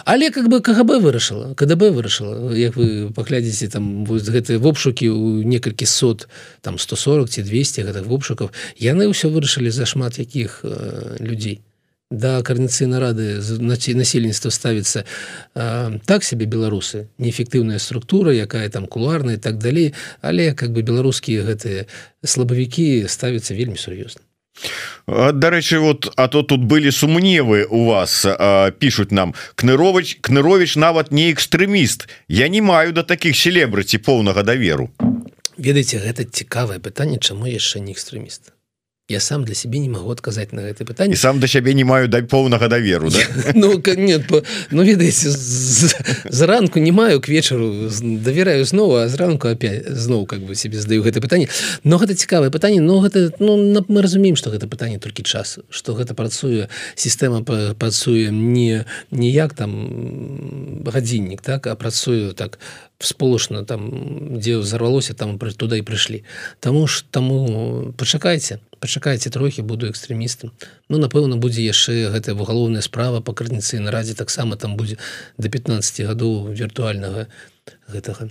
але 0.04 0.30
как 0.30 0.48
бы 0.48 0.60
КГБ 0.60 0.98
вырашыла 0.98 1.54
КДБ 1.54 1.90
вырашыла. 1.90 2.52
Як 2.54 2.76
вы 2.76 3.10
паглядзіце 3.14 3.68
там 3.68 4.04
гэтыя 4.04 4.58
вопшукі 4.58 5.08
у 5.10 5.42
некалькі 5.42 5.86
сот 5.86 6.28
там 6.60 6.78
140 6.78 7.30
ці 7.30 7.42
200 7.42 7.86
гэтых 7.88 8.04
вопшукаў 8.06 8.50
яны 8.78 9.08
ўсё 9.10 9.30
вырашылі 9.30 9.70
за 9.70 9.86
шмат 9.86 10.18
якіх 10.18 10.60
э, 10.62 11.16
людзей. 11.20 11.62
Да 12.10 12.42
карніцыйнай 12.42 13.00
рады 13.00 13.40
насельніцтва 13.40 14.50
ставіцца 14.50 15.04
так 15.54 16.22
себе 16.22 16.46
беларусы. 16.46 17.08
Неэфектыўная 17.18 17.78
структура 17.78 18.30
якая 18.30 18.68
там 18.68 18.86
кулуарная 18.86 19.38
так 19.38 19.58
далей. 19.58 19.94
Але 20.20 20.54
как 20.54 20.70
бы 20.70 20.82
беларускія 20.82 21.42
гэтыя 21.42 21.88
слабавікі 22.22 23.08
ставяцца 23.08 23.54
вельмі 23.54 23.80
сур'ёзна 23.80 24.22
Дарэчы 25.06 25.78
вот 25.78 26.12
а 26.16 26.28
то 26.28 26.42
тут 26.42 26.64
былі 26.64 26.90
сумневы 26.90 27.66
у 27.68 27.84
вас 27.90 28.24
пишутць 28.78 29.12
нам. 29.12 29.34
Кнырович 29.54 30.18
кнырович 30.22 30.76
нават 30.76 31.12
не 31.12 31.30
экстрэміст. 31.32 32.08
Я 32.28 32.48
не 32.48 32.60
маю 32.60 32.92
да 32.92 33.02
таких 33.02 33.36
селебрыці 33.36 33.98
поўнага 33.98 34.42
даверу. 34.42 34.90
Ведаеце 35.58 36.00
гэта 36.00 36.24
цікавае 36.24 36.80
пытанне 36.80 37.18
чаму 37.18 37.46
яшчэ 37.46 37.84
не 37.84 37.92
экстрэміст 37.92 38.53
я 39.08 39.20
сам 39.20 39.44
для 39.44 39.54
сябе 39.54 39.80
не 39.80 39.90
могу 39.90 40.10
адказаць 40.12 40.52
на 40.52 40.62
гэта 40.62 40.86
пытанне 40.88 41.14
сам 41.14 41.38
да 41.38 41.46
сябе 41.46 41.74
не 41.74 41.84
маю 41.84 42.08
дай 42.08 42.22
поўнага 42.22 42.68
даверу 42.68 43.10
да? 43.10 43.20
ну 43.54 43.76
нет 43.96 44.26
по, 44.26 44.42
ну 44.70 44.82
ведаеце 44.82 45.28
заранку 46.30 46.78
не 46.78 46.90
маю 46.90 47.20
к 47.20 47.28
вечару 47.28 47.90
давяраю 48.00 48.64
зноў 48.64 48.96
а 48.96 49.08
зранку 49.08 49.48
опять 49.48 49.84
зноў 49.88 50.24
как 50.24 50.40
бы 50.40 50.54
себе 50.54 50.80
здаю 50.80 51.02
гэта 51.02 51.20
пытанне. 51.20 51.48
Но 51.84 51.98
гэта 51.98 52.14
цікавае 52.14 52.50
пытанне 52.50 52.80
но 52.80 53.00
гэта 53.00 53.30
ну 53.40 53.84
мы 53.88 54.00
разумеем 54.00 54.36
что 54.36 54.48
гэта 54.48 54.68
пытанне 54.68 54.98
толькі 54.98 55.22
час 55.22 55.58
что 55.68 55.92
гэта 55.92 56.14
працуе 56.14 56.70
сістэма 56.96 57.44
працуе 57.44 58.30
не 58.32 58.86
ніяк 59.10 59.52
там 59.52 60.80
гадзіннік 60.88 61.42
так 61.42 61.66
а 61.66 61.76
працую 61.76 62.32
так 62.32 62.58
сполошна 63.00 63.64
там 63.64 64.40
дзе 64.40 64.56
взорвалося 64.56 65.12
там 65.12 65.38
туда 65.38 65.76
і 65.76 65.82
прыйшлі. 65.82 66.24
Таму 66.60 66.86
ж 66.86 67.04
таму 67.10 67.92
пачакайце 67.98 68.64
пачакайце 68.84 69.32
трохі 69.32 69.64
буду 69.64 69.88
экстрэмістам. 69.88 70.52
Ну 70.92 71.00
напэўна 71.00 71.40
будзе 71.40 71.64
яшчэ 71.64 72.12
гэтая 72.12 72.36
вугалоўная 72.36 72.84
справа 72.84 73.24
па 73.24 73.32
на 73.80 73.90
радзе 73.90 74.12
таксама 74.12 74.60
там 74.60 74.76
будзе 74.76 75.00
до 75.40 75.48
15 75.48 76.04
гадоў 76.04 76.52
віртуальнага 76.52 77.26
гэтага 77.88 78.28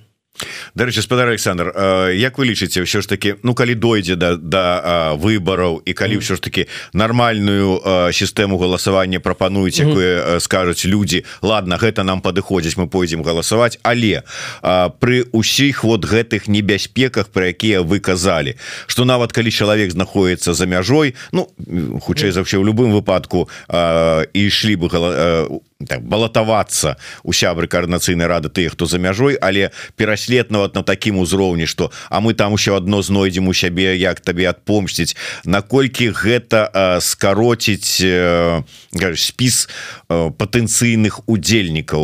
Дарэчы 0.76 1.02
спадар 1.02 1.28
Александр 1.28 1.74
Як 2.14 2.38
вы 2.38 2.54
лічыце 2.54 2.84
ўсё 2.84 3.02
ж 3.02 3.08
таки 3.08 3.36
Ну 3.44 3.54
калі 3.54 3.76
дойдзе 3.76 4.16
да, 4.16 4.36
да 4.36 5.14
выбараў 5.16 5.82
і 5.86 5.92
калі 5.94 6.20
ўсё 6.20 6.36
ж 6.36 6.42
таки 6.42 6.68
нармальную 6.94 7.82
сістэму 8.14 8.58
галасавання 8.58 9.20
прапануюць 9.20 9.80
якое 9.80 10.40
скажуць 10.40 10.86
людзі 10.86 11.26
ладно 11.42 11.78
гэта 11.78 12.04
нам 12.04 12.22
падыходзіць 12.22 12.78
мы 12.78 12.88
пойдзем 12.88 13.24
галасаваць 13.24 13.78
але 13.84 14.24
пры 15.00 15.28
ўсіх 15.34 15.84
вот 15.84 16.06
гэтых 16.06 16.48
небяспеках 16.48 17.30
про 17.30 17.52
якія 17.52 17.82
вы 17.82 18.00
казалі 18.00 18.56
что 18.88 19.06
нават 19.06 19.32
калі 19.32 19.52
чалавек 19.52 19.92
знаходіцца 19.92 20.54
за 20.54 20.66
мяжой 20.66 21.16
Ну 21.32 21.50
хутчэй 22.02 22.32
за 22.32 22.42
ўсё 22.44 22.62
в 22.62 22.66
любым 22.66 22.94
выпадку 22.94 23.50
ішлі 24.34 24.76
бы 24.76 24.88
гала 24.90 25.48
так, 25.88 26.04
балатавацца 26.04 26.96
у 27.24 27.34
сябры 27.34 27.68
коорднацыйнай 27.68 28.28
рады 28.28 28.50
тыя 28.50 28.70
хто 28.70 28.86
за 28.86 29.00
мяжой 29.00 29.36
але 29.36 29.72
пераслед 29.96 30.52
нават 30.54 30.78
на 30.78 30.86
такім 30.86 31.18
узроўні 31.18 31.66
что 31.66 31.90
а 32.14 32.22
мы 32.22 32.38
там 32.38 32.54
еще 32.54 32.78
одно 32.78 33.02
знойдзем 33.02 33.50
у 33.50 33.54
сябе 33.54 33.98
як 33.98 34.22
табе 34.22 34.46
адпомсціць 34.54 35.18
наколькі 35.44 36.14
гэта 36.14 36.70
скароціць 37.02 38.02
э, 38.06 38.62
спіс 39.18 39.68
э, 40.10 40.30
патэнцыйных 40.38 41.26
удзельнікаў 41.26 42.04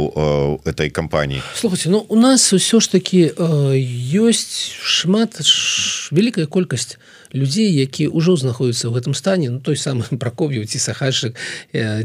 э, 0.66 0.70
этой 0.70 0.89
кампаніі? 0.89 1.41
Слухайте 1.56 1.89
Ну 1.89 2.06
у 2.10 2.16
нас 2.16 2.54
усё 2.54 2.80
ж 2.80 2.91
таки 2.91 3.34
ёсць 3.38 4.74
шмат 4.82 5.38
ш... 5.45 6.10
вялікая 6.12 6.45
колькасць 6.45 6.97
людзей 7.34 7.71
які 7.73 8.09
ўжо 8.09 8.36
знаходзяцца 8.36 8.89
ў 8.89 8.93
гэтым 8.97 9.13
стане 9.13 9.49
ну 9.49 9.59
той 9.59 9.77
самы 9.77 10.05
пракоп'ю 10.21 10.65
ці 10.65 10.80
сахашчык 10.80 11.38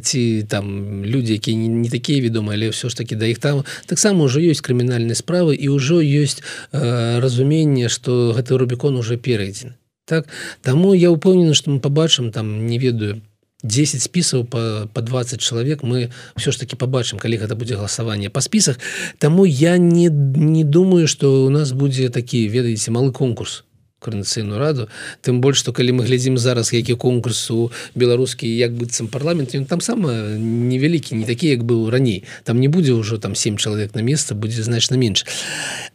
ці 0.03 0.23
там 0.49 1.05
людзі 1.05 1.41
якія 1.41 1.57
не, 1.57 1.69
не 1.69 1.89
такія 1.89 2.21
вядомыя 2.21 2.57
але 2.57 2.71
ўсё 2.71 2.89
ж 2.89 2.95
таки 2.97 3.17
да 3.17 3.27
іх 3.27 3.39
там 3.41 3.65
таксама 3.87 4.29
ўжо 4.29 4.41
ёсць 4.41 4.65
крымінальныя 4.65 5.17
справы 5.17 5.57
і 5.57 5.73
ўжо 5.73 6.01
ёсць 6.01 6.45
э, 6.73 7.21
разуменне 7.21 7.89
что 7.89 8.35
гэты 8.37 8.57
рубікон 8.59 8.97
уже 8.97 9.17
перайдзен 9.17 9.75
так 10.05 10.29
таму 10.61 10.93
я 10.93 11.11
упэўнены 11.11 11.55
что 11.55 11.71
мы 11.71 11.81
побачым 11.81 12.33
там 12.33 12.67
не 12.67 12.79
ведаю 12.79 13.23
10 13.65 14.03
спісаў 14.03 14.45
по 14.45 14.89
по 14.93 15.01
20 15.01 15.41
чалавек 15.41 15.83
мы 15.83 16.13
все 16.37 16.53
ж 16.53 16.61
таки 16.61 16.77
побачым 16.77 17.19
калі 17.19 17.41
гэта 17.41 17.57
будзе 17.57 17.77
галасаванне 17.77 18.29
по 18.29 18.41
спісах 18.41 18.79
Таму 19.19 19.45
я 19.47 19.79
не 19.79 20.11
не 20.13 20.65
думаю 20.65 21.09
что 21.09 21.47
у 21.47 21.51
нас 21.51 21.73
будзе 21.73 22.09
такі 22.11 22.49
ведаеце 22.49 22.91
малы 22.91 23.13
конкурс 23.13 23.65
коорднацыйную 24.05 24.61
раду. 24.61 24.89
Тым 25.25 25.41
больш 25.41 25.65
што 25.65 25.73
калі 25.73 25.97
мы 25.97 26.05
глядзім 26.05 26.37
зараз 26.37 26.73
які 26.77 26.95
конкурсу 27.01 27.73
беларускі 27.97 28.45
як 28.45 28.77
быццам 28.77 29.09
парламент 29.09 29.57
ён 29.57 29.65
там 29.65 29.81
сама 29.81 30.37
невялікі 30.37 31.17
не 31.17 31.25
такі 31.25 31.57
як 31.57 31.65
быў 31.65 31.89
раней. 31.89 32.25
Там 32.45 32.61
не 32.61 32.69
будзе 32.69 32.93
ўжо 32.93 33.17
там 33.17 33.35
семь 33.35 33.57
чалавек 33.57 33.95
на 33.97 34.05
месца 34.05 34.35
будзе 34.35 34.63
значна 34.63 35.01
менш. 35.01 35.25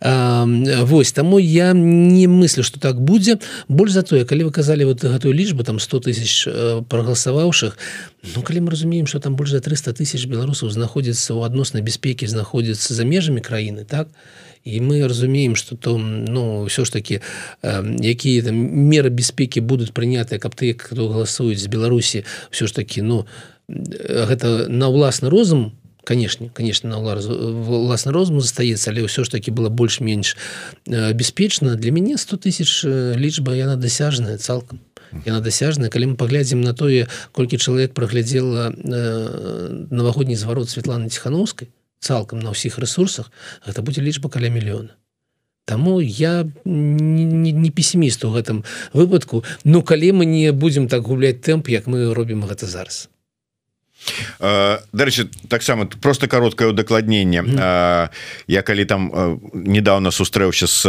А, 0.01 0.45
Вось 0.89 1.12
таму 1.12 1.38
я 1.38 1.74
не 1.74 2.26
мыслю 2.28 2.64
что 2.64 2.80
так 2.80 2.99
будзе. 2.99 3.38
Больш 3.68 3.93
за 3.93 4.01
тое 4.01 4.26
калі 4.26 4.49
вы 4.49 4.51
казалі 4.51 4.89
вот 4.89 5.05
гэтую 5.05 5.34
лічбу 5.34 5.64
там 5.64 5.80
100 5.80 5.99
тысяч 5.99 6.47
прагаласаваўшых 6.89 7.78
Ну 8.36 8.41
калі 8.41 8.68
мы 8.68 8.72
разумеем 8.72 9.07
что 9.07 9.20
там 9.20 9.36
больш 9.36 9.51
за 9.51 9.62
300 9.62 9.93
тысяч 9.93 10.26
беларусаў 10.26 10.70
знаходзіцца 10.70 11.38
ў 11.38 11.45
адноснай 11.45 11.84
бяспекі 11.84 12.28
знаходзіцца 12.28 12.93
за 12.93 13.05
межамі 13.05 13.41
краіны 13.41 13.86
так? 13.86 14.07
то 14.07 14.18
і 14.64 14.82
мы 14.82 15.07
разумеем 15.07 15.55
что 15.55 15.76
то 15.76 15.97
ну 15.97 16.66
все 16.66 16.86
ж 16.86 16.91
таки 16.91 17.22
э, 17.62 17.84
якія 18.01 18.43
там 18.43 18.55
меры 18.55 19.10
бяспекі 19.10 19.62
будуць 19.62 19.91
прынятыя 19.91 20.39
каб 20.39 20.55
ты 20.55 20.76
хто 20.78 21.10
галасуюць 21.10 21.60
з 21.60 21.68
беларусі 21.68 22.26
все 22.51 22.68
ж 22.68 22.76
таки 22.76 23.01
ну 23.01 23.26
гэта 23.68 24.68
на 24.68 24.89
ўласны 24.89 25.30
розум 25.30 25.74
конечно 26.03 26.49
конечно 26.49 26.89
на 26.89 26.99
власны 26.99 28.12
розум 28.12 28.41
застаецца 28.41 28.91
але 28.91 29.05
ўсё 29.05 29.24
ж 29.24 29.30
таки 29.30 29.51
было 29.51 29.70
больш-менш 29.70 30.38
э, 30.88 31.14
бяспечна 31.14 31.76
для 31.76 31.91
мяне 31.91 32.18
100 32.18 32.38
тысяч 32.38 32.84
э, 32.86 33.14
лічба 33.16 33.55
яна 33.55 33.76
дасяжная 33.76 34.38
цалкам 34.38 34.80
яна 35.26 35.41
дасяжная 35.41 35.89
калі 35.89 36.14
мы 36.14 36.16
паглядзім 36.16 36.62
на 36.62 36.74
тое 36.74 37.07
колькі 37.32 37.57
чалавек 37.57 37.93
праглядзела 37.93 38.74
э, 38.74 39.86
навагодні 39.89 40.36
зварот 40.36 40.70
Светланы 40.70 41.10
ціхановскай 41.10 41.70
цалкам 42.00 42.39
на 42.39 42.52
ўсіх 42.52 42.80
ресурсах 42.80 43.32
гэта 43.68 43.82
будзе 43.82 44.02
лічба 44.02 44.30
каля 44.30 44.50
мільёна. 44.50 44.95
Таму 45.66 46.02
я 46.02 46.50
не, 46.66 47.26
не, 47.26 47.52
не 47.52 47.70
песіміст 47.70 48.26
у 48.26 48.34
гэтым 48.34 48.66
выпадку. 48.93 49.45
Ну 49.64 49.84
калі 49.84 50.12
мы 50.18 50.26
не 50.26 50.52
будзем 50.52 50.88
так 50.88 51.06
губляць 51.06 51.45
тэмп 51.45 51.70
як 51.70 51.86
мы 51.86 52.10
робім 52.14 52.50
гэта 52.50 52.66
зараз. 52.66 53.10
Дарэчы 54.39 55.28
таксама 55.47 55.86
просто 55.86 56.28
кароткае 56.28 56.70
удакладненне. 56.70 57.41
Mm 57.41 57.50
-hmm. 57.50 58.10
я 58.47 58.62
калі 58.62 58.86
там 58.86 59.12
недавно 59.54 60.12
сустрэўся 60.12 60.68
с 60.68 60.86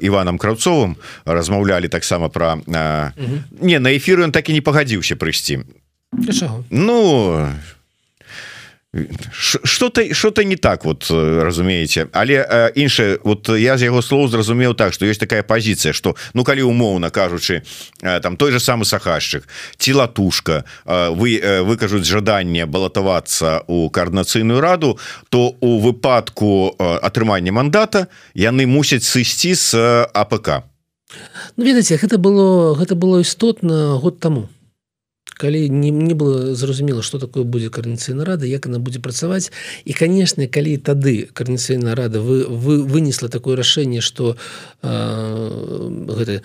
Іваном 0.00 0.38
краўцовым 0.38 0.96
размаўлялі 1.24 1.88
таксама 1.88 2.28
про 2.28 2.46
mm 2.54 2.64
-hmm. 2.66 3.38
не 3.60 3.78
на 3.80 3.90
эфіру 3.90 4.22
ён 4.24 4.30
так 4.30 4.48
і 4.48 4.52
не 4.52 4.60
пагадзіўся 4.60 5.14
прыйсці. 5.14 5.64
Ну 6.70 7.48
что-то 9.32 10.14
что-то 10.14 10.44
не 10.44 10.56
так 10.56 10.84
вот 10.84 11.06
э, 11.10 11.42
разумееце 11.42 12.08
але 12.12 12.72
іншае 12.74 13.18
вот 13.24 13.48
я 13.48 13.76
з 13.76 13.84
яго 13.84 14.00
слоў 14.02 14.28
зразумеў 14.28 14.74
так 14.74 14.92
что 14.94 15.04
есть 15.06 15.20
такая 15.20 15.42
позиция 15.42 15.92
что 15.92 16.16
ну 16.34 16.44
калі 16.44 16.62
умоўна 16.62 17.10
кажучы 17.10 17.62
там 18.00 18.36
той 18.36 18.52
же 18.52 18.60
самы 18.60 18.84
сахашчык 18.84 19.48
ці 19.76 19.92
латушка 19.92 20.64
вы 20.86 21.40
выкажуць 21.62 22.06
жаданне 22.06 22.66
балатавацца 22.66 23.62
у 23.66 23.90
коорднацыйную 23.90 24.60
раду 24.60 24.98
то 25.28 25.56
у 25.60 25.78
выпадку 25.78 26.74
атрымання 26.78 27.52
мандата 27.52 28.08
яны 28.34 28.66
мусяць 28.66 29.04
сысці 29.04 29.54
с 29.54 29.74
АПК 30.14 30.64
Ну 31.56 31.64
ведаце 31.64 31.96
гэта 31.96 32.18
было 32.18 32.74
гэта 32.74 32.94
было 32.94 33.20
істотна 33.20 33.98
год 34.02 34.20
тому 34.20 34.48
калі 35.36 35.68
не, 35.68 35.90
не 35.90 36.14
было 36.14 36.54
зразумела 36.54 37.02
что 37.02 37.18
такое 37.18 37.44
будзе 37.44 37.68
карніцыйна 37.70 38.24
рада 38.24 38.46
як 38.46 38.66
она 38.66 38.78
будзе 38.78 39.00
працаваць. 39.00 39.52
І 39.84 39.92
конечно 39.92 40.46
калі 40.48 40.76
тады 40.76 41.28
карніцыйная 41.32 41.94
рада 41.94 42.20
вы 42.20 42.46
вы 42.48 42.82
вынесла 42.82 43.28
такое 43.28 43.56
рашэнне 43.56 44.00
что 44.00 44.36
гэта 44.82 46.42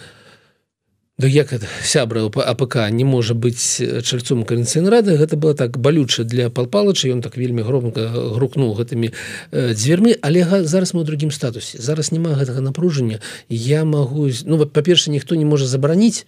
да 1.18 1.28
як 1.28 1.54
сябра 1.84 2.26
АПК 2.26 2.89
не 2.89 3.04
можа 3.04 3.34
быць 3.34 3.80
чальцом 4.04 4.44
карніцыйна 4.44 4.89
рады 4.89 5.16
гэта 5.18 5.38
было 5.38 5.54
так 5.54 5.78
балюча 5.78 6.24
для 6.24 6.50
палпалача 6.50 7.08
ён 7.08 7.22
так 7.22 7.38
вельмі 7.38 7.62
громко 7.62 8.34
грукнул 8.36 8.74
гэтымі 8.76 9.14
дзвярмі. 9.54 10.16
Але 10.22 10.66
зараз 10.66 10.94
мы 10.94 11.02
у 11.02 11.04
другім 11.04 11.32
статусе. 11.32 11.78
Зараз 11.80 12.12
няма 12.12 12.34
гэтага 12.34 12.62
напружання. 12.62 13.20
Я 13.50 13.86
могу 13.86 14.30
ну 14.46 14.66
па-перша 14.66 15.12
ніхто 15.12 15.36
не 15.36 15.46
можа 15.46 15.66
забараніць 15.66 16.26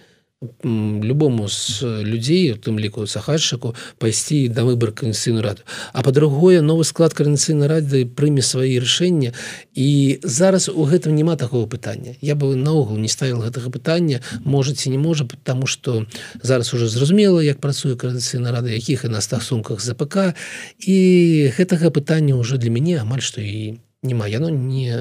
любому 0.64 1.48
з 1.50 1.84
людзей 2.04 2.54
тым 2.56 2.80
ліку 2.80 3.08
сахарчыку 3.08 3.76
пайсці 3.98 4.48
да 4.50 4.64
выбор 4.64 4.92
канцыйную 4.92 5.44
раду. 5.44 5.62
А 5.94 6.04
по-другое 6.04 6.62
новы 6.62 6.84
склад 6.84 7.14
каранцыйнай 7.14 7.68
рады 7.68 8.06
прыме 8.06 8.42
свае 8.42 8.80
рашэння 8.80 9.34
і 9.76 10.20
зараз 10.24 10.70
у 10.70 10.84
гэтым 10.86 11.16
няма 11.16 11.36
такого 11.36 11.68
пытання. 11.68 12.16
Я 12.22 12.36
бы 12.36 12.56
наогул 12.56 12.98
не 12.98 13.08
ставіл 13.08 13.44
гэтага 13.44 13.70
пытання 13.70 14.22
можаце 14.44 14.90
не 14.90 14.98
можа 14.98 15.26
потому 15.26 15.68
что 15.68 16.06
зараз 16.42 16.74
уже 16.74 16.88
зразумела 16.88 17.40
як 17.40 17.60
працуе 17.60 17.96
каранцыйна 17.96 18.52
рада 18.52 18.70
якіх 18.70 19.06
і 19.06 19.08
на 19.08 19.22
стасунках 19.22 19.82
ЗПК 19.82 20.36
і 20.80 21.52
гэтага 21.58 21.90
пытання 21.90 22.36
уже 22.36 22.58
для 22.58 22.70
мяне 22.70 23.00
амаль 23.00 23.22
што 23.22 23.42
і 23.42 23.80
няма. 24.04 24.28
Яно 24.28 24.50
не 24.50 25.00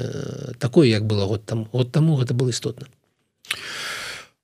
такое 0.59 0.87
як 0.87 1.05
было 1.05 1.25
год 1.25 1.45
там 1.45 1.67
от 1.71 1.91
таму 1.91 2.15
гэта 2.15 2.33
было 2.33 2.49
істотна 2.49 2.87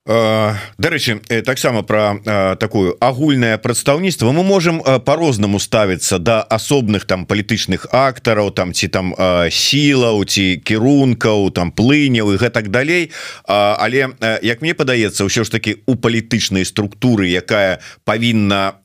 Дарэчы 0.06 1.20
таксама 1.44 1.82
про 1.82 2.56
такую 2.56 2.96
агульнае 3.04 3.58
прадстаўніцтва. 3.58 4.32
Мы 4.32 4.42
можем 4.42 4.80
по-рознаму 4.80 5.60
ставіцца 5.60 6.18
да 6.18 6.40
асобных 6.40 7.04
там 7.04 7.26
палітычных 7.26 7.84
актараў 7.92 8.50
там 8.50 8.72
ці 8.72 8.88
там 8.88 9.12
сілаў 9.52 10.24
ці 10.24 10.56
кірункаў 10.64 11.52
там 11.52 11.68
плыняў 11.70 12.32
і 12.32 12.40
гэтак 12.40 12.72
далей. 12.72 13.12
Але 13.44 14.16
як 14.40 14.64
мне 14.64 14.72
падаецца 14.72 15.28
ўсё 15.28 15.44
ж 15.44 15.52
таки 15.52 15.84
у 15.84 16.00
палітычнай 16.00 16.64
структуры 16.64 17.28
якая 17.28 17.84
павінна 18.08 18.80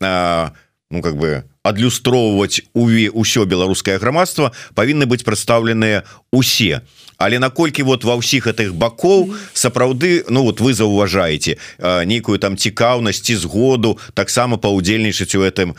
ну 0.91 1.01
как 1.01 1.15
бы 1.15 1.47
адлюстроўваць 1.63 2.59
уве 2.75 3.07
ўсё 3.07 3.47
беларускае 3.47 4.03
грамадства 4.03 4.51
павінны 4.75 5.07
быць 5.07 5.23
прадстаўленыя 5.23 6.03
усе. 6.35 6.83
то 6.83 7.04
але 7.17 7.39
наколькі 7.39 7.83
вот 7.83 8.03
ва 8.03 8.19
ўсіх 8.19 8.47
гэтых 8.47 8.73
бакоў 8.73 9.33
сапраўды 9.53 10.25
Ну 10.29 10.43
вот 10.43 10.59
вы 10.59 10.73
заўважаеце 10.73 11.57
нейкую 11.79 12.39
там 12.39 12.57
цікаўнасці 12.57 13.35
згоду 13.35 13.97
таксама 14.13 14.57
паўдзельнічаць 14.57 15.35
у 15.35 15.41
гэтым 15.45 15.75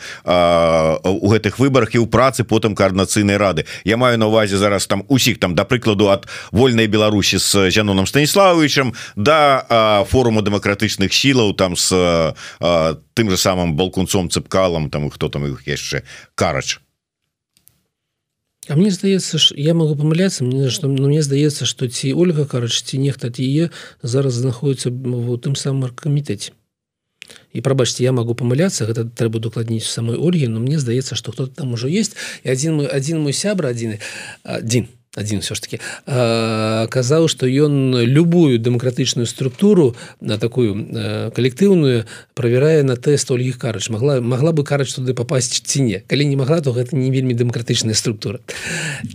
у 1.03 1.27
гэтых 1.29 1.59
выбарах 1.59 1.95
і 1.95 2.01
ў 2.01 2.07
працы 2.07 2.43
потым 2.43 2.75
каарднацыйнай 2.75 3.37
рады. 3.37 3.65
Я 3.83 3.97
маю 3.97 4.17
на 4.17 4.27
увазе 4.27 4.57
зараз 4.57 4.87
там 4.87 5.03
усіх 5.07 5.39
там 5.39 5.55
да 5.55 5.63
прыкладу 5.65 6.09
ад 6.09 6.27
вольнай 6.51 6.87
Беларусі 6.87 7.37
з 7.37 7.69
Зяноном 7.71 8.07
станіславовичем 8.07 8.93
да 9.15 10.05
форуму 10.09 10.41
дэмакратычных 10.41 11.13
сілаў 11.13 11.53
там 11.53 11.75
з 11.75 12.33
тым 13.13 13.29
же 13.29 13.37
самым 13.37 13.75
балкунцом 13.75 14.29
цыпкалам 14.29 14.89
там 14.89 15.09
хто 15.09 15.29
там 15.29 15.45
іх 15.45 15.67
яшчэ 15.67 16.03
карач 16.35 16.79
А 18.67 18.75
мне 18.75 18.91
здаецца 18.91 19.37
ж 19.37 19.55
я 19.55 19.73
могу 19.73 19.95
памыляцца 19.95 20.43
мне 20.43 20.69
что 20.69 20.87
ну, 20.87 21.07
мне 21.07 21.21
здаецца 21.21 21.65
что 21.65 21.87
ці 21.87 22.13
Ольга 22.13 22.45
карач 22.45 22.83
ці 22.83 22.97
нехта 22.97 23.29
тие 23.31 23.71
зараз 24.03 24.33
знаходіцца 24.33 24.91
у 24.91 25.37
тым 25.37 25.55
самым 25.55 25.93
камітэце 25.95 26.51
і 27.53 27.61
прабачце 27.61 28.03
я 28.03 28.11
могу 28.11 28.35
памыляцца 28.35 28.85
гэта 28.85 29.07
трэба 29.07 29.39
дакладніць 29.39 29.87
самой 29.87 30.17
Ольгі 30.19 30.51
но 30.51 30.59
мне 30.59 30.79
здаецца 30.79 31.15
что 31.15 31.31
кто-то 31.31 31.53
там 31.63 31.73
ужо 31.73 31.87
есть. 31.87 32.15
І 32.43 32.49
один 32.49 32.75
мой 32.75 32.87
один 32.87 33.21
мой 33.21 33.33
сябра 33.33 33.69
адзін 33.69 34.87
адзін 35.17 35.41
все 35.41 35.57
ж 35.57 35.61
таки 35.61 35.77
казаў 36.05 37.27
что 37.27 37.49
ён 37.49 37.97
любую 38.05 38.61
дэмакратычную 38.61 39.25
структуру 39.25 39.97
на 40.21 40.37
такую 40.37 40.87
калектыўную 41.33 42.05
правярае 42.37 42.83
на 42.85 42.95
тест 42.95 43.31
Ольгі 43.33 43.57
карач 43.57 43.89
могла 43.89 44.21
могла 44.21 44.53
бы 44.53 44.63
карач 44.63 44.93
туды 44.93 45.17
попасть 45.17 45.65
ці 45.65 45.81
не 45.81 45.99
калі 46.05 46.29
не 46.29 46.37
могла 46.37 46.61
то 46.61 46.71
гэта 46.71 46.95
не 46.95 47.11
вельмі 47.11 47.33
дэмакратычная 47.33 47.97
структура. 47.97 48.39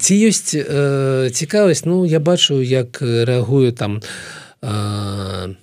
Ці 0.00 0.12
ёсць 0.14 0.54
э, 0.54 1.30
цікавасць. 1.30 1.84
Ну 1.84 2.04
я 2.04 2.20
бачу 2.20 2.60
як 2.60 2.98
рэагуе 3.00 3.72
там 3.72 4.02
э, 4.62 5.54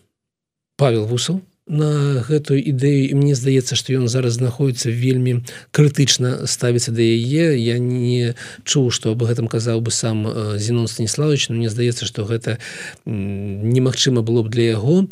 Павел 0.78 1.06
вусаў 1.06 1.42
на 1.70 2.22
гэтую 2.26 2.58
ідэю 2.58 3.14
і 3.14 3.14
мне 3.14 3.38
здаецца 3.38 3.78
што 3.78 3.94
ён 3.94 4.10
зараз 4.10 4.42
знаходіцца 4.42 4.90
вельмі 4.90 5.46
крытычна 5.70 6.50
ставіцца 6.50 6.92
да 6.92 7.06
яе. 7.06 7.54
Я 7.62 7.78
не 7.78 8.34
чуў 8.66 8.90
што 8.90 9.14
об 9.14 9.22
гэтым 9.22 9.46
казаў 9.46 9.80
бы 9.86 9.94
сам 9.94 10.26
Зенон 10.58 10.90
станіславович 10.90 11.50
но 11.50 11.62
мне 11.62 11.70
здаецца 11.70 12.10
што 12.10 12.26
гэта 12.26 12.58
немагчыма 13.06 14.26
было 14.26 14.42
б 14.42 14.50
для 14.50 14.74
яго 14.74 15.06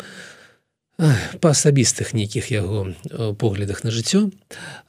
па 0.98 1.54
асабістых 1.54 2.10
нейкіх 2.10 2.50
яго 2.50 2.90
поглядах 3.38 3.86
на 3.86 3.94
жыццё. 3.94 4.34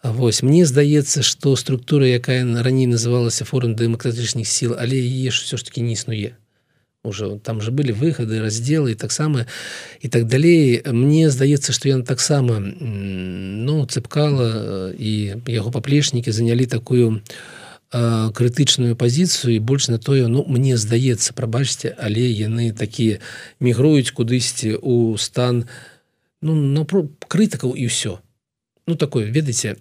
Вось 0.02 0.42
мне 0.42 0.66
здаецца 0.66 1.22
што 1.22 1.54
структура 1.54 2.10
якая 2.10 2.42
раней 2.66 2.90
называлася 2.90 3.46
форум 3.46 3.78
дэмакратычных 3.78 4.50
сіл 4.50 4.74
але 4.74 4.98
яе 4.98 5.30
ж 5.30 5.46
все 5.46 5.62
ж 5.62 5.70
таки 5.70 5.86
не 5.86 5.94
існуе 5.94 6.34
уже 7.04 7.40
там 7.40 7.62
же 7.62 7.72
были 7.72 7.92
выхады 7.92 8.42
разделы 8.42 8.96
таксама 8.96 9.46
і 10.02 10.10
так 10.10 10.28
далей 10.28 10.82
мне 10.86 11.30
здаецца 11.30 11.72
что 11.72 11.88
ён 11.88 12.04
таксама 12.04 12.60
ну 12.60 13.86
цепкала 13.86 14.92
і 14.92 15.40
яго 15.48 15.72
паплечнікі 15.72 16.32
занялі 16.32 16.66
такую 16.66 17.22
крытычную 17.92 18.96
пазіцыю 18.96 19.56
і 19.56 19.60
больш 19.60 19.88
на 19.88 19.98
тое 19.98 20.28
ну 20.28 20.44
мне 20.44 20.76
здаецца 20.78 21.34
прабачце 21.34 21.96
але 21.98 22.28
яны 22.28 22.76
такія 22.76 23.24
мігруюць 23.60 24.12
кудысьці 24.12 24.76
у 24.76 25.16
стан 25.18 25.72
ну 26.42 26.54
но 26.54 26.84
про 26.84 27.08
крытыкаў 27.32 27.80
і 27.80 27.88
ўсё 27.88 28.20
ну 28.88 28.96
такое 28.96 29.32
ведаеце 29.32 29.80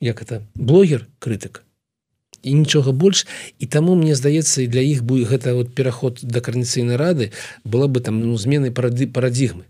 як 0.00 0.22
это 0.22 0.40
блогер 0.54 1.06
крытык 1.20 1.63
і 2.44 2.54
нічога 2.54 2.92
больш. 2.92 3.26
І 3.58 3.66
таму 3.66 3.96
мне 3.96 4.14
здаецца 4.14 4.62
і 4.62 4.68
для 4.68 4.80
іх 4.80 5.02
будет 5.02 5.28
гэта 5.28 5.54
вот 5.54 5.74
пераход 5.74 6.20
да 6.22 6.40
карніцыйнай 6.40 6.96
рады 6.96 7.32
была 7.64 7.88
бы 7.88 8.00
там 8.00 8.20
ну, 8.20 8.36
змены 8.36 8.70
парады 8.70 9.08
парадзігмы. 9.08 9.64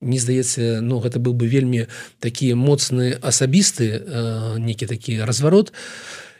Не 0.00 0.18
здаецца 0.18 0.82
но 0.82 0.98
ну, 0.98 1.00
гэта 1.00 1.18
быў 1.18 1.34
бы 1.34 1.46
вельмі 1.46 1.86
такія 2.20 2.54
моцныя 2.54 3.18
асабісты 3.22 4.02
э, 4.02 4.58
некі 4.58 4.86
такі 4.86 5.22
разварот. 5.22 5.72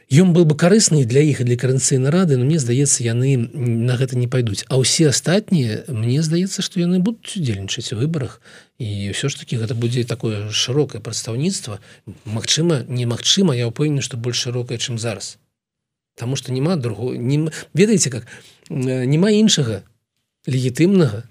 Ён 0.09 0.33
был 0.33 0.43
бы 0.43 0.57
карысны 0.57 1.05
для 1.05 1.21
іх 1.21 1.43
для 1.43 1.55
каранцыйнай 1.55 2.09
рады 2.09 2.37
но 2.37 2.45
мне 2.45 2.59
здаецца 2.59 3.03
яны 3.03 3.35
на 3.37 3.95
гэта 3.95 4.15
не 4.15 4.27
пайдуць. 4.27 4.63
А 4.67 4.79
ўсе 4.79 5.09
астатнія 5.09 5.83
мне 5.87 6.23
здаецца 6.23 6.63
што 6.63 6.79
яны 6.79 6.99
будуць 6.99 7.35
удзельнічаць 7.35 7.93
у 7.93 7.99
выбарах. 7.99 8.41
І 8.79 9.11
ўсё 9.11 9.27
ж 9.27 9.43
таки 9.43 9.59
гэта 9.59 9.75
будзе 9.75 10.03
такое 10.03 10.49
шырокае 10.51 11.03
прадстаўніцтва. 11.03 11.79
Мачыма 12.25 12.87
немагчыма 12.87 13.55
я 13.59 13.67
ўпэўнены 13.67 14.01
што 14.01 14.15
больш 14.15 14.47
шырокае 14.47 14.79
чым 14.79 14.95
зараз 14.97 15.37
Таму 16.19 16.35
что 16.35 16.51
няма 16.51 16.75
другого 16.75 17.13
не 17.13 17.49
ведаеце 17.73 18.09
как 18.11 18.27
няма 18.69 19.31
іншага 19.31 19.83
легітымнага 20.45 21.23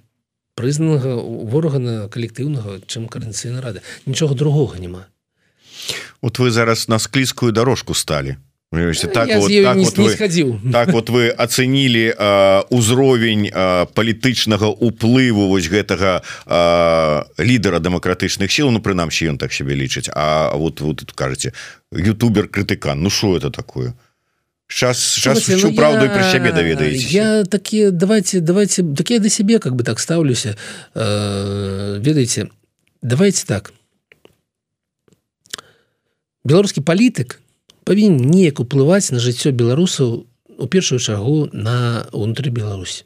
прызнанага 0.57 1.21
ворагана 1.21 2.09
калектыўнага 2.09 2.81
чым 2.89 3.05
карэнцыйна 3.07 3.61
рада. 3.61 3.85
Нічога 4.07 4.35
другога 4.35 4.81
няма. 4.81 5.07
Вот 6.23 6.41
вы 6.41 6.51
зараз 6.51 6.89
на 6.89 6.99
склізкую 6.99 7.53
дорожку 7.53 7.95
сталі. 7.95 8.37
Так 8.71 8.97
вот, 9.01 9.13
так, 9.15 9.29
не, 9.29 9.85
вот 9.85 9.97
вы, 9.97 10.73
так 10.73 10.93
вот 10.93 11.09
вы 11.09 11.29
ацэнілі 11.33 12.13
узровень 12.69 13.49
палітычнага 13.95 14.69
уплыву 14.69 15.49
вось 15.49 15.69
гэтага 15.73 16.21
а, 16.45 17.25
лідара 17.39 17.81
дэмакратычных 17.81 18.53
сіл. 18.53 18.69
Ну 18.69 18.81
прынамсі 18.85 19.33
ён 19.33 19.39
так 19.39 19.53
себе 19.53 19.73
лічыць. 19.73 20.13
А 20.13 20.53
вот 20.53 20.81
вот 20.81 21.01
тут 21.01 21.13
кажаце 21.13 21.53
ютубер 21.93 22.49
крытыкан 22.49 23.01
Ну 23.01 23.09
що 23.09 23.37
это 23.37 23.51
такое 23.51 23.95
сейчас 24.69 24.99
сейчас 24.99 25.39
Слушайте, 25.39 25.67
ну, 25.67 25.75
правду 25.75 26.05
я, 26.05 26.11
про 26.11 26.31
сябе 26.31 26.53
даведаетесь 26.53 27.11
я 27.11 27.45
такие 27.45 27.91
давайте 27.91 28.41
давайте 28.41 28.83
так 28.83 29.11
я 29.11 29.19
до 29.19 29.29
себе 29.29 29.59
как 29.59 29.75
бы 29.75 29.85
так 29.85 29.99
ставлюся 29.99 30.57
э, 30.95 31.99
ведаеце 32.01 32.51
давайте 33.03 33.45
так. 33.47 33.73
Беларускі 36.45 36.81
палітык 36.81 37.41
павінен 37.85 38.17
неяк 38.31 38.61
уплываць 38.61 39.11
на 39.13 39.19
жыццё 39.19 39.53
беларусаў 39.53 40.27
у 40.59 40.67
першую 40.67 40.99
чаргу 40.99 41.49
на 41.53 42.09
унутры 42.13 42.51
Беларусь. 42.51 43.05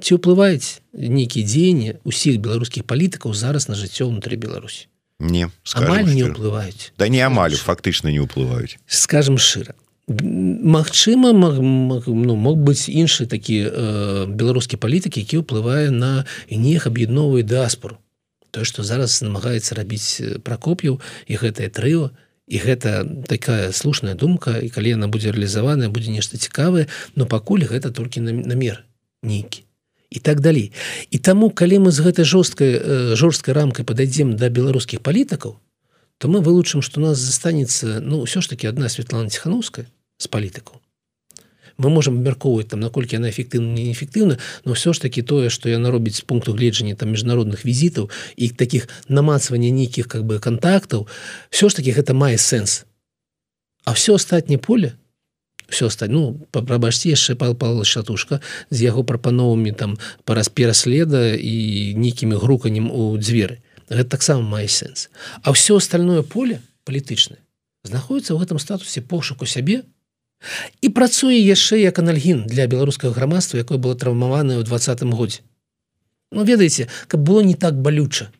Ці 0.00 0.20
ўплываюць 0.20 0.80
нейкія 0.92 1.44
дзеянні 1.44 1.98
усіх 2.04 2.38
беларускіх 2.38 2.84
палітыкаў 2.84 3.34
зараз 3.34 3.68
на 3.68 3.74
жыццё 3.74 4.06
унутры 4.06 4.36
Беларусь 4.36 4.88
не 5.18 5.50
амаль 5.74 6.06
не 6.14 6.30
ўплываюць 6.30 6.94
да 6.98 7.08
не 7.10 7.18
амаль 7.18 7.54
фактычна 7.58 8.14
не 8.14 8.22
ўплываюць 8.22 8.78
скажем 8.86 9.38
шчыра 9.38 9.74
Магчыма 10.08 11.32
ну, 11.32 12.36
мог 12.36 12.56
быць 12.56 12.88
іншы 12.88 13.28
такі 13.28 13.56
э, 13.68 14.24
беларускі 14.24 14.80
палітык 14.80 15.20
які 15.20 15.44
ўплывае 15.44 15.92
на 15.92 16.24
нех 16.48 16.88
аб'ядновую 16.88 17.44
дыаспору. 17.44 18.00
То 18.48 18.64
што 18.64 18.80
зараз 18.80 19.20
намагаецца 19.20 19.76
рабіць 19.76 20.24
э, 20.24 20.40
пракоп'яў 20.40 20.96
і 21.28 21.34
гэтае 21.36 21.68
трыо 21.68 22.16
і 22.48 22.56
гэта 22.56 23.04
такая 23.28 23.68
слушная 23.76 24.16
думка 24.16 24.56
і 24.56 24.72
калі 24.72 24.96
яна 24.96 25.12
будзе 25.12 25.28
рэалізаваная 25.28 25.92
будзе 25.92 26.08
нешта 26.08 26.40
цікавае 26.40 26.88
но 27.12 27.28
пакуль 27.28 27.68
гэта 27.68 27.92
толькі 27.92 28.24
намер 28.24 28.88
нейкі. 29.20 29.68
І 30.08 30.24
так 30.24 30.40
далей. 30.40 30.72
І 31.12 31.20
таму 31.20 31.52
калі 31.52 31.84
мы 31.84 31.92
з 31.92 32.00
гэтай 32.00 32.24
жорсткай 32.24 32.80
э, 32.80 33.12
жорсткай 33.12 33.52
рамкай 33.52 33.84
пададзем 33.84 34.40
да 34.40 34.48
беларускіх 34.48 35.04
палітыкаў 35.04 35.60
то 36.18 36.28
мы 36.28 36.40
вылучым 36.40 36.82
што 36.82 37.00
нас 37.04 37.20
застанецца 37.20 38.00
ну 38.00 38.24
ўсё 38.24 38.40
ж 38.40 38.48
таки 38.48 38.66
одна 38.66 38.88
Светлана 38.88 39.28
ціхановская 39.28 39.86
з 40.18 40.26
палітыкаў 40.26 40.82
мы 41.78 41.90
можем 41.94 42.18
абмяркоўваць 42.18 42.68
там 42.68 42.80
наколькі 42.82 43.16
она 43.22 43.30
эфектыўна 43.30 43.78
неэфектыўна 43.78 44.38
но 44.64 44.74
все 44.74 44.92
ж 44.92 45.00
таки 45.00 45.22
тое 45.22 45.48
что 45.48 45.70
яна 45.70 45.90
робіць 45.90 46.18
з 46.18 46.26
пункту 46.26 46.52
гледжання 46.52 46.94
там 46.94 47.14
міжнародных 47.14 47.64
візітаў 47.64 48.10
і 48.36 48.50
таких 48.50 48.88
намацвання 49.08 49.70
нейкіх 49.70 50.08
как 50.08 50.26
бы 50.26 50.40
контактаў 50.40 51.06
все 51.50 51.68
ж 51.68 51.76
таки 51.76 51.94
гэта 51.94 52.14
мае 52.14 52.36
сэнс 52.36 52.84
а 53.84 53.94
все 53.94 54.14
астатняе 54.14 54.58
поле? 54.58 54.98
Все 55.68 55.88
стать 55.90 56.10
ну 56.10 56.34
прабачце 56.50 57.08
яшчэ 57.08 57.36
пал 57.36 57.54
пал 57.54 57.84
шатушка 57.84 58.40
з 58.70 58.82
яго 58.82 59.04
прапановамі 59.04 59.72
там 59.72 59.98
параз 60.24 60.48
пераследа 60.48 61.36
і 61.36 61.94
нейкімі 61.94 62.40
груканнем 62.40 62.90
у 62.90 63.16
дзверы. 63.16 63.60
Гэта 63.88 64.16
таксама 64.16 64.42
мае 64.42 64.68
сэнс 64.68 65.08
а 65.42 65.52
все 65.52 65.76
остальное 65.76 66.22
поле 66.22 66.60
палітычнае 66.84 67.38
знаходіцца 67.84 68.34
ў 68.34 68.40
гэтым 68.42 68.58
статусе 68.58 69.00
пошуку 69.00 69.46
сябе 69.46 69.84
і 70.80 70.88
працуе 70.88 71.38
яшчэ 71.38 71.80
як 71.82 71.98
анальгін 71.98 72.44
для 72.46 72.66
беларускага 72.66 73.14
грамадства 73.14 73.58
якое 73.58 73.78
было 73.78 73.94
траўмаванае 73.94 74.58
ў 74.58 74.64
двадцатым 74.64 75.12
годзе. 75.12 75.42
Ну 76.30 76.44
ведаеце 76.44 76.88
каб 77.08 77.24
было 77.24 77.40
не 77.42 77.54
так 77.54 77.80
балюча 77.80 78.30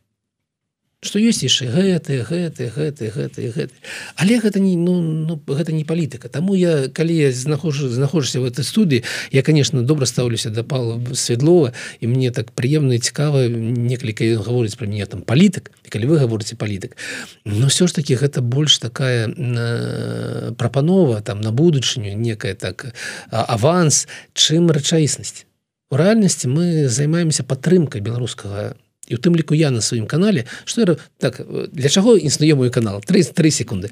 что 1.01 1.21
ёсць 1.23 1.47
яшчэ 1.47 1.71
гэты 1.71 2.27
гэты 2.27 2.75
гэты 2.75 3.07
гэты 3.15 3.55
гэты. 3.55 3.75
Але 4.19 4.43
гэта 4.43 4.59
не 4.59 4.75
ну, 4.75 4.99
ну 4.99 5.39
гэта 5.47 5.71
не 5.71 5.85
палітыка. 5.85 6.29
Таму 6.29 6.59
я 6.59 6.89
калі 6.91 7.15
я 7.15 7.31
знахожу 7.31 7.89
знаходжуся 7.89 8.41
в 8.41 8.45
этой 8.45 8.65
студыі 8.67 9.05
я 9.31 9.43
конечно 9.43 9.83
добра 9.83 10.07
стаўлюся 10.07 10.51
да 10.51 10.65
пала 10.65 10.99
светлова 11.15 11.73
і 12.01 12.07
мне 12.07 12.31
так 12.31 12.51
прыемна 12.51 12.99
цікава 12.99 13.47
некалькі 13.47 14.43
гаворыць 14.43 14.75
про 14.75 14.91
мяне 14.91 15.07
там 15.07 15.23
палітык 15.23 15.71
калі 15.87 16.07
вы 16.11 16.19
гаворыце 16.19 16.57
палітык. 16.57 16.97
Но 17.45 17.69
все 17.69 17.87
ж 17.87 17.95
таки 17.95 18.19
гэта 18.19 18.43
больш 18.43 18.79
такая 18.79 19.31
э, 19.31 20.53
прапанова 20.59 21.23
там 21.23 21.41
на 21.41 21.53
будучыню 21.53 22.19
некая 22.19 22.55
так 22.55 22.91
аванс 23.31 24.09
чым 24.35 24.67
рэчаіснасць. 24.75 25.47
У 25.91 25.97
рэальнасці 25.97 26.51
мы 26.51 26.89
займаемся 26.89 27.45
падтрымкай 27.45 28.03
беларускага 28.03 28.75
і 29.09 29.17
у 29.17 29.19
тым 29.19 29.37
ліку 29.37 29.55
я 29.55 29.71
на 29.71 29.81
сваім 29.81 30.07
канале 30.07 30.45
что 30.65 30.81
я 30.81 30.97
так 31.19 31.41
для 31.73 31.89
чаго 31.89 32.17
існуе 32.17 32.55
мой 32.55 32.71
канал? 32.71 33.03
33 33.05 33.51
секунды. 33.51 33.91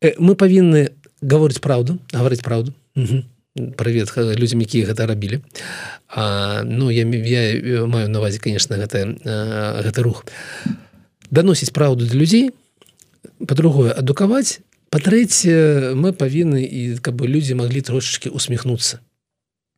Э, 0.00 0.14
мы 0.18 0.34
павінны 0.34 0.94
гаворыць 1.20 1.60
правду 1.60 1.98
гаварыць 2.12 2.42
правду 2.42 2.74
привет 3.76 4.12
людям 4.16 4.60
якія 4.60 4.86
гэта 4.86 5.06
рабілі. 5.06 5.44
А, 6.08 6.62
ну 6.64 6.90
я, 6.90 7.04
я 7.04 7.86
маю 7.86 8.08
навазе 8.08 8.38
конечно 8.38 8.76
гэта 8.76 9.12
гэты 9.84 10.02
рух. 10.02 10.24
Даносіць 11.30 11.72
праўду 11.72 12.06
для 12.06 12.18
людзей 12.18 12.50
по-другое 13.46 13.92
адукаваць. 13.92 14.60
Па-трэцяе 14.92 15.94
мы 15.96 16.12
павінны 16.12 16.64
і 16.64 16.96
каб 17.00 17.20
людзі 17.20 17.56
маглі 17.56 17.80
трошачки 17.80 18.28
усміхнуцца 18.28 19.00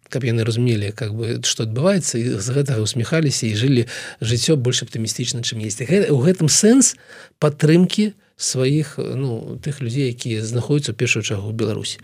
каб 0.09 0.25
яны 0.25 0.45
разумелі 0.45 0.93
как 0.93 1.15
бы 1.15 1.41
что 1.45 1.65
адбываецца 1.65 2.19
і 2.19 2.39
з 2.39 2.49
гэтага 2.55 2.85
усміхаліся 2.85 3.47
і 3.49 3.55
жылі 3.55 3.83
жыццё 4.21 4.57
больш 4.57 4.85
аптымістычна 4.85 5.43
чым 5.43 5.65
есть 5.65 5.81
у 5.81 6.19
гэтым 6.21 6.49
сэнс 6.49 6.97
падтрымки 7.39 8.15
сваіх 8.37 8.99
ну 8.99 9.59
тых 9.63 9.81
людзей 9.81 10.11
якія 10.11 10.45
знаходзяцца 10.45 10.93
у 10.93 10.99
першую 10.99 11.23
чагу 11.23 11.53
Беларусі. 11.53 11.99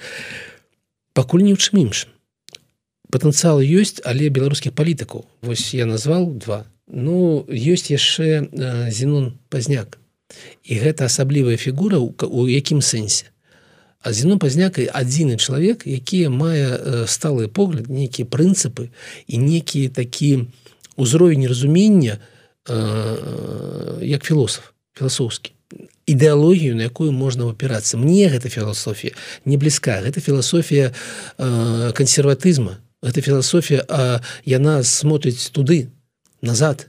Пакуль 1.13 1.43
не 1.43 1.53
ў 1.55 1.59
чым 1.59 1.91
іншым. 1.91 2.11
Патэнцыял 3.11 3.59
ёсць 3.59 3.99
але 4.07 4.31
беларускіх 4.31 4.73
палітыкаў. 4.73 5.27
Восьось 5.43 5.75
я 5.75 5.87
назвал 5.87 6.31
два. 6.31 6.67
Ну 6.87 7.45
ёсць 7.51 7.91
яшчэ 7.91 8.47
зенон 8.91 9.39
пазняк. 9.51 9.99
І 10.63 10.79
гэта 10.79 11.11
асаблівая 11.11 11.59
фігура 11.59 11.99
у 11.99 12.47
якім 12.47 12.79
сэнсе 12.79 13.35
А 14.01 14.13
зіно 14.13 14.39
пазнякай 14.41 14.89
адзіны 14.89 15.37
чалавек, 15.37 15.85
які 15.85 16.33
мае 16.33 17.05
сталы 17.05 17.49
погляд, 17.49 17.93
нейкія 17.93 18.25
прынцыпы 18.25 18.89
і 19.29 19.37
некі 19.37 19.89
такі 19.93 20.49
ўзровень 20.97 21.45
разумення 21.49 22.17
э, 22.69 24.01
як 24.01 24.25
філосаф 24.25 24.73
філасофскі 24.97 25.53
ідэалогію 26.11 26.75
на 26.75 26.91
якую 26.91 27.13
можна 27.13 27.47
опірацца 27.47 28.01
мне 28.01 28.27
гэта 28.29 28.49
філасофія 28.49 29.15
не 29.45 29.57
блізка 29.57 30.03
гэта 30.03 30.21
філасофія 30.21 30.91
э, 30.91 31.93
кансерватызма. 31.93 32.81
Гэта 33.03 33.21
філасофія 33.21 33.85
а 33.89 34.21
яна 34.45 34.83
смотрыць 34.83 35.49
туды 35.53 35.89
назад. 36.43 36.89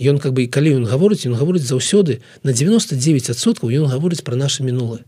Ён 0.00 0.16
как 0.18 0.32
бы 0.32 0.44
і 0.44 0.52
калі 0.52 0.80
ён 0.80 0.84
гаворыць 0.88 1.26
ён 1.28 1.36
гаворыць 1.36 1.66
заўсёды. 1.66 2.22
На 2.42 2.52
99соткаў 2.52 3.68
ён 3.68 3.90
гаворыць 3.90 4.24
пра 4.24 4.36
наше 4.36 4.64
мінулае 4.64 5.04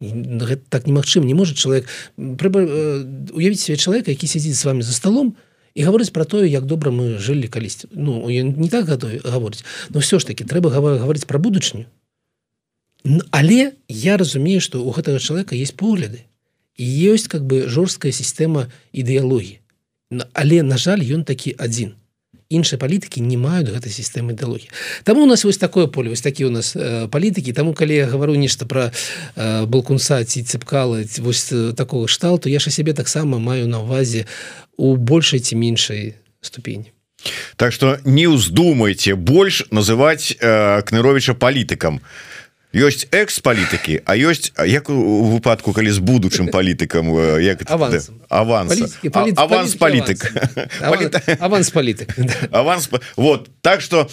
гэта 0.00 0.62
так 0.68 0.86
немагчым 0.86 1.26
не 1.26 1.34
может 1.34 1.58
чалавек 1.58 1.90
уявіць 2.16 3.60
себе 3.60 3.76
чалавека 3.76 4.14
які 4.14 4.30
сядзіць 4.30 4.54
з 4.54 4.64
вами 4.64 4.82
за 4.82 4.94
столом 4.94 5.34
і 5.74 5.82
гаворыць 5.82 6.14
про 6.14 6.24
тое 6.24 6.46
як 6.46 6.66
добра 6.70 6.90
мы 6.94 7.18
жылі 7.18 7.50
калісьці 7.50 7.90
Ну 7.90 8.30
не 8.30 8.68
так 8.68 8.86
готовы 8.86 9.18
гаворыць 9.24 9.64
но 9.90 9.98
все 10.00 10.18
ж 10.18 10.26
таки 10.26 10.44
трэба 10.44 10.70
гаварыць 10.70 11.26
про 11.26 11.38
будучыню. 11.38 11.86
Але 13.30 13.74
я 13.88 14.16
разумею 14.16 14.60
что 14.60 14.84
у 14.84 14.90
гэтага 14.94 15.18
чалавека 15.18 15.58
есть 15.58 15.74
погляды 15.74 16.22
і 16.78 16.86
ёсць 17.10 17.26
как 17.26 17.42
бы 17.42 17.66
жорсткая 17.66 18.14
сістэма 18.14 18.70
ідэалогіі 18.94 19.58
але 20.32 20.62
на 20.62 20.78
жаль 20.78 21.02
ён 21.02 21.26
такі 21.26 21.58
адзін 21.58 21.97
іншыя 22.48 22.80
палітыкі 22.80 23.20
не 23.20 23.36
маюць 23.36 23.68
гэтай 23.68 23.92
сістэмы 23.92 24.32
ідэалогіі 24.32 24.72
Таму 25.04 25.24
у 25.24 25.28
нас 25.28 25.44
вось 25.44 25.60
такое 25.60 25.86
поле 25.86 26.08
вось 26.08 26.24
такі 26.24 26.48
у 26.48 26.50
нас 26.50 26.72
э, 26.76 27.08
палітыкі 27.08 27.52
таму 27.52 27.74
калі 27.74 27.94
я 27.94 28.06
гавару 28.08 28.34
нешта 28.40 28.64
пра 28.64 28.92
э, 29.36 29.66
балкунца 29.66 30.24
ці 30.24 30.42
цепкала 30.42 31.04
вось 31.18 31.52
э, 31.52 31.72
такого 31.72 32.08
шталту 32.08 32.48
я 32.48 32.58
ж 32.58 32.70
сябе 32.70 32.92
таксама 32.92 33.38
маю 33.38 33.68
на 33.68 33.84
увазе 33.84 34.24
у 34.76 34.96
большай 34.96 35.40
ці 35.40 35.56
меншай 35.56 36.14
ступені. 36.40 36.92
Так 37.56 37.72
что 37.72 37.98
не 38.04 38.30
ўздумайце 38.30 39.18
больш 39.18 39.66
называть 39.70 40.38
э, 40.38 40.82
кныровича 40.86 41.34
палітыкам 41.34 42.00
ёсць 42.78 43.06
экс-палітыкі 43.10 44.02
а 44.06 44.14
ёсць 44.14 44.54
як 44.66 44.88
у 44.88 45.26
выпадку 45.34 45.74
калі 45.74 45.90
з 45.90 45.98
будучым 45.98 46.48
палітыкам 46.48 47.10
як 47.42 47.66
аванс. 47.66 48.10
аванс. 48.28 48.78
Палітык 49.02 49.38
аванс 51.38 51.70
палітык 51.70 52.08
аванс. 52.50 52.88
вот 53.16 53.50
так 53.60 53.80
что 53.80 54.08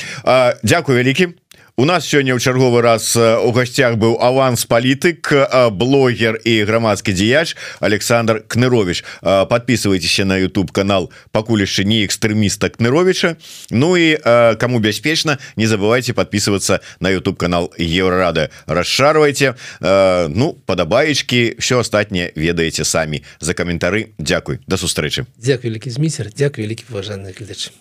дзякую 0.64 0.98
вялікі 0.98 1.38
у 1.78 1.84
нас 1.84 2.08
сёння 2.08 2.32
ў 2.32 2.40
чарговы 2.40 2.80
раз 2.82 3.18
у 3.20 3.52
гасцях 3.52 4.00
быў 4.00 4.16
аванс 4.24 4.64
палітык 4.64 5.28
блогер 5.76 6.40
і 6.48 6.64
грамадскі 6.64 7.12
дзеяч 7.12 7.56
Александр 7.84 8.48
кнырович 8.48 9.04
подписывайтеся 9.22 10.24
на 10.24 10.40
YouTube 10.40 10.72
канал 10.72 11.12
пакуль 11.36 11.68
яшчэ 11.68 11.84
не 11.84 12.08
экстрэміста 12.08 12.72
кныровича 12.72 13.36
Ну 13.70 13.98
і 14.00 14.16
кому 14.56 14.80
бяспечна 14.80 15.38
не 15.56 15.68
забывайте 15.68 16.14
подписываться 16.14 16.80
на 17.00 17.12
YouTube 17.12 17.38
канал 17.38 17.74
еврорады 17.78 18.50
расшарвайте 18.68 19.56
Ну 19.82 20.54
падабаечки 20.66 21.56
все 21.60 21.80
астатняе 21.80 22.32
ведаеце 22.36 22.86
самі. 22.86 23.24
За 23.40 23.54
каментары 23.54 24.16
Дякуй 24.18 24.60
до 24.68 24.78
сустрэчы. 24.78 25.26
Дякую 25.38 25.76
вялікі 25.76 25.90
зміцер 25.90 26.32
Дякую 26.32 26.68
вялікі 26.68 26.86
уважаныя 26.90 27.36
гледачы 27.36 27.72